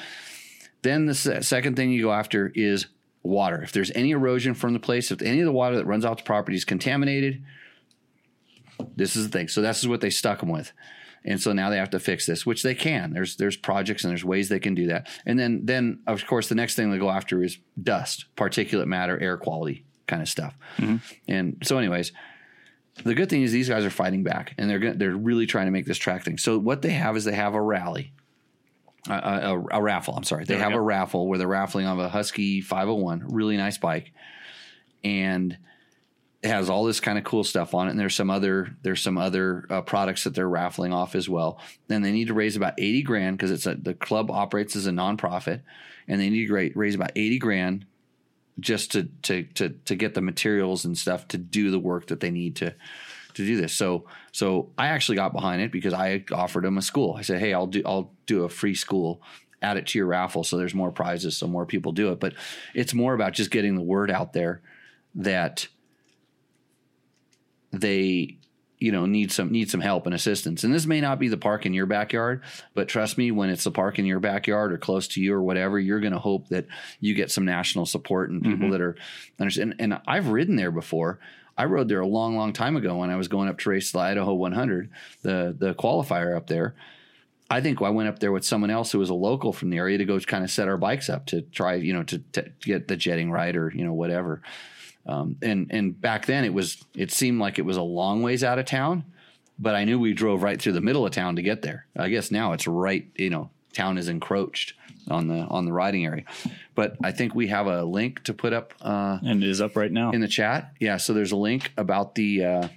[0.82, 2.88] Then the second thing you go after is
[3.24, 3.62] water.
[3.62, 6.18] If there's any erosion from the place, if any of the water that runs off
[6.18, 7.44] the property is contaminated,
[8.96, 9.48] this is the thing.
[9.48, 10.72] So this is what they stuck them with.
[11.26, 13.12] And so now they have to fix this, which they can.
[13.12, 15.08] There's there's projects and there's ways they can do that.
[15.26, 19.20] And then then of course the next thing they go after is dust, particulate matter,
[19.20, 20.56] air quality kind of stuff.
[20.78, 20.98] Mm-hmm.
[21.28, 22.12] And so anyways,
[23.04, 25.66] the good thing is these guys are fighting back and they're gonna, they're really trying
[25.66, 26.38] to make this track thing.
[26.38, 28.14] So what they have is they have a rally,
[29.10, 30.16] a, a, a raffle.
[30.16, 33.58] I'm sorry, they There have a raffle where they're raffling off a Husky 501, really
[33.58, 34.14] nice bike,
[35.04, 35.58] and
[36.46, 37.92] it has all this kind of cool stuff on it.
[37.92, 41.60] And there's some other there's some other uh, products that they're raffling off as well.
[41.88, 44.86] Then they need to raise about 80 grand because it's a the club operates as
[44.86, 45.62] a nonprofit,
[46.08, 47.86] and they need to raise about 80 grand
[48.60, 52.20] just to to to to get the materials and stuff to do the work that
[52.20, 52.76] they need to
[53.34, 53.74] to do this.
[53.74, 57.16] So so I actually got behind it because I offered them a school.
[57.18, 59.20] I said, "Hey, I'll do I'll do a free school.
[59.64, 62.36] Add it to your raffle so there's more prizes so more people do it." But
[62.76, 64.62] it's more about just getting the word out there
[65.16, 65.70] that
[67.80, 68.38] they
[68.78, 70.64] you know need some need some help and assistance.
[70.64, 72.42] And this may not be the park in your backyard
[72.74, 75.42] but trust me when it's the park in your backyard or close to you or
[75.42, 76.68] whatever you're going to hope that
[77.00, 78.72] you get some national support and people mm-hmm.
[78.72, 78.96] that are
[79.40, 81.20] understand and i've ridden there before.
[81.58, 83.92] I rode there a long long time ago when i was going up to race
[83.92, 84.90] the idaho 100
[85.22, 86.76] the the qualifier up there.
[87.50, 89.78] I think I went up there with someone else who was a local from the
[89.78, 92.52] area to go kind of set our bikes up to try, you know, to, to
[92.62, 94.42] get the jetting right or you know whatever.
[95.08, 98.44] Um, and and back then it was it seemed like it was a long ways
[98.44, 99.04] out of town,
[99.60, 101.86] but I knew we drove right through the middle of town to get there.
[101.96, 104.74] I guess now it's right, you know, town is encroached
[105.10, 106.24] on the on the riding area.
[106.74, 109.76] But I think we have a link to put up uh, and it is up
[109.76, 110.12] right now.
[110.12, 110.74] in the chat.
[110.80, 112.68] Yeah, so there's a link about the uh,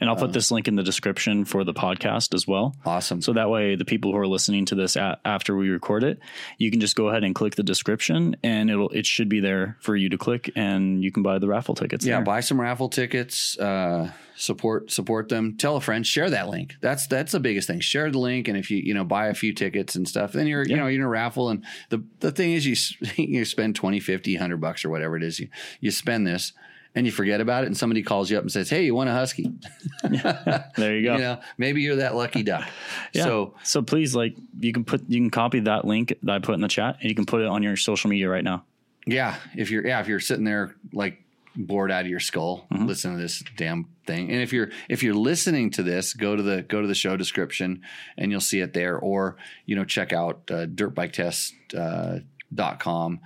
[0.00, 2.76] And I'll put this link in the description for the podcast as well.
[2.84, 3.22] awesome.
[3.22, 6.18] So that way, the people who are listening to this a- after we record it,
[6.58, 9.76] you can just go ahead and click the description, and it'll it should be there
[9.80, 12.04] for you to click, and you can buy the raffle tickets.
[12.04, 12.24] Yeah, there.
[12.24, 13.58] buy some raffle tickets.
[13.58, 15.56] Uh, support support them.
[15.56, 16.06] Tell a friend.
[16.06, 16.76] Share that link.
[16.82, 17.80] That's that's the biggest thing.
[17.80, 20.46] Share the link, and if you you know buy a few tickets and stuff, then
[20.46, 21.48] you're you know you're in a raffle.
[21.48, 22.76] And the the thing is, you
[23.16, 25.40] you spend 20, 50, 100 bucks or whatever it is.
[25.40, 25.48] You
[25.80, 26.52] you spend this.
[26.98, 29.08] And you forget about it, and somebody calls you up and says, "Hey, you want
[29.08, 29.52] a husky?"
[30.02, 31.14] there you go.
[31.18, 32.68] You know, maybe you're that lucky duck.
[33.12, 33.22] Yeah.
[33.22, 36.56] So so please, like, you can put you can copy that link that I put
[36.56, 38.64] in the chat, and you can put it on your social media right now.
[39.06, 41.22] Yeah, if you're yeah, if you're sitting there like
[41.54, 44.30] bored out of your skull, listen to this damn thing.
[44.32, 47.16] And if you're if you're listening to this, go to the go to the show
[47.16, 47.82] description
[48.16, 48.98] and you'll see it there.
[48.98, 52.20] Or you know, check out uh, dirtbiketest uh,
[52.52, 53.20] dot com.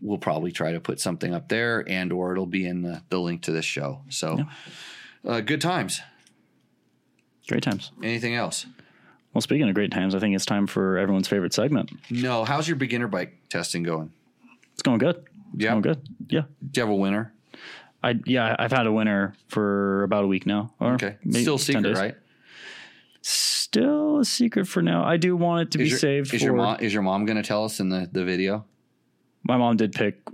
[0.00, 3.18] We'll probably try to put something up there, and or it'll be in the, the
[3.18, 4.02] link to this show.
[4.08, 4.44] So,
[5.26, 6.00] uh, good times.
[7.48, 7.92] Great times.
[8.02, 8.66] Anything else?
[9.32, 11.90] Well, speaking of great times, I think it's time for everyone's favorite segment.
[12.10, 12.44] No.
[12.44, 14.10] How's your beginner bike testing going?
[14.72, 15.24] It's going good.
[15.54, 15.70] Yeah.
[15.70, 16.08] going good.
[16.28, 16.42] Yeah.
[16.70, 17.32] Do you have a winner?
[18.02, 20.72] I yeah, I've had a winner for about a week now.
[20.80, 22.14] Okay, still secret, right?
[23.22, 25.04] Still a secret for now.
[25.04, 27.26] I do want it to be your, saved is for your mom is your mom
[27.26, 28.64] going to tell us in the the video?
[29.46, 30.24] My mom did pick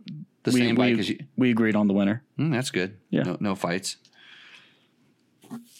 [0.44, 1.18] The we, same bike we, as you.
[1.36, 2.22] we agreed on the winner.
[2.38, 2.96] Mm, that's good.
[3.10, 3.22] Yeah.
[3.22, 3.96] No, no fights.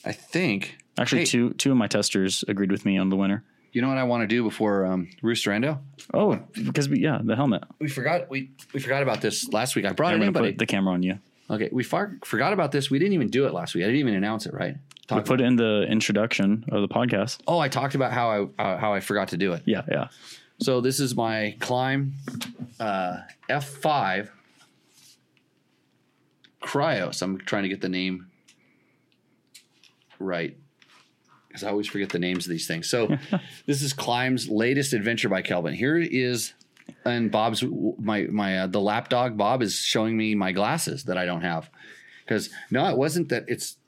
[0.05, 0.77] I think.
[0.99, 3.45] Actually, Hey, two two of my testers agreed with me on the winner.
[3.73, 5.81] You know what I want to do before um, Rooster Endo?
[6.13, 7.65] Oh, because we yeah, the helmet.
[7.79, 8.29] We forgot.
[8.29, 9.87] We we forgot about this last week.
[9.87, 11.19] I brought I'm it in, but the camera on you.
[11.49, 12.91] okay, we far, forgot about this.
[12.91, 13.85] We didn't even do it last week.
[13.85, 14.53] I didn't even announce it.
[14.53, 14.77] Right?
[15.11, 17.39] We put it in the introduction of the podcast.
[17.47, 19.63] oh, I talked about how I uh, how I forgot to do it.
[19.65, 20.09] Yeah, yeah.
[20.63, 22.15] So this is my Klim
[22.79, 23.19] uh,
[23.51, 24.31] F5
[26.63, 27.21] Krios.
[27.21, 28.29] I'm trying to get the name
[30.21, 30.57] right
[31.49, 32.89] because I always forget the names of these things.
[32.89, 33.09] So
[33.67, 35.75] this is Klim's latest adventure by Kelvin.
[35.75, 36.55] Here is
[37.05, 37.65] and Bob's
[37.99, 41.71] my my uh, the lapdog Bob is showing me my glasses that I don't have
[42.25, 43.79] because no, it wasn't that it's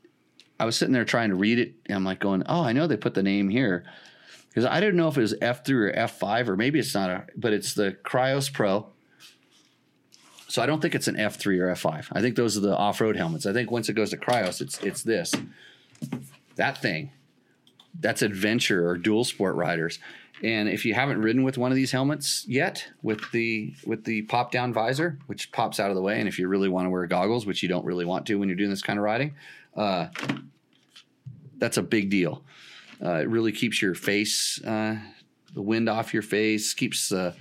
[0.59, 2.87] I was sitting there trying to read it, and I'm like going, "Oh, I know
[2.89, 3.85] they put the name here."
[4.55, 6.95] Because I didn't know if it was F three or F five, or maybe it's
[6.95, 8.87] not a, but it's the Krios Pro.
[10.47, 12.09] So I don't think it's an F three or F five.
[12.13, 13.47] I think those are the off road helmets.
[13.47, 15.35] I think once it goes to Krios, it's it's this,
[16.55, 17.11] that thing.
[17.99, 19.99] That's adventure or dual sport riders.
[20.43, 24.23] And if you haven't ridden with one of these helmets yet, with the with the
[24.23, 26.91] pop down visor, which pops out of the way, and if you really want to
[26.91, 29.35] wear goggles, which you don't really want to when you're doing this kind of riding,
[29.77, 30.09] uh,
[31.59, 32.45] that's a big deal.
[33.05, 34.97] Uh, it really keeps your face, uh,
[35.53, 37.33] the wind off your face, keeps uh,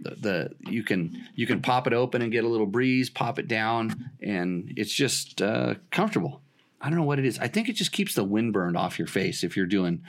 [0.00, 3.38] the, the you can you can pop it open and get a little breeze, pop
[3.38, 6.42] it down, and it's just uh, comfortable.
[6.80, 7.38] I don't know what it is.
[7.38, 10.02] I think it just keeps the wind burned off your face if you're doing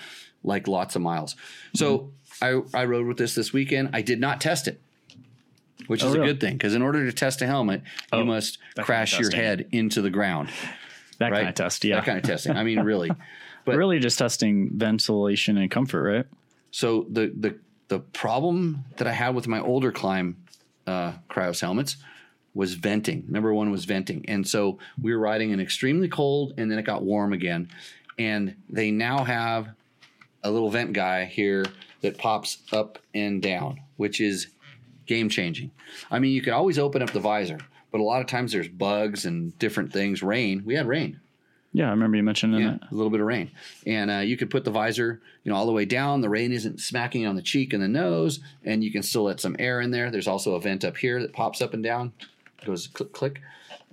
[0.44, 1.36] like lots of miles.
[1.76, 2.12] So
[2.42, 3.90] I, I rode with this this weekend.
[3.94, 4.82] I did not test it,
[5.88, 7.82] which Oh, is a good thing because in order to test a helmet,
[8.12, 10.50] Oh, you must that kind of crash your head into the ground.
[11.20, 11.40] That Right?
[11.40, 11.96] kind of test, yeah.
[11.98, 12.56] That kind of testing.
[12.56, 13.12] I mean, really.
[13.66, 16.26] But really just testing ventilation and comfort, right?
[16.72, 17.56] So the the
[17.88, 20.38] the problem that I had with my older Klim
[20.88, 21.98] uh, Krios helmets
[22.54, 23.26] was venting.
[23.28, 26.84] Number one was venting, and so we were riding in extremely cold, and then it
[26.84, 27.70] got warm again,
[28.18, 29.70] and they now have
[30.44, 31.66] a little vent guy here
[32.02, 34.48] that pops up and down, which is
[35.06, 35.72] game changing.
[36.10, 37.60] I mean, you could always open up the visor,
[37.92, 40.24] but a lot of times there's bugs and different things.
[40.24, 41.20] Rain, we had rain.
[41.74, 42.92] Yeah, I remember you mentioning Yeah, that.
[42.92, 43.50] a little bit of rain,
[43.88, 46.20] and uh, you could put the visor, you know, all the way down.
[46.20, 49.40] The rain isn't smacking on the cheek and the nose, and you can still let
[49.40, 50.12] some air in there.
[50.12, 52.12] There's also a vent up here that pops up and down,
[52.66, 53.42] goes click click.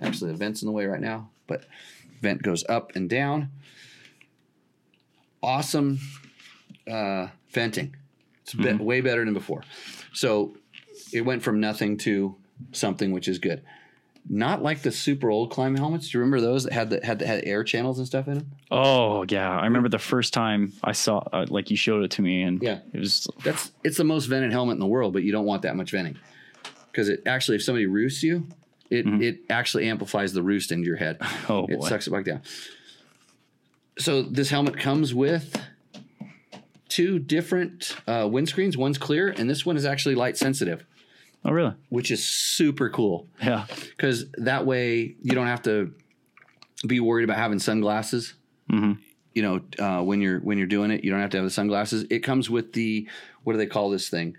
[0.01, 1.65] Actually, the vent's in the way right now, but
[2.21, 3.49] vent goes up and down.
[5.41, 5.99] Awesome
[6.89, 7.95] uh, venting.
[8.43, 9.63] It's be- way better than before.
[10.11, 10.57] So
[11.13, 12.35] it went from nothing to
[12.73, 13.63] something, which is good.
[14.31, 16.09] Not like the super old climbing helmets.
[16.09, 18.35] Do you remember those that had the had, the, had air channels and stuff in
[18.35, 18.51] them?
[18.69, 22.21] Oh yeah, I remember the first time I saw, uh, like you showed it to
[22.21, 22.79] me, and Yeah.
[22.93, 25.63] it was That's it's the most vented helmet in the world, but you don't want
[25.63, 26.17] that much venting
[26.91, 28.47] because it actually, if somebody roosts you,
[28.91, 31.17] it it actually amplifies the roost into your head.
[31.49, 31.87] Oh, it boy.
[31.89, 32.41] sucks it back down.
[33.97, 35.59] So this helmet comes with
[36.87, 38.77] two different uh, windscreens.
[38.77, 40.85] One's clear, and this one is actually light sensitive,
[41.45, 41.73] oh really?
[41.89, 45.93] which is super cool Yeah, because that way you don't have to
[46.87, 48.33] be worried about having sunglasses.
[48.71, 51.51] You know, uh, when you're when you're doing it, you don't have to have the
[51.51, 52.05] sunglasses.
[52.09, 53.07] It comes with the
[53.43, 54.35] what do they call this thing?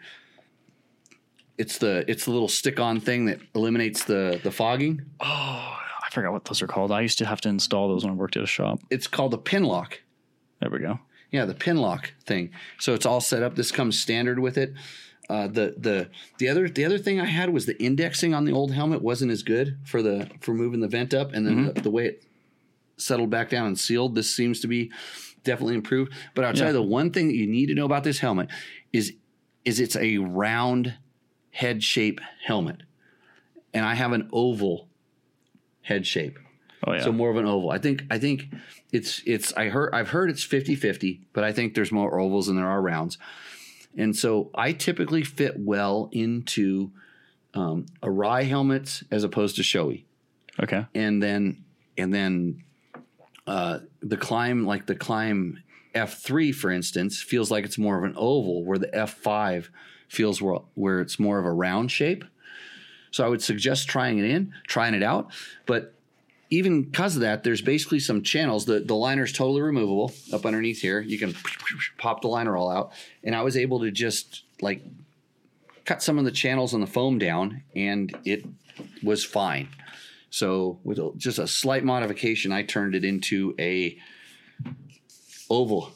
[1.59, 5.03] It's the it's the little stick-on thing that eliminates the the fogging.
[5.21, 6.91] Oh, I forgot what those are called.
[6.93, 8.81] I used to have to install those when I worked at a shop.
[8.91, 10.01] It's called a Pinlock.
[10.61, 10.99] There we go.
[11.31, 12.51] Yeah, the Pinlock thing.
[12.79, 13.55] So it's all set up.
[13.55, 14.75] This comes standard with it.
[15.31, 16.09] Uh, the the
[16.39, 19.31] the other the other thing I had was the indexing on the old helmet wasn't
[19.31, 22.25] as good for the for moving the vent up, and then the, the way it
[22.97, 24.17] settled back down and sealed.
[24.17, 24.91] This seems to be
[25.45, 26.13] definitely improved.
[26.35, 26.69] But I'll tell Yeah.
[26.69, 28.49] you the one thing that you need to know about this helmet
[28.93, 29.13] is
[29.65, 30.95] is it's a round
[31.51, 32.83] head shape helmet,
[33.73, 34.89] and I have an oval
[35.83, 36.39] head shape.
[36.87, 37.03] Oh yeah.
[37.05, 37.71] So more of an oval.
[37.71, 38.47] I think I think
[38.93, 42.57] it's it's I heard I've heard it's 50-50, but I think there's more ovals than
[42.57, 43.17] there are rounds.
[43.97, 46.93] And so I typically fit well into
[47.55, 50.05] um, Arai helmets as opposed to Shoei.
[50.63, 50.87] okay.
[50.95, 51.65] And then
[51.99, 52.65] and then
[53.47, 55.63] uh, the Klim like the Klim
[55.95, 59.69] F3 for instance feels like it's more of an oval where the F5
[60.09, 62.25] feels where, where it's more of a round shape.
[63.11, 65.33] So I would suggest trying it in, trying it out,
[65.67, 65.95] but
[66.51, 68.65] even because of that, there's basically some channels.
[68.67, 71.01] The the liner's totally removable up underneath here.
[71.01, 71.35] You can
[71.99, 74.83] pop the liner all out, and I was able to just like
[75.85, 78.45] cut some of the channels on the foam down, and it
[79.03, 79.69] was fine.
[80.31, 83.99] So with a- just a slight modification, I turned it into a
[85.49, 85.93] oval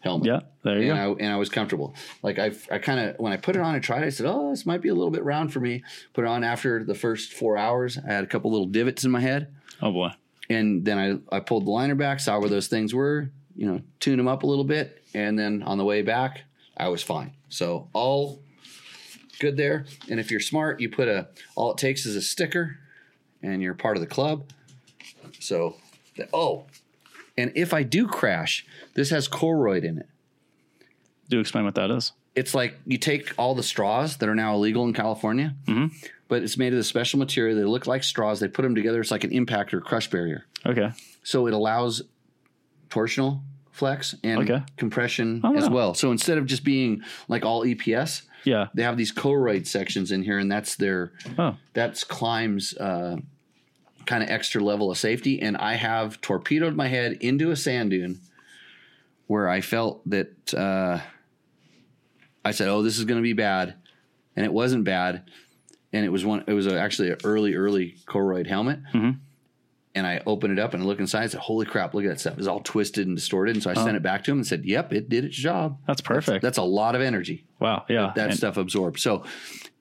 [0.00, 0.26] helmet.
[0.26, 0.40] Yeah.
[0.62, 1.22] There you and go.
[1.22, 1.94] I and I was comfortable.
[2.22, 4.26] Like I, I kind of when I put it on and tried, it, I said,
[4.26, 5.82] "Oh, this might be a little bit round for me."
[6.12, 7.98] Put it on after the first four hours.
[7.98, 10.10] I had a couple little divots in my head, oh boy.
[10.50, 10.98] and then
[11.30, 14.28] I I pulled the liner back, saw where those things were, you know, tune them
[14.28, 16.42] up a little bit, and then on the way back,
[16.76, 17.32] I was fine.
[17.48, 18.42] So all
[19.38, 19.86] good there.
[20.10, 22.78] And if you're smart, you put a all it takes is a sticker,
[23.42, 24.50] and you're part of the club.
[25.40, 25.76] So,
[26.16, 26.66] the, oh,
[27.36, 30.08] and if I do crash, this has Koroyd in it.
[31.28, 32.12] Do explain what that is.
[32.34, 35.94] It's like you take all the straws that are now illegal in California, mm-hmm.
[36.28, 37.56] But it's made of this special material.
[37.56, 38.38] They look like straws.
[38.40, 39.00] They put them together.
[39.00, 40.44] It's like an impactor crush barrier.
[40.66, 40.92] Okay.
[41.22, 42.02] So it allows
[42.90, 43.40] torsional
[43.70, 44.62] flex and Okay.
[44.76, 45.74] compression Oh, as wow.
[45.74, 45.94] well.
[45.94, 48.66] So instead of just being like all EPS, Yeah.
[48.74, 51.56] they have these Koroyd sections in here, and that's their Oh.
[51.74, 53.16] that's Klim's uh,
[54.04, 55.40] kind of extra level of safety.
[55.40, 58.20] And I have torpedoed my head into a sand dune
[59.28, 61.00] where I felt that uh,
[62.44, 63.74] I said, "Oh, this is going to be bad,"
[64.36, 65.22] and it wasn't bad.
[65.92, 66.44] And it was one.
[66.46, 68.80] It was a, actually an early, early Koroyd helmet.
[69.94, 71.22] And I opened it up and I looked inside.
[71.22, 71.92] and said, "Holy crap!
[71.94, 72.38] Look at that stuff!
[72.38, 74.64] It's all twisted and distorted." And so I sent it back to him and said,
[74.64, 75.78] "Yep, it did its job.
[75.86, 76.42] That's perfect.
[76.42, 77.84] That's a lot of energy wow.
[77.88, 78.12] Yeah.
[78.14, 79.24] that And stuff absorbs." So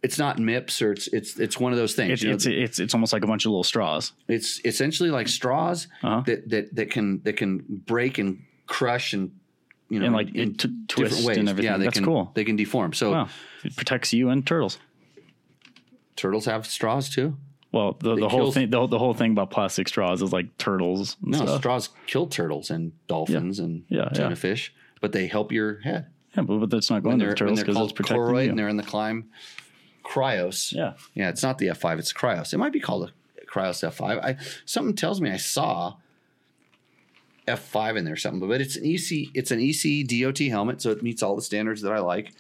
[0.02, 2.14] it's not MIPS or it's it's it's one of those things.
[2.14, 4.14] It's, you know, it's, it's, it's almost like a bunch of little straws.
[4.28, 6.24] it's essentially like straws Uh-huh.
[6.26, 9.32] that, that that can that can break and crush and
[9.90, 11.72] you know And, like, in t- different twist and everything.
[11.72, 12.32] Yeah, they That's can, cool.
[12.34, 12.94] They can deform.
[12.94, 13.30] So Wow.
[13.64, 14.80] It protects you and turtles.
[16.18, 17.38] Turtles have straws too.
[17.72, 20.34] Well, the, the whole kills- thing, the, whole- the whole thing about plastic straws is
[20.34, 21.16] like turtles.
[21.22, 21.60] And No, stuff.
[21.60, 24.36] straws kill turtles and dolphins and Yeah, tuna yeah.
[24.36, 27.36] fish, but they help your head Yeah, but, but that's not when going to they're
[27.36, 28.50] the when turtles they're because called it's protecting Koroyd you.
[28.50, 29.30] and they're in the Klim
[30.04, 30.72] Krios.
[30.74, 30.94] Yeah.
[31.14, 31.30] yeah.
[31.30, 32.00] It's not the F five.
[32.00, 32.54] It's Krios.
[32.54, 34.18] It might be called a Krios F five.
[34.20, 35.96] I something tells me I saw
[37.48, 39.30] F five in there or something, but it's an EC.
[39.34, 42.34] It's an EC DOT helmet, so it meets all the standards that I like.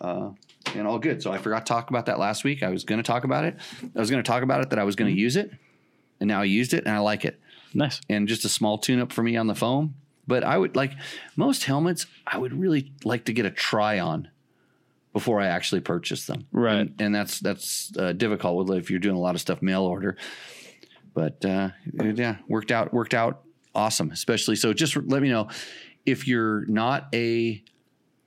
[0.00, 0.30] Uh,
[0.74, 1.22] and all good.
[1.22, 2.62] So I forgot to talk about that last week.
[2.62, 3.56] I was going to talk about it.
[3.94, 5.50] I was going to talk about it that I was going to use it,
[6.20, 7.40] and now I used it and I like it.
[7.74, 8.00] Nice.
[8.08, 9.94] And just a small tune up for me on the foam.
[10.26, 10.92] But I would like
[11.36, 12.06] most helmets.
[12.26, 14.28] I would really like to get a try on
[15.12, 16.46] before I actually purchase them.
[16.52, 16.78] Right.
[16.80, 19.82] And, and that's that's uh, difficult with if you're doing a lot of stuff mail
[19.82, 20.16] order.
[21.14, 23.42] But uh, yeah, worked out worked out
[23.74, 24.10] awesome.
[24.10, 24.72] Especially so.
[24.72, 25.48] Just let me know
[26.06, 27.62] if you're not a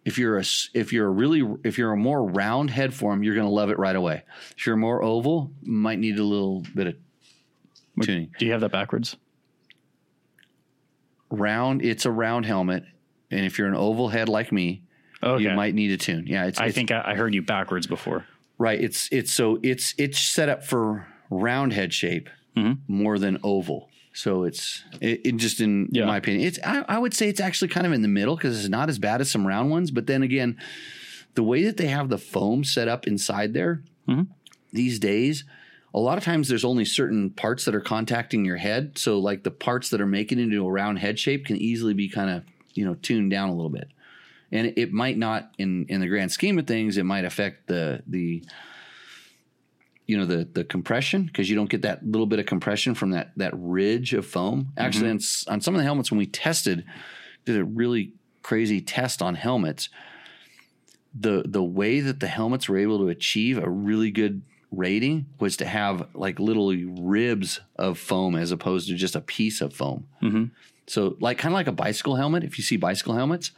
[0.06, 0.44] if you're a
[0.74, 3.70] if you're a really if you're a more round head form, you're going to love
[3.70, 4.24] it right away.
[4.58, 6.96] If you're more oval, might need a little bit of
[8.02, 8.32] tuning.
[8.38, 9.16] Do you have that backwards?
[11.32, 12.84] Round, it's a round helmet,
[13.32, 14.84] and if you're an oval head like me,
[15.24, 15.44] Okay.
[15.44, 16.28] you might need a tune.
[16.28, 18.26] Yeah, it's, I it's- think I, I heard you backwards before.
[18.60, 18.80] right.
[18.80, 22.74] It's it's so it's it's set up for round head shape Mm-hmm.
[22.94, 23.90] more than oval.
[24.14, 26.04] So it's it, it just in, Yeah.
[26.04, 28.36] in my opinion, it's I, I would say it's actually kind of in the middle
[28.36, 29.90] because it's not as bad as some round ones.
[29.92, 30.58] But then again,
[31.36, 34.24] the way that they have the foam set up inside there Mm-hmm.
[34.74, 35.46] these days,
[35.94, 38.98] a lot of times there's only certain parts that are contacting your head.
[38.98, 41.94] So like the parts that are making it into a round head shape can easily
[41.94, 43.88] be kind of you know tuned down a little bit.
[44.52, 47.68] And it, it might not in in the grand scheme of things, it might affect
[47.68, 48.44] the the
[50.08, 53.12] you know the the compression because you don't get that little bit of compression from
[53.12, 54.66] that that ridge of foam.
[54.66, 54.80] Mm-hmm.
[54.80, 56.86] Actually, on, s- on some of the helmets when we tested,
[57.46, 59.90] did a really crazy test on helmets.
[61.14, 65.56] The the way that the helmets were able to achieve a really good rating was
[65.58, 70.08] to have like little ribs of foam as opposed to just a piece of foam.
[70.22, 70.46] Mm-hmm.
[70.88, 72.44] So like kind of like a bicycle helmet.
[72.44, 73.52] If you see bicycle helmets,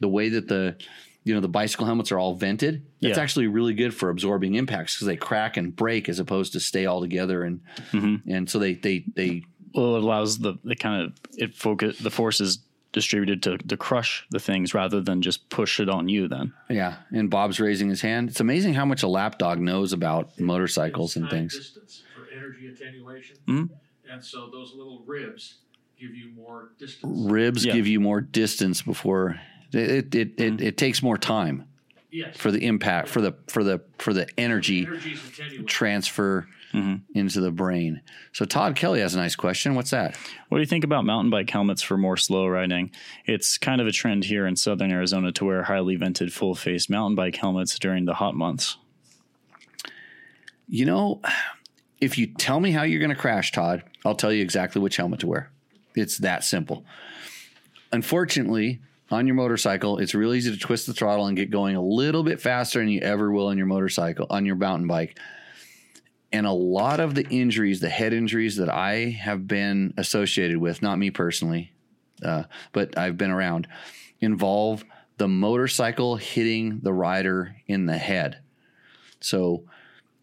[0.00, 0.76] the way that the
[1.24, 3.22] you know the bicycle helmets are all vented, it's Yeah.
[3.22, 6.86] actually really good for absorbing impacts because they crack and break as opposed to stay
[6.86, 7.60] all together and
[8.26, 9.42] and so they they they
[9.74, 12.58] Well, it allows the, the kind of it focus the force is
[12.92, 16.28] distributed to to crush the things rather than just push it on you.
[16.28, 16.96] Then yeah.
[17.10, 18.28] And Bob's raising his hand.
[18.28, 21.56] It's amazing how much a lapdog knows about motorcycles and things.
[21.56, 23.36] Distance for energy attenuation.
[23.48, 23.74] Mm-hmm.
[24.12, 25.56] And so those little ribs
[25.98, 27.12] give you more distance.
[27.32, 27.72] Ribs Yeah.
[27.72, 29.40] give you more distance before
[29.74, 30.66] it it it, it, mm-hmm.
[30.66, 31.66] it takes more time
[32.10, 32.36] Yes.
[32.36, 35.66] for the impact for the for the for the energy energy is attenuated.
[35.66, 36.96] transfer mm-hmm.
[37.18, 38.02] into the brain.
[38.32, 39.74] So Todd Kelly has a nice question.
[39.74, 40.16] What's that?
[40.48, 42.92] What do you think about mountain bike helmets for more slow riding?
[43.26, 46.88] It's kind of a trend here in southern Arizona to wear highly vented full face
[46.88, 48.76] mountain bike helmets during the hot months.
[50.68, 51.20] You know,
[52.00, 54.96] if you tell me how you're going to crash, Todd, I'll tell you exactly which
[54.96, 55.50] helmet to wear.
[55.94, 56.84] It's that simple.
[57.92, 58.80] Unfortunately,
[59.10, 62.22] on your motorcycle, it's real easy to twist the throttle and get going a little
[62.22, 65.18] bit faster than you ever will on your motorcycle, on your mountain bike.
[66.32, 70.82] And a lot of the injuries, the head injuries that I have been associated with,
[70.82, 71.72] not me personally,
[72.24, 73.68] uh, but I've been around,
[74.20, 74.84] involve
[75.18, 78.40] the motorcycle hitting the rider in the head.
[79.20, 79.64] So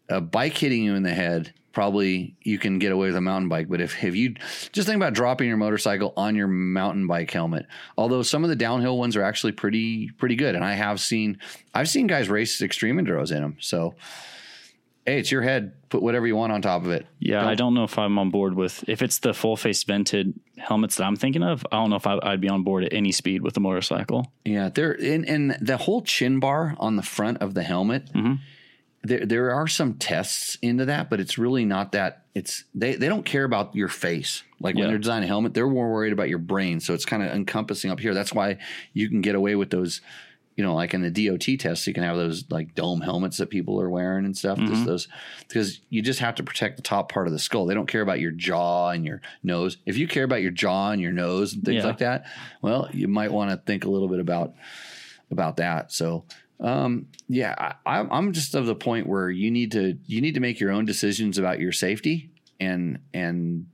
[0.08, 3.48] a bike hitting you in the head, probably you can get away with a mountain
[3.48, 3.68] bike.
[3.68, 4.34] But if, if you
[4.72, 7.66] just think about dropping your motorcycle on your mountain bike helmet,
[7.96, 11.38] although some of the downhill ones are actually pretty pretty good, and I have seen
[11.74, 13.56] I've seen guys race extreme enduros in them.
[13.60, 13.94] So
[15.06, 15.72] hey, it's your head.
[15.88, 17.06] Put whatever you want on top of it.
[17.18, 20.38] Yeah, I don't know if I'm on board with if it's the full face vented
[20.56, 21.66] helmets that I'm thinking of.
[21.70, 24.32] I don't know if I, I'd be on board at any speed with a motorcycle.
[24.44, 28.12] Yeah, there and and the whole chin bar on the front of the helmet.
[28.12, 28.34] Mm-hmm.
[29.04, 32.24] There there are some tests into that, but it's really not that.
[32.34, 34.42] It's they they don't care about your face.
[34.60, 36.78] Like when they're designing a helmet, they're more worried about your brain.
[36.78, 38.14] So it's kind of encompassing up here.
[38.14, 38.58] That's why
[38.92, 40.00] you can get away with those
[40.56, 43.48] you know, like in the DOT tests, you can have those like dome helmets that
[43.48, 44.58] people are wearing and stuff.
[44.58, 44.84] Just mm-hmm.
[44.84, 45.08] those
[45.48, 47.66] because you just have to protect the top part of the skull.
[47.66, 49.78] They don't care about your jaw and your nose.
[49.86, 51.86] If you care about your jaw and your nose and things Yeah.
[51.86, 52.26] like that,
[52.60, 54.54] well, you might want to think a little bit about
[55.30, 55.90] about that.
[55.90, 56.26] So,
[56.62, 60.34] um, yeah, I, I'm- I'm just of the point where you need to you need
[60.34, 62.30] to make your own decisions about your safety,
[62.60, 63.66] and and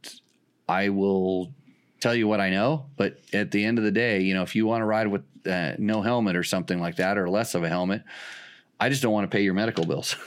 [0.68, 1.52] I will
[2.00, 2.86] tell you what I know.
[2.96, 5.22] But at the end of the day, you know, if you want to ride with
[5.46, 8.02] uh, no helmet or something like that, or less of a helmet,
[8.80, 10.16] I just don't want to pay your medical bills.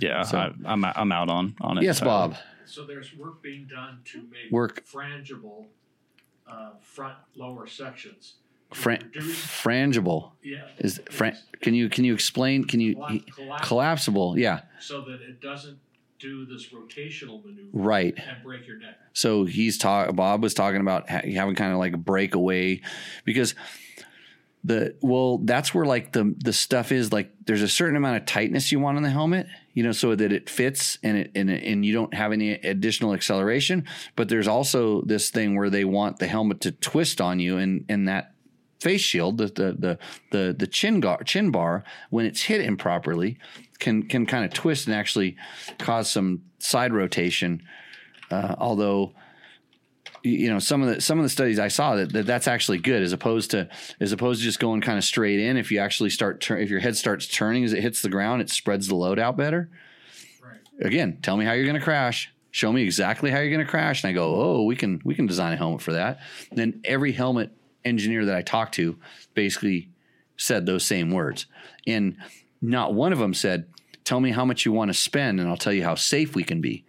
[0.00, 1.84] Yeah, I, I'm I'm out on on it.
[1.84, 2.28] yes, Tyler.
[2.28, 2.36] Bob.
[2.64, 4.84] So there's work being done to make Work.
[4.86, 5.66] frangible
[6.48, 8.34] uh, front lower sections.
[8.72, 12.64] Fran- frangible yeah, is fran- can you can you explain?
[12.64, 14.38] Can you Colla- collapse- collapsible?
[14.38, 15.78] Yeah, so that it doesn't
[16.20, 18.14] do this rotational maneuver right.
[18.16, 18.96] and break your neck.
[19.12, 20.14] So he's talk.
[20.14, 22.80] Bob was talking about ha- having kind of like a breakaway
[23.24, 23.54] because
[24.62, 27.32] the well, that's where like the the stuff is like.
[27.46, 30.32] There's a certain amount of tightness you want on the helmet, you know, so that
[30.32, 33.86] it fits and it and it, and you don't have any additional acceleration.
[34.16, 37.86] But there's also this thing where they want the helmet to twist on you, and
[37.88, 38.34] and that
[38.80, 39.98] face shield, the the the
[40.30, 43.38] the, the chin gar, chin bar, when it's hit improperly,
[43.78, 45.36] can can kind of twist and actually
[45.78, 47.62] cause some side rotation.
[48.30, 49.12] Uh, although
[50.22, 52.78] you know some of the some of the studies I saw that, that that's actually
[52.78, 53.68] good as opposed to
[54.00, 55.56] as opposed to just going kind of straight in.
[55.56, 58.40] If you actually start turn, if your head starts turning as it hits the ground,
[58.40, 59.70] it spreads the load out better.
[60.42, 60.86] Right.
[60.86, 62.32] Again, tell me how you're going to crash.
[62.52, 65.14] Show me exactly how you're going to crash, and I go, oh, we can we
[65.14, 66.18] can design a helmet for that.
[66.50, 67.52] then every helmet
[67.84, 68.98] engineer that I talked to
[69.34, 69.90] basically
[70.36, 71.46] said those same words,
[71.86, 72.16] and
[72.60, 73.66] not one of them said,
[74.04, 76.44] "Tell me how much you want to spend, and I'll tell you how safe we
[76.44, 76.84] can be."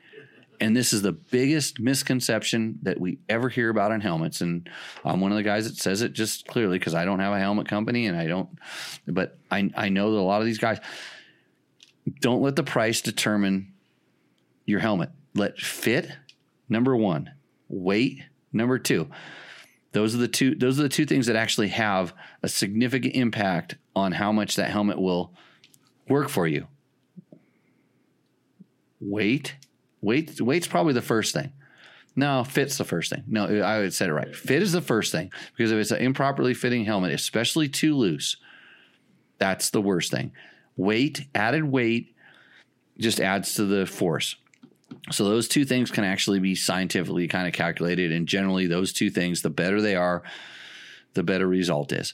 [0.62, 4.42] And this is the biggest misconception that we ever hear about on helmets.
[4.42, 4.70] And
[5.04, 7.40] I'm one of the guys that says it just clearly because I don't have a
[7.40, 8.48] helmet company and I don't,
[9.08, 10.80] but I, I know that a lot of these guys
[12.20, 13.74] don't let the price determine
[14.66, 15.10] your helmet.
[15.34, 16.12] Let fit,
[16.70, 17.32] number one,
[17.68, 18.22] weight,
[18.54, 19.10] number two.
[19.94, 22.14] Those are the two, those are the two things that actually have
[22.44, 25.34] a significant impact on how much that helmet will
[26.08, 26.68] work for you.
[29.00, 29.56] Weight,
[30.02, 31.52] weight, weight's probably the first thing.
[32.16, 33.24] No, fit's the first thing.
[33.28, 34.36] No, I would said it right.
[34.36, 38.38] Fit is the first thing because if it's an improperly fitting helmet, especially too loose,
[39.38, 40.32] that's the worst thing.
[40.76, 42.16] Weight, added weight,
[42.98, 44.36] just adds to the force.
[45.10, 49.10] So those two things can actually be scientifically kind of calculated, and generally those two
[49.10, 50.22] things, the better they are,
[51.16, 52.14] the better result is.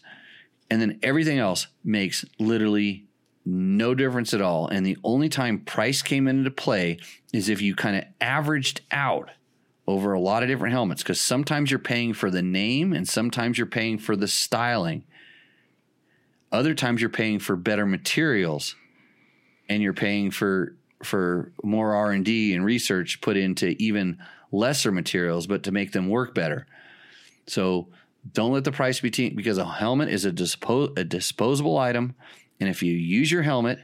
[0.70, 3.08] And then everything else makes literally
[3.46, 4.68] no difference at all.
[4.68, 7.00] And the only time price came into play
[7.34, 9.32] is if you kind of averaged out
[9.86, 13.58] over a lot of different helmets, because sometimes you're paying for the name and sometimes
[13.58, 15.04] you're paying for the styling.
[16.52, 18.76] Other times you're paying for better materials
[19.70, 24.18] and you're paying for for more R&D and research put into even
[24.52, 26.66] lesser materials but to make them work better.
[27.48, 27.90] So
[28.34, 32.16] don't let the price be te- because a helmet is a, dispo- a disposable item
[32.60, 33.80] and if you use your helmet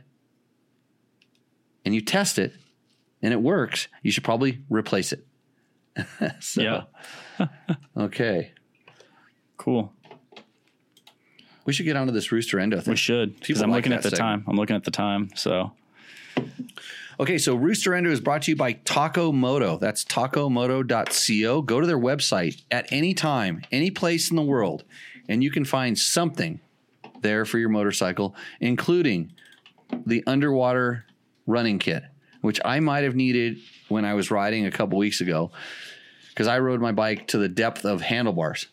[1.86, 2.54] and you test it
[3.22, 5.26] and it works, you should probably replace it.
[6.40, 6.84] so, Yeah.
[7.98, 8.52] Okay.
[9.58, 9.94] Cool.
[11.66, 12.92] We should get onto this Roost or Endo thing.
[12.92, 14.44] We should because I'm like looking at the time.
[14.48, 15.30] I'm looking at the time.
[15.36, 15.72] So
[17.20, 19.78] Okay, so Roost or Endo is brought to you by Taco Moto.
[19.78, 21.62] That's tacomoto.co.
[21.62, 24.84] Go to their website at any time, any place in the world,
[25.30, 26.60] and you can find something
[27.22, 29.34] there for your motorcycle, including
[30.06, 31.06] the underwater
[31.46, 32.04] running kit,
[32.42, 33.60] which I might have needed
[33.90, 35.52] when I was riding a couple weeks ago
[36.30, 38.68] because I rode my bike to the depth of handlebars.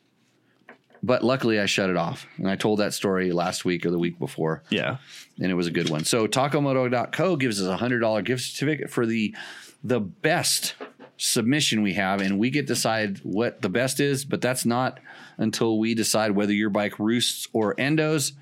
[1.02, 2.26] But luckily, I shut it off.
[2.36, 4.98] And I told that story last week or the week before yeah,
[5.40, 6.04] and it was a good one.
[6.04, 9.34] So tacomoto.co gives us a hundred dollar gift certificate for the
[9.82, 10.74] the best
[11.16, 14.24] submission we have, and we get to decide what the best is.
[14.24, 15.00] But that's not
[15.38, 18.32] until we decide whether your bike roosts or endos.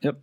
[0.00, 0.18] yep,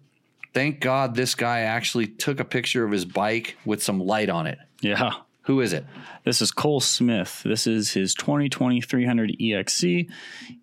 [0.54, 4.48] Thank God this guy actually took a picture of his bike with some light on
[4.48, 4.58] it.
[4.82, 5.12] yeah.
[5.48, 5.86] Who is it?
[6.26, 7.42] This is Cole Smith.
[7.46, 10.10] This is his 2020 300 EXC.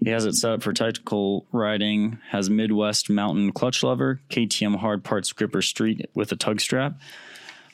[0.05, 2.19] He has it set up for tactical riding.
[2.29, 7.01] Has Midwest mountain clutch lever, KTM hard parts gripper street with a tug strap,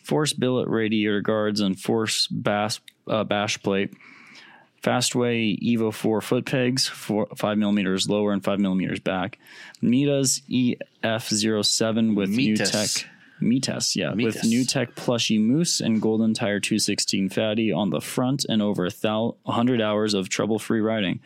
[0.05, 3.93] force billet radiator guards, and force bash, uh, bash plate.
[4.81, 9.41] Fastway Evo 4 foot pegs, four, 5 millimeters lower and 5 millimeters back.
[9.83, 10.43] Mitas
[11.03, 12.71] EF07 with new Mitas.
[12.71, 13.11] tech.
[13.41, 18.61] Mitas, yeah, with new tech plushy mousse and Goldentyre 216 fatty on the front and
[18.63, 21.21] over a thou- 100 hours of trouble-free riding.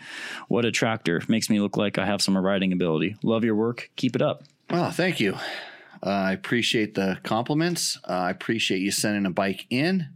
[0.48, 1.20] What a tractor.
[1.28, 3.16] Makes me look like I have some riding ability.
[3.22, 3.90] Love your work.
[3.96, 4.44] Keep it up.
[4.70, 5.34] Well, thank you.
[6.02, 7.98] Uh, I appreciate the compliments.
[8.08, 10.08] Uh, I appreciate you sending a bike in.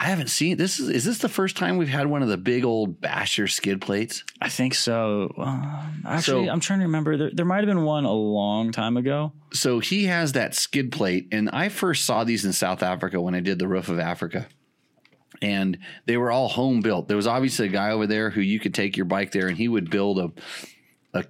[0.00, 0.80] I haven't seen this.
[0.80, 3.82] Is is this the first time we've had one of the big old basher skid
[3.82, 4.24] plates?
[4.40, 5.34] I think so.
[5.36, 7.18] Uh, actually, So- I'm trying to remember.
[7.18, 9.32] There, there might have been one a long time ago.
[9.52, 13.34] So he has that skid plate, and I first saw these in South Africa when
[13.34, 14.48] I did the roof of Africa.
[15.42, 17.06] And they were all home built.
[17.08, 19.56] There was obviously a guy over there who you could take your bike there, and
[19.58, 20.32] he would build a
[21.12, 21.24] a,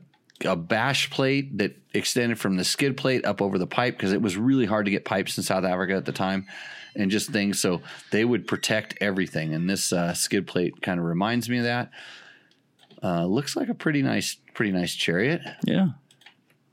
[0.48, 4.22] a bash plate that extended from the skid plate up over the pipe because it
[4.22, 6.46] was really hard to get pipes in South Africa at the time,
[6.94, 7.60] and just things.
[7.60, 11.64] So they would protect everything, and this uh, skid plate kind of reminds me of
[11.64, 11.90] that.
[13.02, 15.40] Uh, looks like a pretty nice, pretty nice chariot.
[15.64, 15.88] Yeah.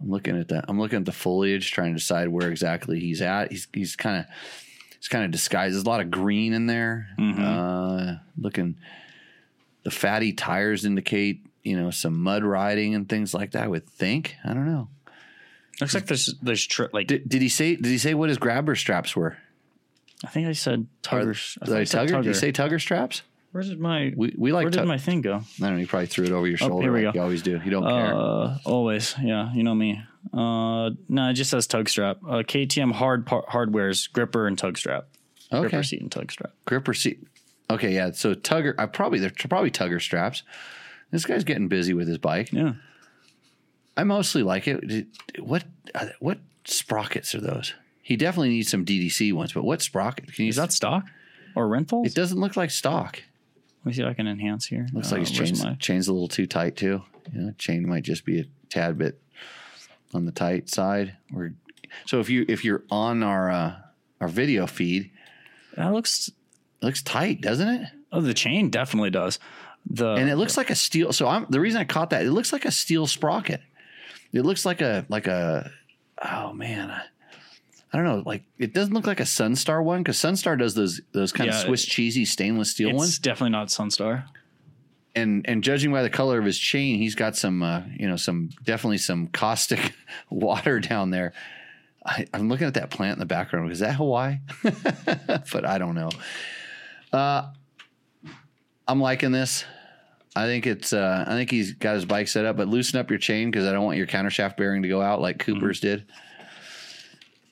[0.01, 3.21] I'm looking at the I'm looking at the foliage, trying to decide where exactly he's
[3.21, 3.51] at.
[3.51, 4.25] He's he's kind of
[4.97, 5.73] he's kind of disguised.
[5.73, 7.07] There's a lot of green in there.
[7.43, 8.75] Uh, looking,
[9.83, 13.63] the fatty tires indicate you know some mud riding and things like that.
[13.63, 14.35] I would think.
[14.45, 14.89] I don't know.
[15.81, 18.37] Looks like there's there's tri- like Did, did he say Did he say what his
[18.37, 19.37] grabber straps were?
[20.23, 21.57] I think I said Are- tuggers.
[21.61, 22.15] I Did, I I said tugger?
[22.17, 23.21] Did you say tugger straps?
[23.51, 24.63] Where did my We we like.
[24.65, 25.35] where did tug- my thing go?
[25.37, 25.77] I don't know.
[25.77, 26.81] You probably threw it over your shoulder.
[26.83, 27.19] here we like go.
[27.19, 27.61] You always do.
[27.63, 28.13] You don't care.
[28.13, 30.01] Uh, always, yeah, you know me.
[30.33, 32.17] Uh, no, it just says tug strap.
[32.23, 35.07] Uh, KTM hard par- hardware's gripper and tug strap.
[35.51, 35.61] Okay.
[35.69, 36.51] Gripper seat and tug strap.
[36.65, 37.23] gripper seat.
[37.69, 38.11] Okay, yeah.
[38.11, 38.75] So tugger.
[38.77, 40.43] I probably they're probably tugger straps.
[41.11, 42.51] This guy's getting busy with his bike.
[42.51, 42.73] Yeah.
[43.95, 45.07] I mostly like it.
[45.39, 45.63] What
[46.19, 47.73] what sprockets are those?
[48.07, 50.33] He definitely needs some DDC ones, but what sprocket?
[50.33, 50.49] Can you?
[50.49, 51.03] Is that stock
[51.55, 52.05] or Renthals?
[52.07, 53.21] It doesn't look like stock.
[53.83, 54.87] Let me see if I can enhance here.
[54.93, 57.03] Looks Uh, like his chain's, my- chain's a little too tight too.
[57.33, 59.19] You know, chain might just be a tad bit
[60.13, 61.17] on the tight side.
[61.35, 61.53] Or
[62.05, 63.75] so if you if you're on our uh,
[64.21, 65.11] our video feed,
[65.75, 66.29] That looks.
[66.81, 67.89] looks tight, doesn't it?
[68.13, 69.37] Oh, the chain definitely does.
[69.89, 71.11] The and it looks like a steel.
[71.11, 72.25] So I'm the reason I caught that.
[72.25, 73.59] It looks like a steel sprocket.
[74.31, 75.71] It looks like a like a.
[76.23, 76.93] Oh man,
[77.93, 78.23] I, don't know.
[78.25, 81.57] Like it doesn't look like a Sunstar one because Sunstar does those those kind Yeah,
[81.59, 83.19] of Swiss cheesy stainless steel it's ones.
[83.19, 84.25] definitely not Sunstar.
[85.15, 88.17] And and judging by the color of his chain, he's got some uh, you know
[88.17, 89.93] some definitely some caustic
[90.29, 91.33] water down there.
[92.05, 93.71] I, I'm looking at that plant in the background.
[93.71, 94.37] Is that Hawaii?
[94.63, 96.09] but I don't know.
[97.11, 97.49] Uh,
[98.87, 99.65] I'm liking this.
[100.35, 100.93] I think it's.
[100.93, 103.65] Uh, I think he's got his bike set up, but loosen up your chain because
[103.67, 106.05] I don't want your countershaft bearing to go out like Cooper's did.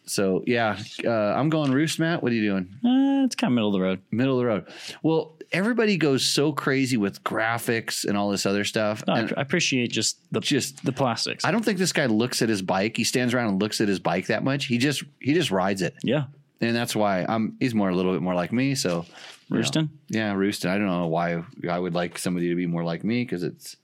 [0.06, 2.22] So yeah, uh, I'm going roost, Matt.
[2.23, 2.69] What are you doing?
[2.84, 4.02] Uh, it's kind of middle of the road.
[4.11, 4.68] Middle of the road.
[5.03, 9.03] Well, everybody goes so crazy with graphics and all this other stuff.
[9.07, 11.44] No, I, appreciate just the Just- the plastics.
[11.44, 12.95] I don't think this guy looks at his bike.
[12.98, 14.65] He stands around and looks at his bike that much.
[14.65, 16.26] He just he just rides it, yeah,
[16.61, 17.56] and that's why I'm.
[17.60, 18.76] He's more a little bit more like me.
[18.76, 19.06] So
[19.49, 19.88] you know.
[20.10, 20.69] Yeah, Rooston.
[20.69, 23.77] I don't know why I would like somebody to be more like me because it's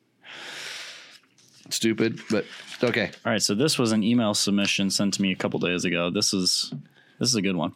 [1.70, 2.46] stupid, but
[2.84, 3.12] okay.
[3.26, 6.10] All right, so this was an email submission sent to me a couple days ago.
[6.10, 6.74] This is
[7.20, 7.74] this is a good one.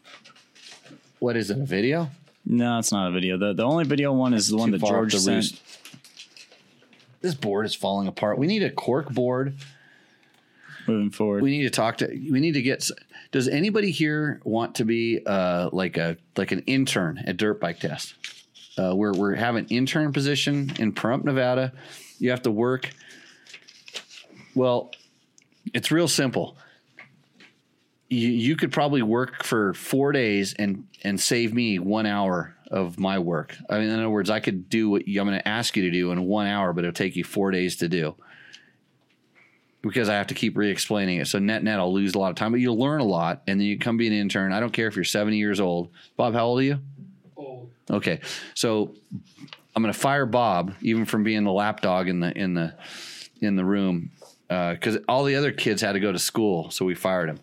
[1.20, 1.58] What is it?
[1.58, 2.10] A video?
[2.46, 3.38] No, it's not a video.
[3.38, 5.36] The the only video one is the one that George sent.
[5.36, 5.62] roost.
[7.22, 8.38] This board is falling apart.
[8.38, 9.56] We need a cork board.
[10.88, 12.08] Moving forward, We need to talk to.
[12.08, 12.88] We need to get.
[13.32, 17.80] Does anybody here want to be uh, like a like an intern at Dirt Bike
[17.80, 18.14] Test?
[18.78, 21.74] Uh, we're we're having intern position in Pahrump, Nevada.
[22.20, 22.92] You have to work.
[24.56, 24.92] Well,
[25.74, 26.58] it's real simple.
[28.10, 33.00] You you could probably work for four days and and save me one hour of
[33.00, 33.56] my work.
[33.70, 35.84] I mean, in other words, I could do what you, I'm going to ask you
[35.84, 38.16] to do in one hour, but it'll take you four days to do
[39.82, 41.28] because I have to keep re-explaining it.
[41.28, 43.60] So net net, I'll lose a lot of time, but you'll learn a lot, and
[43.60, 44.52] then you come be an intern.
[44.52, 45.90] I don't care if you're 70 years old.
[46.18, 46.80] Bob, how old are you?
[47.36, 47.72] Old.
[47.90, 48.20] Okay,
[48.56, 48.96] so
[49.76, 52.76] I'm going to fire Bob even from being the lapdog in the in the
[53.42, 54.12] in the room
[54.50, 57.40] Uh, because all the other kids had to go to school, so we fired him.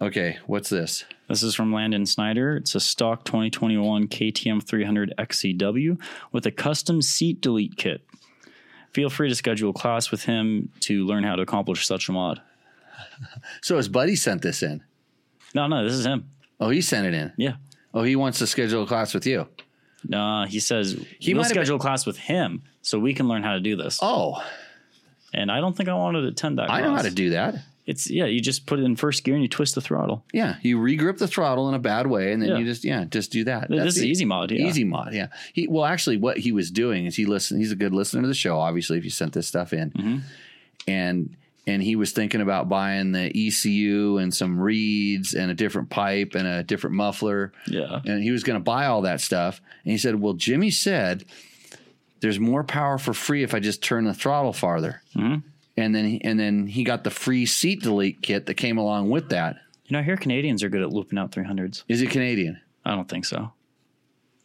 [0.00, 1.04] Okay, what's this?
[1.28, 2.56] This is from Landon Snyder.
[2.56, 6.00] It's a stock 2021 KTM 300 XCW
[6.32, 8.02] with a custom seat delete kit.
[8.92, 12.12] Feel free to schedule a class with him to learn how to accomplish such a
[12.12, 12.40] mod.
[13.62, 14.82] So his buddy sent this in.
[15.54, 16.30] No, no, this is him.
[16.60, 17.32] Oh, he sent it in.
[17.36, 17.54] Yeah.
[17.92, 19.46] Oh, he wants to schedule a class with you.
[20.06, 23.14] Nah, he says He he will might have schedule a class with him so we
[23.14, 23.98] can learn how to do this.
[24.02, 24.44] Oh,
[25.34, 26.70] And I don't think I wanted to attend that.
[26.70, 27.56] I know how to do that.
[27.86, 30.24] It's yeah, you just put it in first gear and you twist the throttle.
[30.32, 32.58] Yeah, you regrip the throttle in a bad way, and then Yeah.
[32.58, 33.68] you just yeah, just do that.
[33.68, 34.50] This is easy mod.
[34.50, 34.66] Yeah.
[34.66, 35.26] Easy mod, yeah.
[35.52, 37.60] He well, actually, what he was doing is he listened.
[37.60, 38.58] He's a good listener to the show.
[38.58, 40.18] Obviously, if you sent this stuff in, Mm-hmm.
[40.88, 41.36] and
[41.66, 46.34] and he was thinking about buying the ECU and some reeds and a different pipe
[46.34, 47.52] and a different muffler.
[47.66, 48.00] Yeah.
[48.04, 49.60] and he was going to buy all that stuff.
[49.84, 51.24] And he said, "Well, Jimmy said
[52.24, 55.46] there's more power for free if I just turn the throttle farther." Mm-hmm.
[55.76, 59.10] and then he, and then he got the free seat delete kit that came along
[59.10, 59.56] with that.
[59.86, 61.84] You know, I hear Canadians are good at looping out 300s.
[61.88, 62.60] Is it Canadian?
[62.84, 63.52] I don't think so.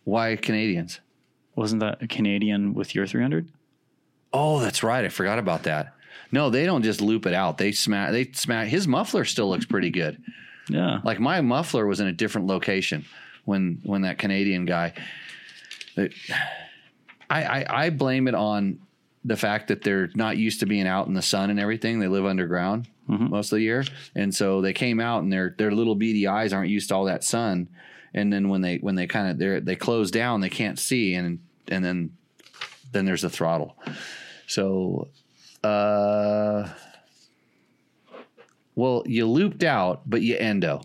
[0.03, 0.99] Why Canadians?
[1.55, 3.49] Wasn't that a Canadian with your 300?
[4.33, 5.05] Oh, that's right.
[5.05, 5.93] I forgot about that.
[6.31, 7.57] No, they don't just loop it out.
[7.57, 8.11] They smack.
[8.11, 8.67] They smack.
[8.67, 10.21] His muffler still looks pretty good.
[10.69, 10.99] Yeah.
[11.03, 13.05] Like my muffler was in a different location
[13.45, 14.93] when when that Canadian guy.
[17.29, 18.79] I, I I blame it on
[19.25, 21.99] the fact that they're not used to being out in the sun and everything.
[21.99, 22.87] They live underground
[23.29, 23.83] most of the year,
[24.15, 27.05] and so they came out and their their little beady eyes aren't used to all
[27.05, 27.69] that sun.
[28.13, 31.13] And then when they when they kind of they they close down, they can't see,
[31.15, 32.11] and and then
[32.91, 33.77] then there's the throttle.
[34.47, 35.09] So,
[35.63, 36.69] uh,
[38.75, 40.81] well, you looped out, but you endo.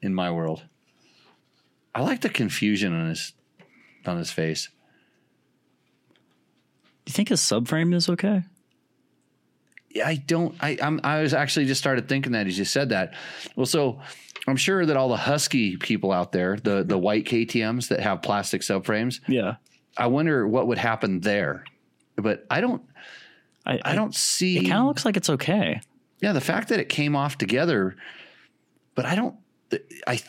[0.00, 0.64] In my world,
[1.94, 3.32] I like the confusion on his
[4.04, 4.68] on his face.
[7.04, 8.42] Do you think a subframe is okay?
[9.90, 10.54] Yeah, I don't.
[10.60, 13.14] I I'm, I was actually just started thinking that as you said that.
[13.56, 14.00] Well, so
[14.46, 18.22] I'm sure that all the Husky people out there, the the white KTM's that have
[18.22, 19.56] plastic subframes, Yeah.
[19.96, 21.64] I wonder what would happen there.
[22.16, 22.82] But I don't.
[23.66, 24.58] I, I don't see.
[24.58, 25.80] It kind of looks like it's okay.
[26.20, 27.96] Yeah, the fact that it came off together,
[28.94, 29.36] but I don't.
[30.06, 30.20] I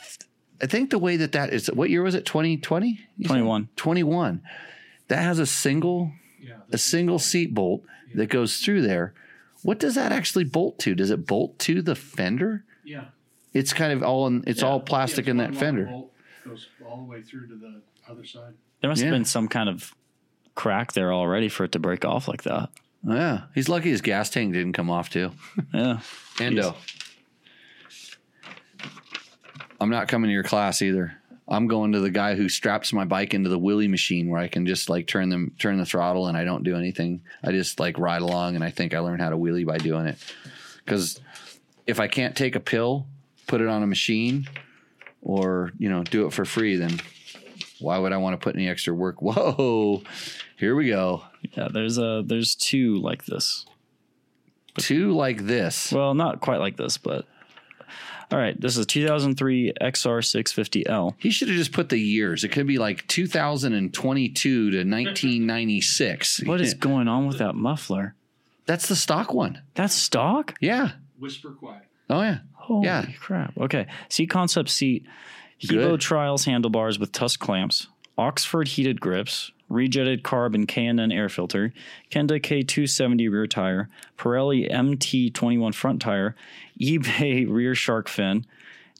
[0.61, 1.67] I think the way that that is.
[1.67, 2.25] What year was it?
[2.25, 2.99] 2020?
[3.25, 3.69] 21.
[3.75, 4.41] 21.
[5.07, 6.11] That has a single
[6.43, 6.57] Yeah.
[6.71, 7.83] a single seat bolt
[8.15, 9.13] that goes through there.
[9.63, 10.93] What does that actually bolt to?
[10.93, 12.65] Does it bolt to the fender?
[12.83, 13.05] Yeah.
[13.53, 14.43] It's kind of all in.
[14.45, 15.85] It's all plastic Yeah, in that fender.
[15.85, 16.11] bolt
[16.45, 18.53] Goes all the way through to the other side.
[18.81, 19.07] There must Yeah.
[19.07, 19.93] have been some kind of
[20.55, 22.69] crack there already for it to break off like that.
[23.07, 25.31] Yeah, he's lucky his gas tank didn't come off too.
[25.73, 25.99] Yeah.
[26.41, 26.75] Endo.
[29.79, 31.17] I'm not coming to your class either.
[31.47, 34.47] I'm going to the guy who straps my bike into the wheelie machine where I
[34.47, 37.21] can just like turn them turn the throttle and I don't do anything.
[37.43, 40.07] I just like ride along and I think I learned how to wheelie by doing
[40.07, 40.17] it.
[40.85, 41.19] Cuz
[41.85, 43.07] if I can't take a pill,
[43.47, 44.47] put it on a machine
[45.21, 46.99] or, you know, do it for free then
[47.79, 49.17] why would I want to put any extra work?
[49.21, 50.03] Whoa.
[50.57, 51.23] Here we go.
[51.57, 53.65] Yeah, there's a there's two like this.
[54.77, 55.91] Two like this.
[55.91, 57.25] Well, not quite like this, but
[58.33, 58.59] all right.
[58.59, 61.13] This is 2003 XR650L.
[61.17, 62.43] He should have just put the years.
[62.43, 66.41] It could be like 2022 to 1996.
[66.45, 68.15] What is going on with that muffler?
[68.65, 69.61] That's the stock one.
[69.75, 70.55] That's stock?
[70.61, 70.91] Yeah.
[71.19, 71.83] Whisper quiet.
[72.09, 72.39] Oh yeah.
[72.53, 73.05] Holy Yeah.
[73.19, 73.57] crap.
[73.57, 73.87] Okay.
[74.09, 75.05] Seat concept seat.
[75.61, 75.99] Hebo Good.
[76.01, 77.87] Trials handlebars with tusk clamps.
[78.17, 79.51] Oxford heated grips.
[79.73, 81.73] Rejetted carb and K&N air filter.
[82.11, 83.89] Kenda K270 rear tire.
[84.17, 86.35] Pirelli MT21 front tire.
[86.79, 88.45] eBay rear shark fin.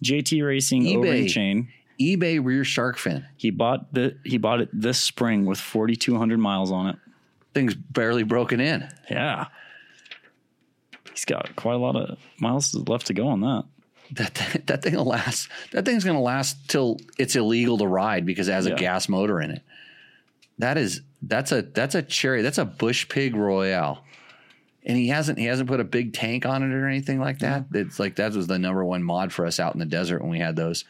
[0.04, 0.98] JT Racing eBay.
[0.98, 1.68] O-ring chain.
[2.02, 3.26] eBay rear shark fin.
[3.38, 6.95] He bought the he bought it this spring with 4200 miles on it.
[7.54, 8.90] Thing's barely broken in.
[9.10, 9.45] Yeah.
[11.12, 13.66] He's got quite a lot of miles left to go on that.
[14.12, 15.48] That that thing will last.
[15.72, 18.74] That thing's going to last till it's illegal to ride because it has Yeah.
[18.74, 19.62] a gas motor in it.
[20.60, 22.42] That is that's a that's a cherry.
[22.42, 24.04] That's a Bush Pig Royale.
[24.86, 27.66] And he hasn't he hasn't put a big tank on it or anything like that.
[27.74, 30.32] It's like that was the number one mod for us out in the desert when
[30.32, 30.86] we had those.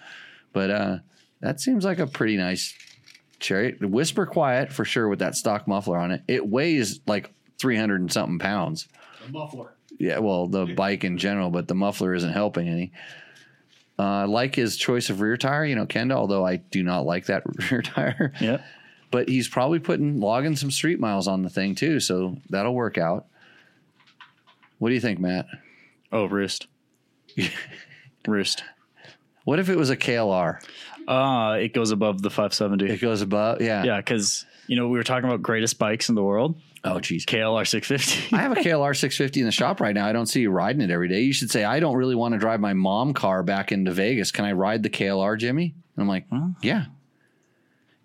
[0.52, 0.98] But uh
[1.42, 2.74] that seems like a pretty nice
[3.40, 3.78] cherry.
[3.80, 6.24] Whisper quiet for sure with that stock muffler on it.
[6.28, 8.88] It weighs like three hundred and something pounds.
[9.28, 9.74] A muffler.
[10.00, 12.92] Yeah, well, the bike in general, but the muffler isn't helping any.
[13.98, 17.28] Uh, like his choice of rear tire, you know, Kenda, although I do not like
[17.28, 18.34] that rear tire.
[18.42, 18.62] Yep.
[19.14, 22.98] But he's probably putting logging some street miles on the thing too, so that'll work
[22.98, 23.28] out.
[24.80, 25.46] What do you think, Matt?
[26.12, 26.66] Oh, roost.
[28.28, 28.64] roost.
[29.44, 30.60] What if it was a KLR?
[31.08, 32.92] Uh, it goes above the 570.
[32.92, 33.84] It goes above, yeah.
[33.84, 36.60] Yeah, because you know we were talking about greatest bikes in the world.
[36.84, 37.24] Oh, geez.
[37.24, 38.36] KLR 650.
[38.36, 40.08] I have a KLR 650 in the shop right now.
[40.08, 41.22] I don't see you riding it every day.
[41.22, 44.32] You should say, I don't really want to drive my mom car back into Vegas.
[44.32, 45.76] Can I ride the KLR, Jimmy?
[45.96, 46.26] And I'm like,
[46.64, 46.86] yeah.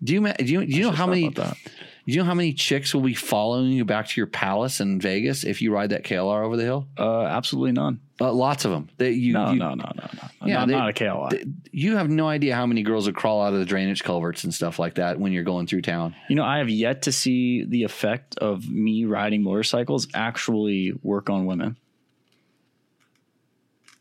[0.03, 1.57] Do you, do you, do you know how many, that.
[1.65, 1.71] do
[2.13, 5.43] you know how many chicks will be following you back to your palace in Vegas
[5.43, 6.87] if you ride that KLR over the hill?
[6.97, 7.99] Uh, absolutely none.
[8.21, 8.89] Uh, lots of them.
[8.97, 10.47] They, you, No, you, no, no, no, no.
[10.47, 11.29] Yeah, not, they- not a KLR.
[11.31, 14.43] th- you have no idea how many girls would crawl out of the drainage culverts
[14.45, 16.15] and stuff like that when you're going through town.
[16.29, 21.29] you know, I have yet to see the effect of me riding motorcycles actually work
[21.29, 21.77] on women.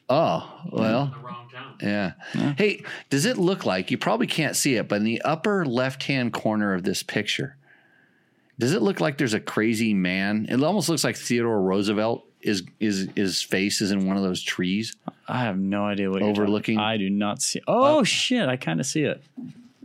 [0.09, 1.15] Oh, well.
[1.23, 1.48] Around
[1.83, 2.13] Yeah.
[2.57, 6.03] Hey, does it look like you probably can't see it, but in the upper left
[6.05, 7.57] hand corner of this picture,
[8.59, 10.47] does it look like there's a crazy man?
[10.49, 14.43] It almost looks like Theodore Roosevelt is is his face is in one of those
[14.43, 14.97] trees.
[15.27, 17.61] I have no idea what Overlooking- I do not see.
[17.67, 18.49] Oh shit!
[18.49, 19.23] I kind of see it.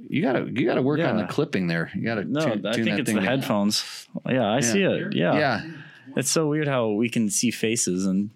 [0.10, 1.90] You gotta you gotta work on the clipping there.
[1.96, 3.24] You gotta No, tune, I tune think it's the down.
[3.26, 4.08] headphones.
[4.30, 5.16] Yeah, I see it.
[5.16, 5.34] Yeah.
[5.38, 5.62] Yeah.
[6.16, 8.30] It's so weird how we can see faces and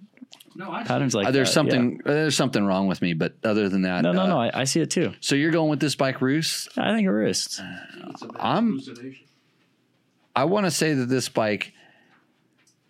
[0.57, 1.53] No, I patterns like Uh, there's that.
[1.53, 4.39] something there's something wrong with me, but other than that, No, no, uh, no.
[4.39, 5.13] I, I see it too.
[5.19, 6.67] So you're going with this bike, Roos?
[6.75, 7.61] I think it wrists.
[8.09, 8.79] It's a bad I'm-
[10.35, 11.73] I want to say that this bike,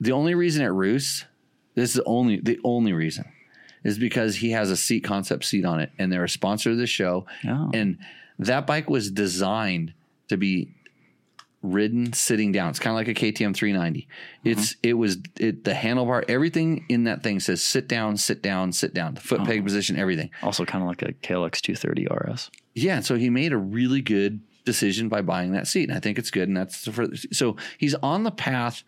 [0.02, 1.26] the only reason it roosts,
[1.76, 3.26] this is the only the only reason,
[3.84, 6.78] is because he has a seat concept seat on it, and they're a sponsor of
[6.78, 7.72] the show, Oh.
[7.74, 7.98] and
[8.40, 9.94] that bike was designed
[10.30, 10.74] to be
[11.62, 12.70] ridden sitting down.
[12.70, 14.02] It's kind of like a KTM 390.
[14.02, 14.50] Mm-hmm.
[14.50, 18.72] It's it was it the handlebar, everything in that thing says sit down, sit down,
[18.72, 19.16] sit down.
[19.16, 19.64] The foot peg oh.
[19.64, 20.30] position, everything.
[20.44, 22.52] Also, kind of like a KLX 230 RS.
[22.74, 26.20] Yeah, so he made a really good decision by buying that seat, and I think
[26.20, 26.48] it's good.
[26.48, 28.84] And that's for, so he's on the path.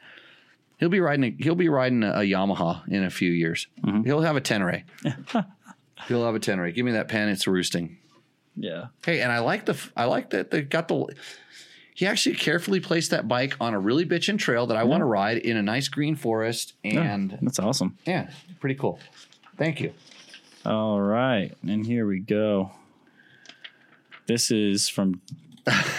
[0.78, 1.24] He'll be riding.
[1.24, 3.68] A, he'll be riding a, a Yamaha in a few years.
[3.84, 4.04] Mm-hmm.
[4.04, 4.84] He'll have a Tenere.
[6.08, 6.74] he'll have a Tenere.
[6.74, 7.30] Give me that pen.
[7.30, 7.98] It's roosting.
[8.56, 8.88] Yeah.
[9.04, 9.78] Hey, and I like the.
[9.98, 11.08] I like that they got the.
[12.00, 15.06] He actually carefully placed that bike on a really bitchin' trail that I want to
[15.06, 17.98] ride in a nice green forest, and That's awesome.
[18.06, 18.30] yeah,
[18.62, 19.02] pretty cool.
[19.58, 19.92] Thank you.
[20.66, 21.52] All right.
[21.62, 22.72] And here we go.
[24.28, 25.20] This is from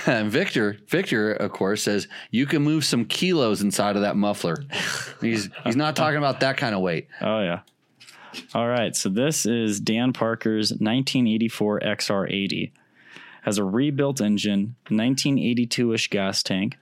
[0.07, 4.57] And Victor, Victor, of course, says you can move some kilos inside of that muffler.
[5.21, 7.09] he's he's not talking about that kind of weight.
[7.21, 7.61] Oh yeah.
[8.55, 8.97] All right.
[8.97, 12.71] So this is Dan Parker's 1984 XR80.
[13.43, 16.77] Has a rebuilt engine, 1982-ish gas tank,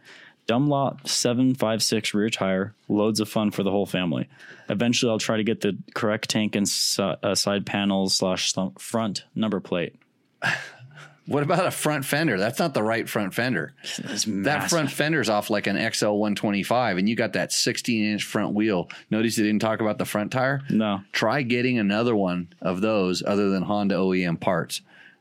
[0.47, 4.29] Dunlop 756 rear tire, loads of fun for the whole family.
[4.71, 9.25] Eventually, I'll try to get the correct tank and si- uh, side panels slash front
[9.35, 9.95] number plate.
[11.27, 12.39] What about a front fender?
[12.39, 13.75] That's not the right front fender.
[14.27, 18.55] That front fender's off like an XL 125, and you got that 16 inch front
[18.55, 18.89] wheel.
[19.11, 20.63] Notice you didn't talk about the front tire.
[20.71, 21.03] No.
[21.13, 24.81] Try getting another one of those other than Honda OEM parts.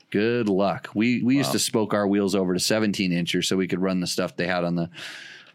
[0.10, 0.90] Good luck.
[0.96, 4.00] We we used to spoke our wheels over to 17 inchers so we could run
[4.00, 4.90] the stuff they had on the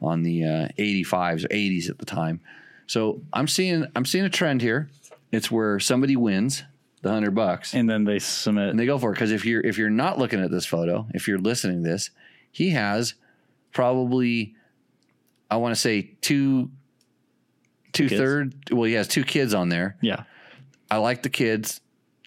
[0.01, 2.41] on the uh, 85s or 80s at the time.
[2.87, 4.91] So I'm seeing I'm seeing a trend here.
[5.31, 6.65] It's where somebody wins
[7.01, 8.69] the hundred bucks And then they submit.
[8.69, 11.07] and they go for it because if you're if you're not looking at this photo,
[11.15, 12.11] if you're listening to this,
[12.51, 13.15] he has
[13.73, 14.55] probably
[15.51, 16.70] I want to say two
[17.93, 18.55] two third.
[18.70, 19.97] Well, he has two kids on there.
[20.03, 20.24] yeah.
[20.91, 21.81] I like the kids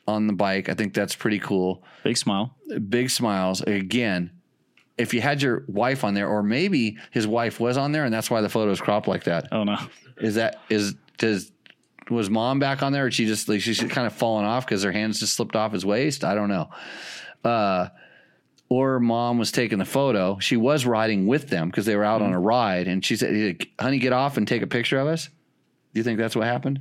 [0.08, 0.70] on the bike.
[0.70, 1.84] I think that's pretty cool.
[2.04, 2.56] Big smile.
[2.90, 4.32] Big smiles again.
[4.98, 8.14] If you had your wife on there, or maybe his wife was on there, and
[8.14, 9.48] that's why the photo is cropped like that.
[9.52, 9.78] Oh no.
[10.18, 11.52] Is that is does
[12.10, 14.84] was mom back on there, or she just like she's kind of fallen off because
[14.84, 16.24] her hands just slipped off his waist?
[16.24, 16.70] I don't know.
[17.44, 17.90] Uh,
[18.70, 20.40] or mom was taking the photo.
[20.40, 23.66] She was riding with them because they were out on a ride, and she said,
[23.80, 26.80] "Honey, get off and take a picture of us." Do you think that's what happened?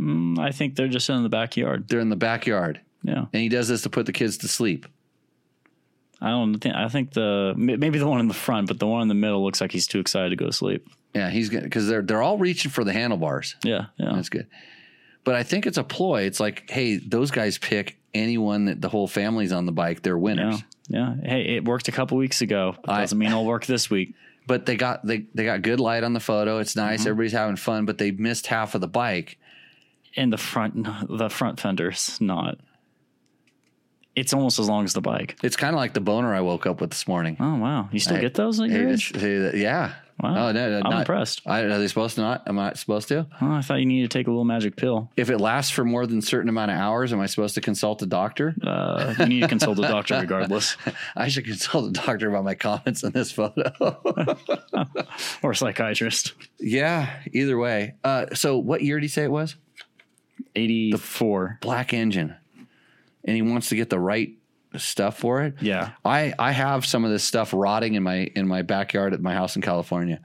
[0.00, 1.88] I think they're just in the backyard.
[1.88, 3.26] They're in the backyard, Yeah.
[3.32, 4.86] and he does this to put the kids to sleep.
[6.20, 6.74] I don't think.
[6.74, 9.42] I think the maybe the one in the front, but the one in the middle
[9.44, 10.88] looks like he's too excited to go to sleep.
[11.14, 13.54] Yeah, he's because they're they're all reaching for the handlebars.
[13.62, 13.86] Yeah.
[13.96, 14.12] Yeah.
[14.14, 14.46] That's good.
[15.24, 16.22] But I think it's a ploy.
[16.22, 20.02] It's like, hey, those guys pick anyone that the whole family's on the bike.
[20.02, 20.62] They're winners.
[20.88, 21.14] Yeah.
[21.22, 21.28] Yeah.
[21.28, 22.74] Hey, it worked a couple weeks ago.
[22.86, 24.14] I- Doesn't mean it'll work this week.
[24.46, 26.58] But they got they they got good light on the photo.
[26.58, 27.00] It's nice.
[27.00, 27.08] Mm-hmm.
[27.10, 27.84] Everybody's having fun.
[27.84, 29.38] But they missed half of the bike.
[30.16, 32.58] And the front, the front fender's not.
[34.16, 35.36] It's almost as long as the bike.
[35.44, 37.36] It's kind of like the boner I woke up with this morning.
[37.38, 37.88] Oh wow!
[37.92, 39.12] You still Hey, get those at Hey, your age?
[39.54, 39.92] yeah.
[40.20, 40.48] Wow.
[40.48, 41.42] Oh, no, no, I'm not- impressed.
[41.46, 42.42] I, are they supposed to not?
[42.48, 43.28] Am I supposed to?
[43.40, 45.12] Oh, I thought you needed to take a little magic pill.
[45.16, 47.60] If it lasts for more than a certain amount of hours, am I supposed to
[47.60, 48.56] consult a doctor?
[48.60, 50.76] Uh, you need to consult a doctor regardless,
[51.14, 53.70] I should consult a doctor about my comments in this photo.
[55.44, 56.32] or a psychiatrist.
[56.58, 57.20] yeah.
[57.32, 57.94] Either way.
[58.02, 59.54] Uh, so, what year did he say it was?
[60.58, 61.58] Eighty-four.
[61.60, 62.34] black engine
[63.24, 64.30] and he wants to get the right
[64.76, 65.54] stuff for it.
[65.60, 65.90] Yeah.
[66.04, 69.34] I I have some of this stuff rotting in my in my backyard at my
[69.34, 70.20] house in California.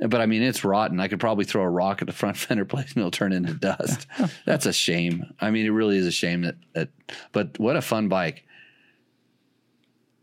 [0.00, 1.00] But I mean, it's rotten.
[1.00, 3.54] I could probably throw a rock at the front fender plate and it'll turn into
[3.54, 4.06] dust.
[4.44, 5.34] That's a shame.
[5.40, 6.88] I mean, it really is a shame that, that,
[7.32, 8.44] but what a fun bike.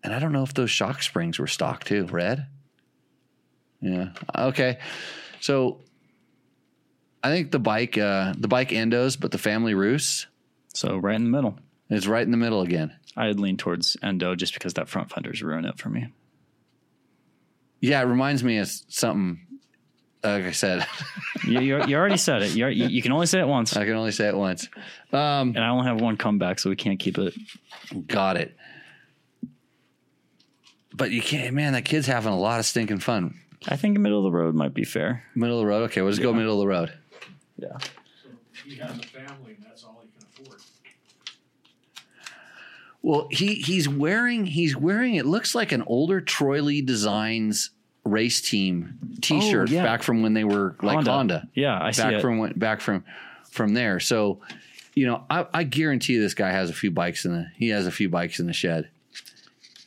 [0.04, 2.48] And I don't know if those shock springs were stock too, red.
[3.82, 4.10] Yeah.
[4.38, 4.78] Okay.
[5.42, 5.82] So
[7.26, 10.28] I think the bike, uh, the bike endos, but the family roosts
[10.76, 11.58] So right in the middle.
[11.90, 12.96] It's right in the middle again.
[13.18, 16.10] I'd lean towards endo just because that front fender's ruined it for me.
[17.80, 19.40] Yeah, it reminds me of something.
[20.24, 20.86] Like I said,
[21.48, 22.56] You, you, you already said it.
[22.56, 24.70] You, you, you can only say it once, I can only say it once.
[25.12, 27.34] and I only have one comeback, so we can't keep it.
[28.06, 28.56] Got it.
[30.94, 31.74] But you can't, man.
[31.74, 33.40] That kid's having a lot of stinking fun.
[33.68, 35.24] I think middle of the road might be fair.
[35.34, 35.84] Middle of the road.
[35.86, 36.94] Okay, we'll just go middle of the road.
[37.58, 37.78] Yeah.
[37.78, 38.30] So
[38.66, 40.62] he has a family and that's all he can afford.
[43.02, 47.70] Well, he he's wearing he's wearing it looks like an older Troy Lee Designs
[48.04, 49.84] race team T-shirt Oh, yeah.
[49.84, 51.12] back from when they were like Honda.
[51.12, 51.48] Honda.
[51.54, 52.22] Yeah, I see back it.
[52.22, 53.04] from when, back from
[53.52, 54.00] from there.
[54.00, 54.42] So,
[54.96, 57.86] you know, I, I guarantee this guy has a few bikes in the he has
[57.86, 58.90] a few bikes in the shed.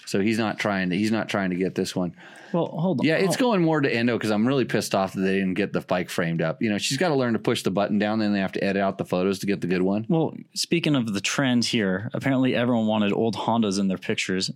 [0.07, 2.15] So he's not trying to he's not trying to get this one.
[2.53, 3.07] Well, hold on.
[3.07, 5.55] Yeah, it's Oh, going more to Endo because I'm really pissed off that they didn't
[5.55, 6.63] get the bike framed up.
[6.63, 8.65] You know, she's got to learn to push the button down, then they have to
[8.65, 10.07] edit out the photos to get the good one.
[10.09, 14.51] Well, speaking of the trend here, apparently everyone wanted old Hondas in their pictures,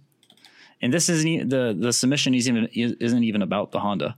[0.81, 4.17] and this isn't e- the the submission isn't even isn't even about the Honda.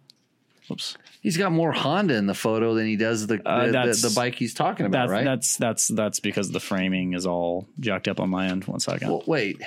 [0.70, 0.96] Oops.
[1.20, 4.12] He's got more Honda in the photo than he does the Uh, the, the, the
[4.14, 5.24] bike he's talking about, That's right?
[5.24, 8.64] that's that's that's because the framing is all jacked up on my end.
[8.64, 9.08] One second.
[9.08, 9.60] well, wait.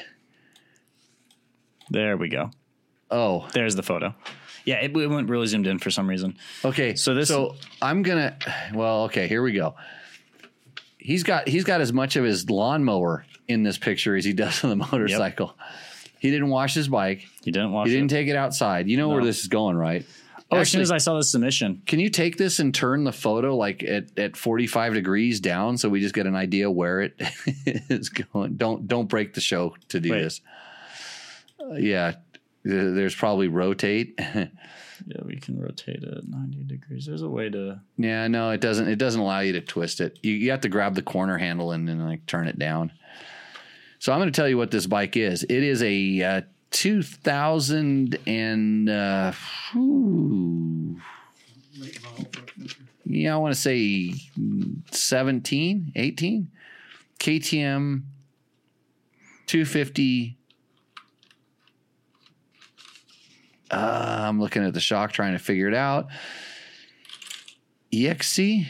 [1.89, 2.51] there we go.
[3.09, 4.13] Oh, There's the photo.
[4.65, 6.38] Yeah, it, it went really zoomed in for some reason.
[6.65, 6.95] okay.
[6.95, 8.38] So this- So I'm gonna.
[8.73, 9.27] Well, okay.
[9.27, 9.75] Here we go.
[10.97, 14.63] He's got he's got as much of his lawnmower in this picture as he does
[14.63, 15.55] on the motorcycle.
[16.19, 17.25] He didn't wash his bike.
[17.43, 18.15] You didn't watch He didn't it.
[18.15, 18.89] take it outside.
[18.89, 20.05] You know where this is going, right?
[20.51, 23.11] oh, as soon as I saw the submission, Can you take this and turn the
[23.11, 27.15] photo like at, at 45 degrees down so we just get an idea where it
[27.89, 28.57] is going?
[28.57, 30.21] Don't don't break the show to do Wait.
[30.23, 30.41] this.
[31.59, 32.13] Uh, yeah,
[32.68, 34.15] there's probably rotate.
[34.19, 34.48] yeah,
[35.26, 37.06] we can rotate it 90 degrees.
[37.06, 37.80] There's a way to.
[37.98, 38.88] yeah, no, it doesn't.
[38.88, 40.19] It doesn't allow you to twist it.
[40.22, 42.91] You, you have to grab the corner handle and then like turn it down.
[43.99, 45.44] So I'm going to tell you what this bike is.
[45.44, 46.41] It is a uh,
[46.72, 49.31] 2000 and uh,
[49.72, 50.99] whew,
[51.80, 52.81] Late model for a picture.
[53.06, 54.14] yeah, I want to say
[54.91, 56.52] 17, 18
[57.19, 58.03] KTM
[59.48, 60.36] 250.
[63.72, 66.07] Uh, I'm looking at the shock trying to figure it out.
[67.94, 68.65] EXC,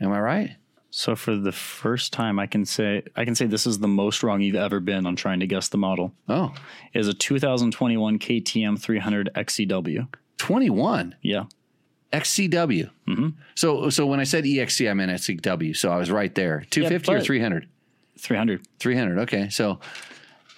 [0.00, 0.50] am I right?
[0.90, 4.22] So for the first time, I can say I can say this is the most
[4.22, 6.12] wrong you've ever been on trying to guess the model.
[6.28, 6.54] Oh,
[6.92, 10.06] It is a 2021 KTM 300 XCW.
[10.36, 11.44] 21 Yeah,
[12.12, 12.90] XCW.
[13.08, 13.28] Mm-hmm.
[13.56, 15.76] So, so when I said EXC, I meant XCW.
[15.76, 16.64] So I was right there.
[16.70, 17.68] 250 or 300?
[18.18, 18.66] 300.
[18.78, 19.18] 300.
[19.22, 19.48] Okay.
[19.48, 19.80] So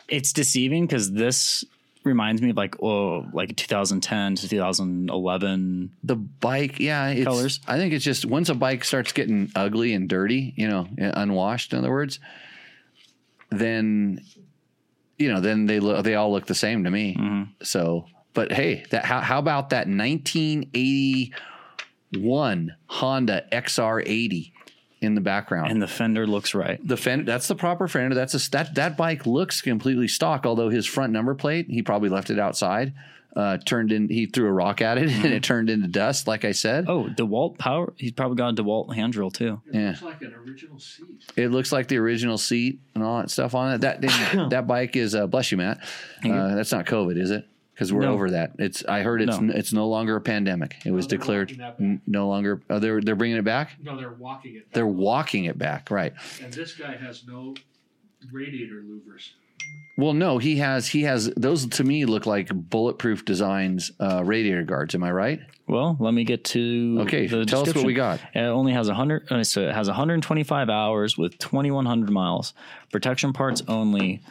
[0.09, 1.65] It's deceiving because this
[2.07, 5.91] reminds me of like oh like 2010 to 2011.
[6.03, 7.61] the bike, yeah, it's, Colors.
[7.67, 11.73] I think it's just once a bike starts getting ugly and dirty, you know, unwashed.
[11.73, 12.21] In other words,
[13.51, 14.25] then
[15.19, 17.17] you know, then they look, they all look the same to me.
[17.17, 17.43] Mm-hmm.
[17.63, 24.53] So, but hey, that how, how about that 1981 Honda XR80
[25.01, 25.71] in the background?
[25.71, 26.79] And the fender looks right.
[26.87, 30.69] the fender that's the proper fender that's a that that bike looks completely stock although
[30.71, 32.95] his front number plate he probably left it outside
[33.37, 36.47] uh turned in he threw a rock at it and it turned into dust like
[36.47, 37.93] i said Oh, DeWalt power.
[37.99, 39.61] He's probably got a DeWalt hand drill too.
[39.71, 39.89] Yeah it Yeah.
[39.91, 41.05] looks like an original seat.
[41.37, 44.01] it looks like the original seat and all that stuff on it that
[44.51, 45.79] that bike is uh bless you matt
[46.25, 48.15] uh, that's not covid is it because we're No.
[48.15, 49.53] over that it's i heard it's No.
[49.55, 51.87] it's no longer a pandemic it was declared walking that back.
[51.87, 54.73] n- no longer oh, they're they're bringing it back No, they're walking it.
[54.73, 54.97] they're back.
[54.97, 57.55] walking it back right And this guy has no
[58.33, 59.31] radiator louvers.
[59.99, 64.63] Well, no, he has he has those to me look like bulletproof designs uh, radiator
[64.63, 64.95] guards.
[64.95, 65.41] Am I right?
[65.69, 68.21] Well, let me get to Okay, the tell us what we got.
[68.35, 72.53] It only has 100 uh, so it has 125 hours with 2100 miles.
[72.93, 74.23] Protection parts only.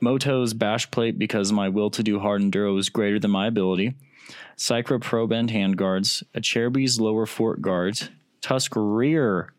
[0.00, 3.94] Moto's bash plate because my will to do hard enduro is greater than my ability.
[4.56, 8.10] Cycra Probend hand guards, Acerbis lower fork guards,
[8.42, 9.52] Tusk rear,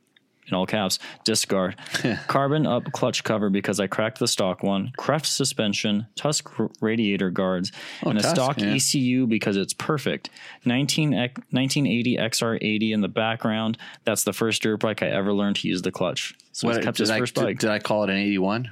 [0.47, 1.75] in all caps, discard,
[2.27, 6.49] carbon up clutch cover because I cracked the stock one, Kreft suspension, Tusk
[6.81, 7.71] radiator guards,
[8.03, 8.73] oh, and a tusk, stock yeah.
[8.73, 10.29] ECU because it's perfect.
[10.63, 13.77] 1980 XR80 in the background.
[14.03, 16.35] That's the first dirt bike I ever learned to use the clutch.
[16.51, 17.59] So what, kept his I, first did, bike.
[17.59, 18.69] Did I call it an 81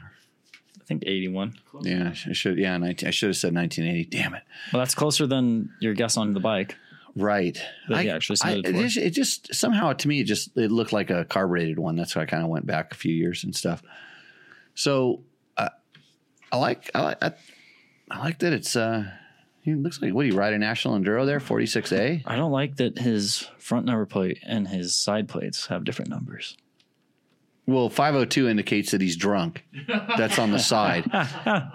[0.89, 1.53] think 81.
[1.83, 2.57] Yeah, I should.
[2.57, 4.05] Yeah, 19, I should have said nineteen eighty.
[4.05, 4.43] Damn it!
[4.73, 6.75] Well, that's closer than your guess on the bike.
[7.15, 7.61] Right.
[7.87, 8.71] That I, he actually I- it, for.
[8.83, 11.95] just, it just somehow to me it just it looked like a carbureted one.
[11.95, 13.81] That's why I kind of went back a few years and stuff.
[14.75, 15.21] So
[15.57, 15.69] uh,
[16.51, 17.33] I like I like I,
[18.11, 19.05] I like that it's uh
[19.61, 22.23] he looks like what do you ride a national enduro there forty six A.
[22.25, 26.57] I don't like that his front number plate and his side plates have different numbers.
[27.69, 29.63] Well, 502 indicates that he's drunk.
[30.17, 31.05] That's on the side.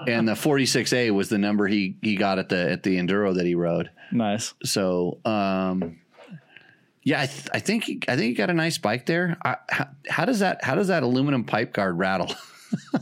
[0.09, 3.47] and the 46A was the number he he got at the at the enduro that
[3.47, 3.91] he rode.
[4.13, 4.55] Nice.
[4.65, 5.99] So, um
[7.07, 9.37] yeah, I, th- I think he, I think he got a nice bike there.
[9.45, 12.35] I, how, how does that how does that aluminum pipe guard rattle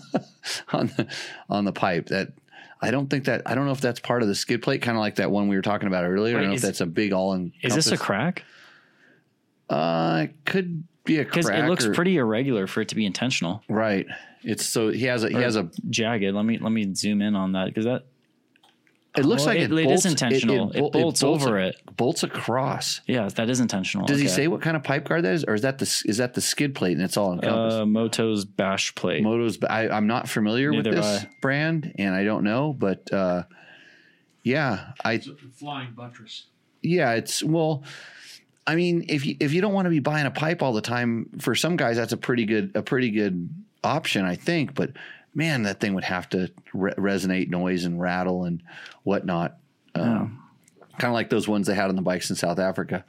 [0.73, 1.07] on the
[1.49, 2.07] on the pipe?
[2.07, 2.33] That
[2.81, 4.97] I don't think that I don't know if that's part of the skid plate, kind
[4.97, 6.37] of like that one we were talking about earlier.
[6.37, 7.53] I don't know is- if that's a big all in.
[7.63, 8.45] Is this a crack?
[9.71, 13.07] Uh, it could be a Because it looks or- pretty irregular for it to be
[13.07, 13.63] intentional.
[13.69, 14.07] right.
[14.45, 16.35] It's so he has a he has a Jagged.
[16.35, 18.07] Let me let me zoom in on that because that
[19.17, 20.71] It looks Oh, like it- it, it bolts, is intentional.
[20.73, 21.77] It bol- bolts over a- it.
[21.97, 23.03] Bolts across.
[23.07, 24.07] Yeah, that is intentional.
[24.07, 26.17] Does he say what kind of pipe guard that is, or is that the is
[26.17, 27.77] that the skid plate and it's all encompassed?
[27.77, 29.23] Uh, Moto's bash plate.
[29.23, 29.59] Moto's.
[29.63, 31.29] I, I'm not familiar Neither with this I.
[31.43, 33.43] brand, and I don't know, but uh,
[34.43, 36.47] yeah, I It's a flying buttress.
[36.83, 37.85] yeah, it's well.
[38.67, 40.81] I mean, if you if you don't want to be buying a pipe all the
[40.81, 43.49] time, for some guys that's a pretty good a pretty good
[43.83, 44.75] option, I think.
[44.75, 44.93] But
[45.35, 48.63] man, that thing would have to re- resonate noise and rattle and
[49.03, 49.57] whatnot.
[49.95, 50.39] Um,
[50.99, 53.05] Kind of like those ones they had on the bikes in South Africa.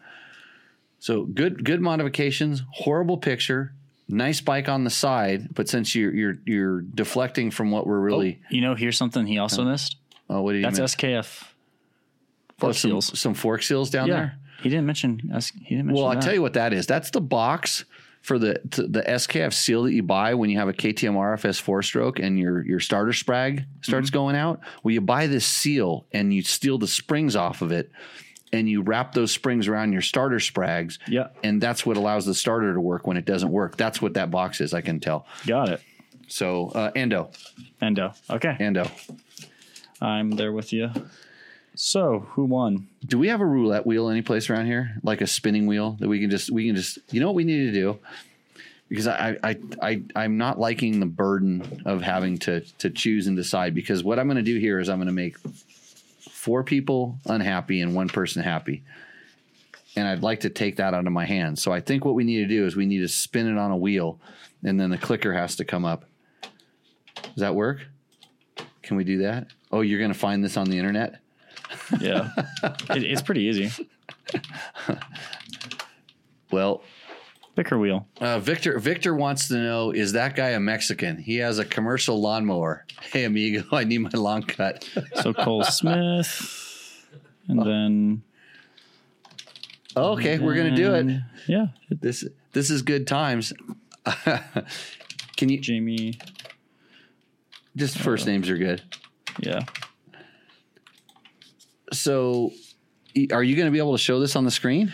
[0.99, 3.73] So good good modifications, horrible picture,
[4.07, 8.39] nice bike on the side, but since you're you're you're deflecting from what we're really
[8.49, 9.97] you know, here's something he also missed.
[10.30, 10.88] oh, what do you That's mean?
[10.88, 13.19] SKF Oh, fork some, seals.
[13.19, 14.38] some fork seals down Yeah, there.
[14.64, 15.31] He didn't mention.
[15.34, 16.03] S- He didn't mention.
[16.03, 16.88] Well, I'll tell you what that is.
[16.88, 17.85] That's the box
[18.22, 21.81] for the the SKF seal that you buy when you have a KTM RFS four
[21.84, 24.14] stroke and your your starter sprag starts Mm-hmm.
[24.18, 24.61] going out.
[24.81, 27.91] Well, you buy this seal and you steal the springs off of it,
[28.53, 30.99] and you wrap those springs around your starter sprags.
[31.07, 31.27] Yeah.
[31.44, 33.76] and that's what allows the starter to work when it doesn't work.
[33.77, 34.73] That's what that box is.
[34.73, 35.26] I can tell.
[35.45, 35.81] Got it.
[36.30, 37.30] So uh, endo,
[37.81, 38.14] Endo.
[38.30, 38.90] Okay, endo.
[40.02, 40.90] I'm there with you.
[41.76, 42.88] So, who won?
[43.06, 46.08] Do we have a roulette wheel any place around here, like a spinning wheel that
[46.08, 48.00] we can just we can just you know what we need to do?
[48.90, 53.36] Because I I I I'm not liking the burden of having to to choose and
[53.36, 53.74] decide.
[53.74, 55.38] Because what I'm going to do here is I'm going to make
[56.30, 58.84] four people unhappy and one person happy,
[59.95, 61.64] and I'd like to take that out of my hands.
[61.64, 63.72] So I think what we need to do is we need to spin it on
[63.72, 64.20] a wheel,
[64.64, 66.06] and then the clicker has to come up.
[67.16, 67.88] Does that work?
[68.84, 69.48] Can we do that?
[69.72, 71.23] Oh, you're going to find this on the internet?
[72.00, 72.30] Yeah,
[72.90, 73.72] it, it's pretty easy.
[76.52, 76.84] Well,
[77.56, 78.08] Picker wheel.
[78.20, 81.18] Uh, Victor Victor wants to know: Is that guy a Mexican?
[81.18, 82.86] He has a commercial lawnmower.
[83.12, 84.90] Hey, amigo, I need my lawn cut.
[85.22, 87.06] So Cole Smith,
[87.48, 88.24] and then
[89.95, 91.22] okay, we're gonna do it.
[91.48, 93.54] Yeah, This this is good times.
[95.38, 96.16] Can you Jamie.
[97.76, 98.82] just first names are good?
[99.41, 99.60] Yeah,
[101.94, 102.52] So,
[103.32, 104.91] are you going to be able to show this on the screen?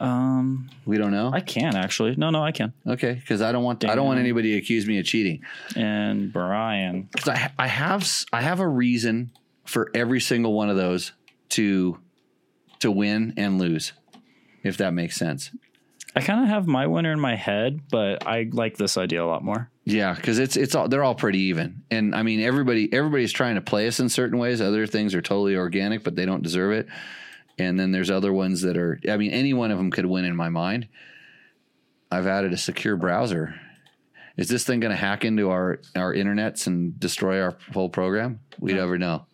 [0.00, 1.30] um, We don't know.
[1.32, 2.14] I can actually.
[2.16, 2.72] No, no, I can.
[2.86, 5.42] okay, because I don't want I don't want anybody to accuse me of cheating.
[5.76, 7.08] And Brian.
[7.12, 9.30] Because I I have I have a reason
[9.64, 11.12] for every single one of those
[11.50, 11.98] to
[12.80, 13.92] to win and lose,
[14.62, 15.50] if that makes sense.
[16.16, 19.26] I kind of have my winner in my head, but I like this idea a
[19.26, 19.70] lot more.
[19.84, 23.56] Yeah, because it's it's all they're all pretty even, and I mean everybody everybody's trying
[23.56, 24.60] to play us in certain ways.
[24.60, 26.88] Other things are totally organic, but they don't deserve it.
[27.58, 29.00] And then there's other ones that are.
[29.08, 30.88] I mean, any one of them could win in my mind.
[32.10, 33.54] I've added a secure browser.
[34.36, 38.40] Is this thing going to hack into our our internets and destroy our whole program?
[38.58, 39.26] We'd never know.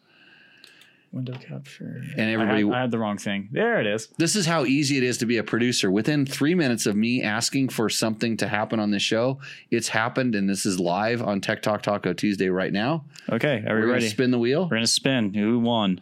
[1.13, 2.03] Window capture.
[2.17, 3.49] And I everybody, had, I had the wrong thing.
[3.51, 4.07] There it is.
[4.19, 5.91] this is how easy it is to be a producer.
[5.91, 9.41] Within three minutes of me asking for something to happen on this show,
[9.73, 13.05] it's happened, and this is live on Tech Talk Taco Tuesday right now.
[13.29, 14.05] Okay, are we We're going ready?
[14.05, 14.65] to spin the wheel.
[14.71, 15.35] We're gonna spin.
[15.35, 15.99] Who won?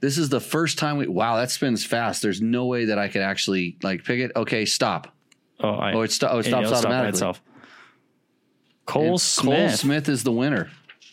[0.00, 1.06] This is the first time we.
[1.06, 2.20] Wow, that spins fast.
[2.20, 4.32] There's no way that I could actually like pick it.
[4.36, 5.14] Okay, stop.
[5.60, 7.08] Oh, I, Oh, it, sto- oh, it stops stop automatically.
[7.08, 7.40] itself.
[8.84, 9.56] Cole And Smith.
[9.56, 10.68] Cole Smith is the winner.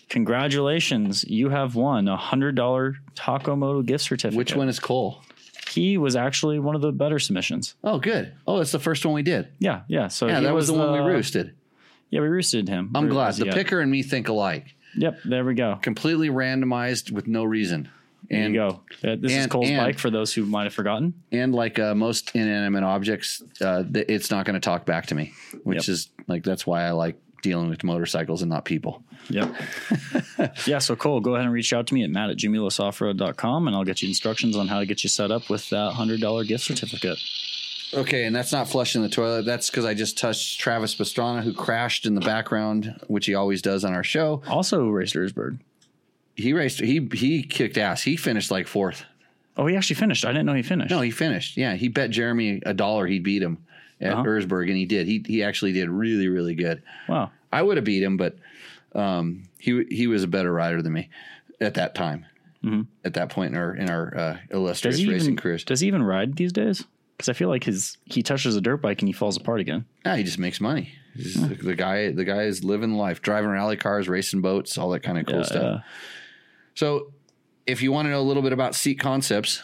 [0.10, 4.38] Congratulations, you have won a hundred dollar Taco Moto gift certificate.
[4.38, 5.22] Which one is Cole?
[5.70, 7.76] He was actually one of the better submissions.
[7.84, 8.34] Oh, good.
[8.48, 9.48] Oh, it's the first one we did.
[9.60, 10.08] Yeah, yeah.
[10.08, 11.54] So Yeah, that was, the one we roosted.
[12.10, 12.92] Yeah, we roosted him.
[12.96, 13.34] I'm Where glad.
[13.36, 14.76] The picker and me think alike.
[14.98, 15.80] Yep, there we go.
[15.82, 17.90] Completely randomized with no reason.
[18.30, 18.82] There And you go.
[19.04, 21.14] Uh, This is Cole's and- bike for those who might have forgotten.
[21.32, 25.16] and like uh, most inanimate objects, uh, th- it's not going to talk back to
[25.16, 25.94] me, which Yep.
[25.94, 29.04] is like that's why I like dealing with motorcycles and not people.
[29.30, 29.54] Yep.
[30.66, 33.76] yeah, so Cole, go ahead and reach out to me at matt at jumulosoffroad.com and
[33.76, 36.64] I'll get you instructions on how to get you set up with that $100 gift
[36.64, 37.20] certificate.
[37.94, 39.46] Okay, and that's not flushing the toilet.
[39.46, 43.62] That's because I just touched Travis Pastrana, who crashed in the background, which he always
[43.62, 44.42] does on our show.
[44.48, 45.60] Also, raced Erzberg.
[46.36, 46.80] He raced.
[46.80, 48.02] He he kicked ass.
[48.02, 49.06] He finished like fourth.
[49.56, 50.26] Oh, he actually finished.
[50.26, 50.90] I didn't know he finished.
[50.90, 51.56] No, he finished.
[51.56, 53.60] Yeah, he bet Jeremy a dollar he'd beat him
[54.04, 54.24] at Uh-huh.
[54.24, 55.08] Erzberg, and he did.
[55.08, 56.84] He he actually did really really good.
[57.10, 57.32] Wow.
[57.52, 58.36] I would have beat him, but
[58.94, 61.10] um, he he was a better rider than me
[61.62, 62.26] at that time.
[63.04, 65.10] At that point in our in our uh, illustrious Mm-hmm.
[65.12, 66.86] Racing even careers, does he even ride these days?
[67.18, 69.84] Because I feel like his he touches a dirt bike and he falls apart again.
[70.06, 70.94] yeah, he just makes money.
[71.14, 74.90] He's the, the guy the guy is living life, driving rally cars, racing boats, all
[74.92, 75.62] that kind of cool Yeah, stuff.
[75.62, 75.80] yeah.
[76.76, 77.12] So,
[77.68, 79.62] if you want to know a little bit about seat concepts,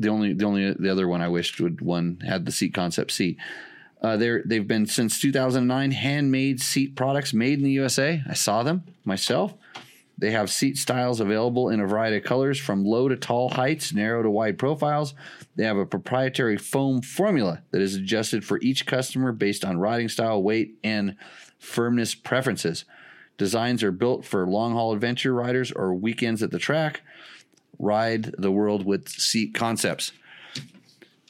[0.00, 3.12] the only the only the other one I wished would one had the seat concept
[3.12, 3.38] seat.
[4.02, 8.22] Uh, they're they've been since 2009 handmade seat products made in the USA.
[8.28, 9.54] I saw them myself.
[10.16, 13.94] They have seat styles available in a variety of colors from low to tall heights,
[13.94, 15.14] narrow to wide profiles.
[15.56, 20.10] They have a proprietary foam formula that is adjusted for each customer based on riding
[20.10, 21.16] style, weight, and
[21.58, 22.84] firmness preferences.
[23.38, 27.00] Designs are built for long haul adventure riders or weekends at the track.
[27.80, 30.12] Ride the world with seat concepts.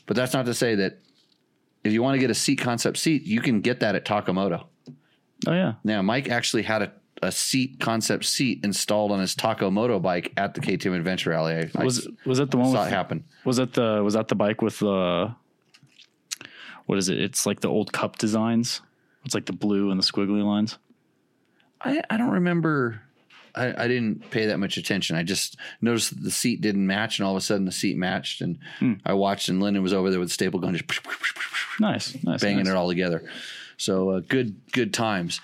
[0.06, 0.98] But that's not to say that
[1.84, 4.32] if you want to get a seat concept seat, you can get that at Taco
[4.32, 4.66] Moto.
[5.46, 5.74] Oh yeah.
[5.84, 10.32] Now, Mike actually had a, a seat concept seat installed on his Taco Moto bike
[10.36, 11.54] at the KTM Adventure Rally.
[11.54, 13.24] I, I Was was that the one saw with it happen.
[13.44, 15.34] Was that the was that the bike with the
[16.86, 17.20] what is it?
[17.20, 18.82] It's like the old cup designs.
[19.24, 20.78] It's like the blue and the squiggly lines.
[21.80, 23.02] I, I don't remember.
[23.54, 25.16] I, I didn't pay that much attention.
[25.16, 27.96] I just noticed that the seat didn't match, and all of a sudden the seat
[27.96, 28.40] matched.
[28.40, 28.58] And
[29.04, 31.00] I watched, and Lyndon was over there with the staple gun, just
[31.80, 32.68] Nice, nice, banging nice.
[32.68, 33.24] it all together.
[33.76, 35.40] So uh, good, good times.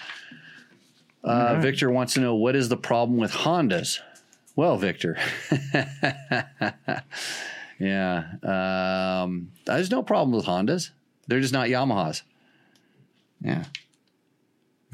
[1.25, 3.99] Uh, Victor wants to know what is the problem with Hondas.
[4.55, 5.19] Well, Victor,
[7.79, 8.25] yeah,
[9.23, 10.91] um, there's no problem with Hondas.
[11.27, 12.23] They're just not Yamahas.
[13.41, 13.65] Yeah.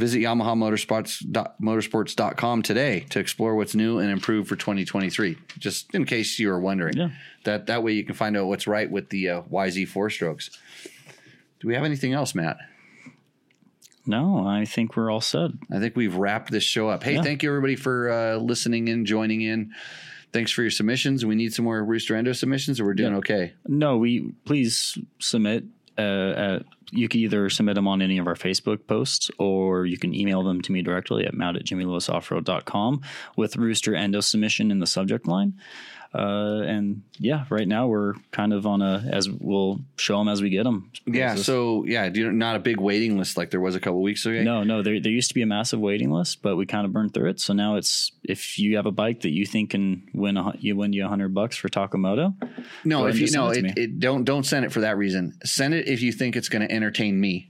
[0.02, 1.22] Visit Yamaha Motorsports
[1.62, 5.36] motorsports.com today to explore what's new and improved for 2023.
[5.60, 6.96] Just in case you were wondering.
[6.96, 7.10] Yeah.
[7.44, 10.50] That that way you can find out what's right with the uh, YZ four strokes.
[11.60, 12.56] Do we have anything else, Matt?
[14.04, 15.50] No, I think we're all set.
[15.72, 17.04] I think we've wrapped this show up.
[17.04, 17.22] Hey, Yeah.
[17.22, 19.70] thank you everybody for uh, listening in, joining in.
[20.32, 21.24] Thanks for your submissions.
[21.24, 23.18] We need some more Roost or Endo submissions, or we're doing Yeah.
[23.18, 23.52] okay.
[23.68, 25.62] No, we please submit.
[25.98, 29.98] Uh, at, you can either submit them on any of our Facebook posts or you
[29.98, 33.00] can email them to me directly at matt at jimmylewisoffroad.com
[33.36, 35.54] with Roost or Endo submission in the subject line.
[36.14, 40.42] Uh, and yeah, right now we're kind of on a, as we'll show them as
[40.42, 40.90] we get them.
[41.06, 41.36] Yeah.
[41.36, 44.42] So yeah, not a big waiting list like there was a couple weeks ago.
[44.42, 46.92] No, no, there, there used to be a massive waiting list, but we kind of
[46.92, 47.40] burned through it.
[47.40, 50.76] So now it's if you have a bike that you think can win a, you
[50.76, 52.34] win you a hundred bucks for Taco Moto.
[52.84, 55.38] No, if you no, it it, it, don't don't send it for that reason.
[55.44, 57.48] Send it if you think it's going to entertain me.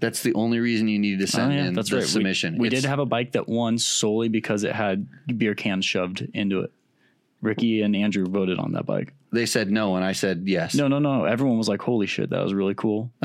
[0.00, 2.02] That's the only reason you need to Oh send in that's the right.
[2.02, 2.58] We- submission.
[2.58, 5.06] We, It's- did have a bike that won solely because it had
[5.38, 6.72] beer cans shoved into it.
[7.42, 9.12] Ricky and Andrew voted on that bike.
[9.32, 10.74] They said no, and I said yes.
[10.74, 11.24] No, no, no.
[11.24, 13.12] Everyone was like, "Holy shit, that was really cool."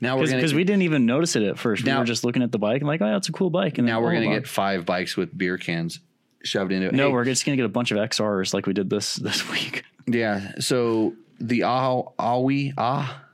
[0.00, 1.84] now we're Because we didn't even notice it at first.
[1.84, 3.78] Now- we were just looking at the bike and like, "Oh, that's a cool bike."
[3.78, 6.00] And now then, we're oh, gonna get five bikes with beer cans
[6.44, 6.94] shoved into it.
[6.94, 9.48] No, Hey, we're just gonna get a bunch of XRs like we did this this
[9.48, 9.84] week.
[10.06, 10.52] yeah.
[10.58, 13.24] So the ah awi ah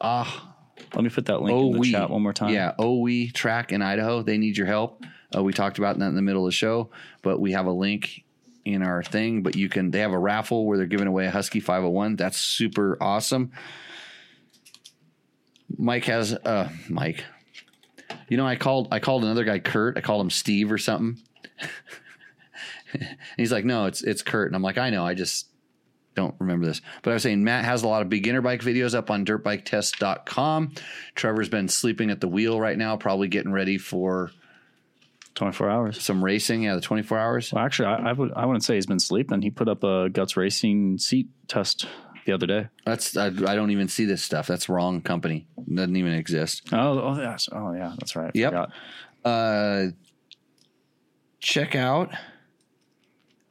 [0.00, 0.54] ah
[0.94, 2.50] Let me put that link oh in the chat one more time.
[2.50, 4.22] Yeah, we track in Idaho.
[4.22, 5.04] They need your help.
[5.34, 6.90] Uh, we talked about that in the middle of the show,
[7.22, 8.24] but we have a link
[8.68, 9.42] in our thing.
[9.42, 9.90] But you can.
[9.90, 12.16] They have a raffle where they're giving away a Husky 501.
[12.16, 13.52] That's super awesome.
[15.76, 17.24] Mike has uh Mike.
[18.28, 19.98] You know, I called I called another guy Kurt.
[19.98, 21.18] I called him Steve or something.
[23.36, 24.48] He's like, no, it's it's Kurt.
[24.48, 25.48] And I'm like, I know, I just
[26.14, 26.80] don't remember this.
[27.02, 30.74] But I was saying Matt has a lot of beginner bike videos up on dirtbiketest.com.
[31.14, 34.30] Trevor's been sleeping at the wheel right now, probably getting ready for
[35.38, 36.02] twenty four hours.
[36.02, 36.62] some racing.
[36.64, 37.52] Yeah, the 24 hours.
[37.52, 39.40] Well, actually, I, I would I wouldn't say he's been sleeping.
[39.40, 41.86] He put up a guts racing seat test
[42.26, 42.66] the other day.
[42.84, 44.46] That's I, I don't even see this stuff.
[44.46, 45.46] That's wrong company.
[45.72, 46.68] Doesn't even exist.
[46.72, 47.48] Oh, oh, yes.
[47.52, 48.32] oh yeah, that's right.
[48.34, 48.50] I Yep.
[48.52, 48.72] forgot.
[49.24, 49.86] Uh,
[51.40, 52.10] check out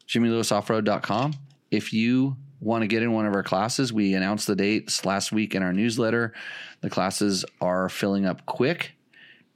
[0.07, 1.34] jimmylewisoffroad.com.
[1.72, 5.31] If you want to get in one of our classes, we announced the dates last
[5.31, 6.34] week in our newsletter.
[6.81, 8.93] The classes are filling up quick.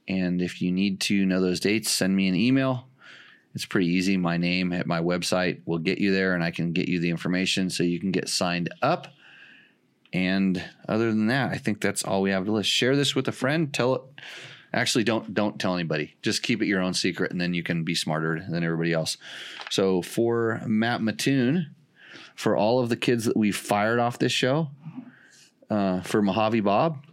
[0.08, 2.88] And if you need to know those dates, send me an email.
[3.54, 4.16] It's pretty easy.
[4.16, 7.10] My name at my website will get you there, and I can get you the
[7.10, 9.08] information so you can get signed up.
[10.12, 12.70] And other than that, I think that's all we have to list.
[12.70, 13.72] Share this with a friend.
[13.72, 14.02] Tell it.
[14.74, 16.16] Actually, don't don't tell anybody.
[16.22, 19.18] Just keep it your own secret, and then you can be smarter than everybody else.
[19.70, 21.74] So for Matt Mattoon,
[22.34, 24.70] for all of the kids that we fired off this show,
[25.68, 27.04] uh, for Mojave Bob,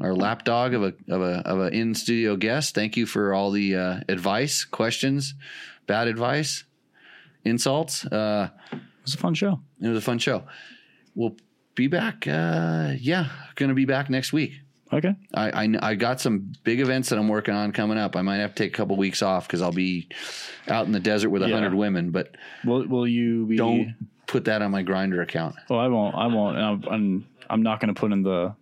[0.00, 2.74] our lapdog of a of a of an in studio guest.
[2.74, 5.34] Thank you for all the uh, advice, questions,
[5.86, 6.64] bad advice,
[7.44, 8.04] insults.
[8.06, 9.60] Uh, It was a fun show.
[9.80, 10.44] it was a fun show.
[11.14, 11.36] We'll
[11.74, 12.26] be back.
[12.26, 14.60] Uh, yeah, going to be back next week.
[14.92, 15.14] Okay.
[15.34, 18.16] I, I I got some big events that I'm working on coming up.
[18.16, 20.08] I might have to take a couple weeks off because I'll be
[20.68, 21.54] out in the desert with a Yeah.
[21.54, 22.10] hundred women.
[22.10, 23.56] But Will Will you be?
[23.56, 23.94] don't
[24.26, 25.54] put that on my Grindr account.
[25.68, 26.14] Well, I won't.
[26.16, 26.56] I won't.
[26.56, 28.54] and I'm I'm, I'm not going to put in the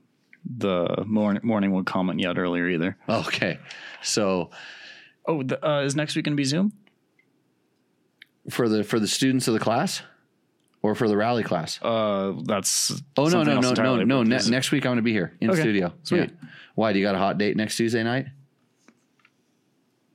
[0.56, 2.96] the morning morning wood comment yet earlier either.
[3.08, 3.58] Okay,
[4.02, 4.50] so
[5.26, 6.72] Oh, the, uh, is next week going to be Zoom?
[8.50, 10.00] for the for the students of the class,
[10.80, 11.78] or for the rally class.
[11.82, 14.22] Uh, that's oh no no no no no!
[14.22, 15.92] Ne- next week I'm going to be here in Okay, studio.
[16.02, 16.30] sweet.
[16.30, 16.48] Yeah.
[16.74, 16.92] Why?
[16.94, 18.26] Do you got a hot date next Tuesday night?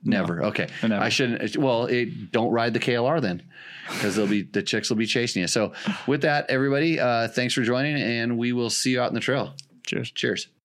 [0.06, 0.44] Never.
[0.46, 0.66] Okay.
[0.82, 0.96] Never.
[1.02, 1.56] I shouldn't.
[1.56, 3.42] Well, it, don't ride the KLR then,
[3.88, 5.46] because they'll be the chicks will be chasing you.
[5.48, 5.72] So
[6.06, 9.20] with that, everybody, uh, thanks for joining, and we will see you out in the
[9.20, 9.54] trail.
[9.86, 10.10] Cheers.
[10.12, 10.48] Cheers.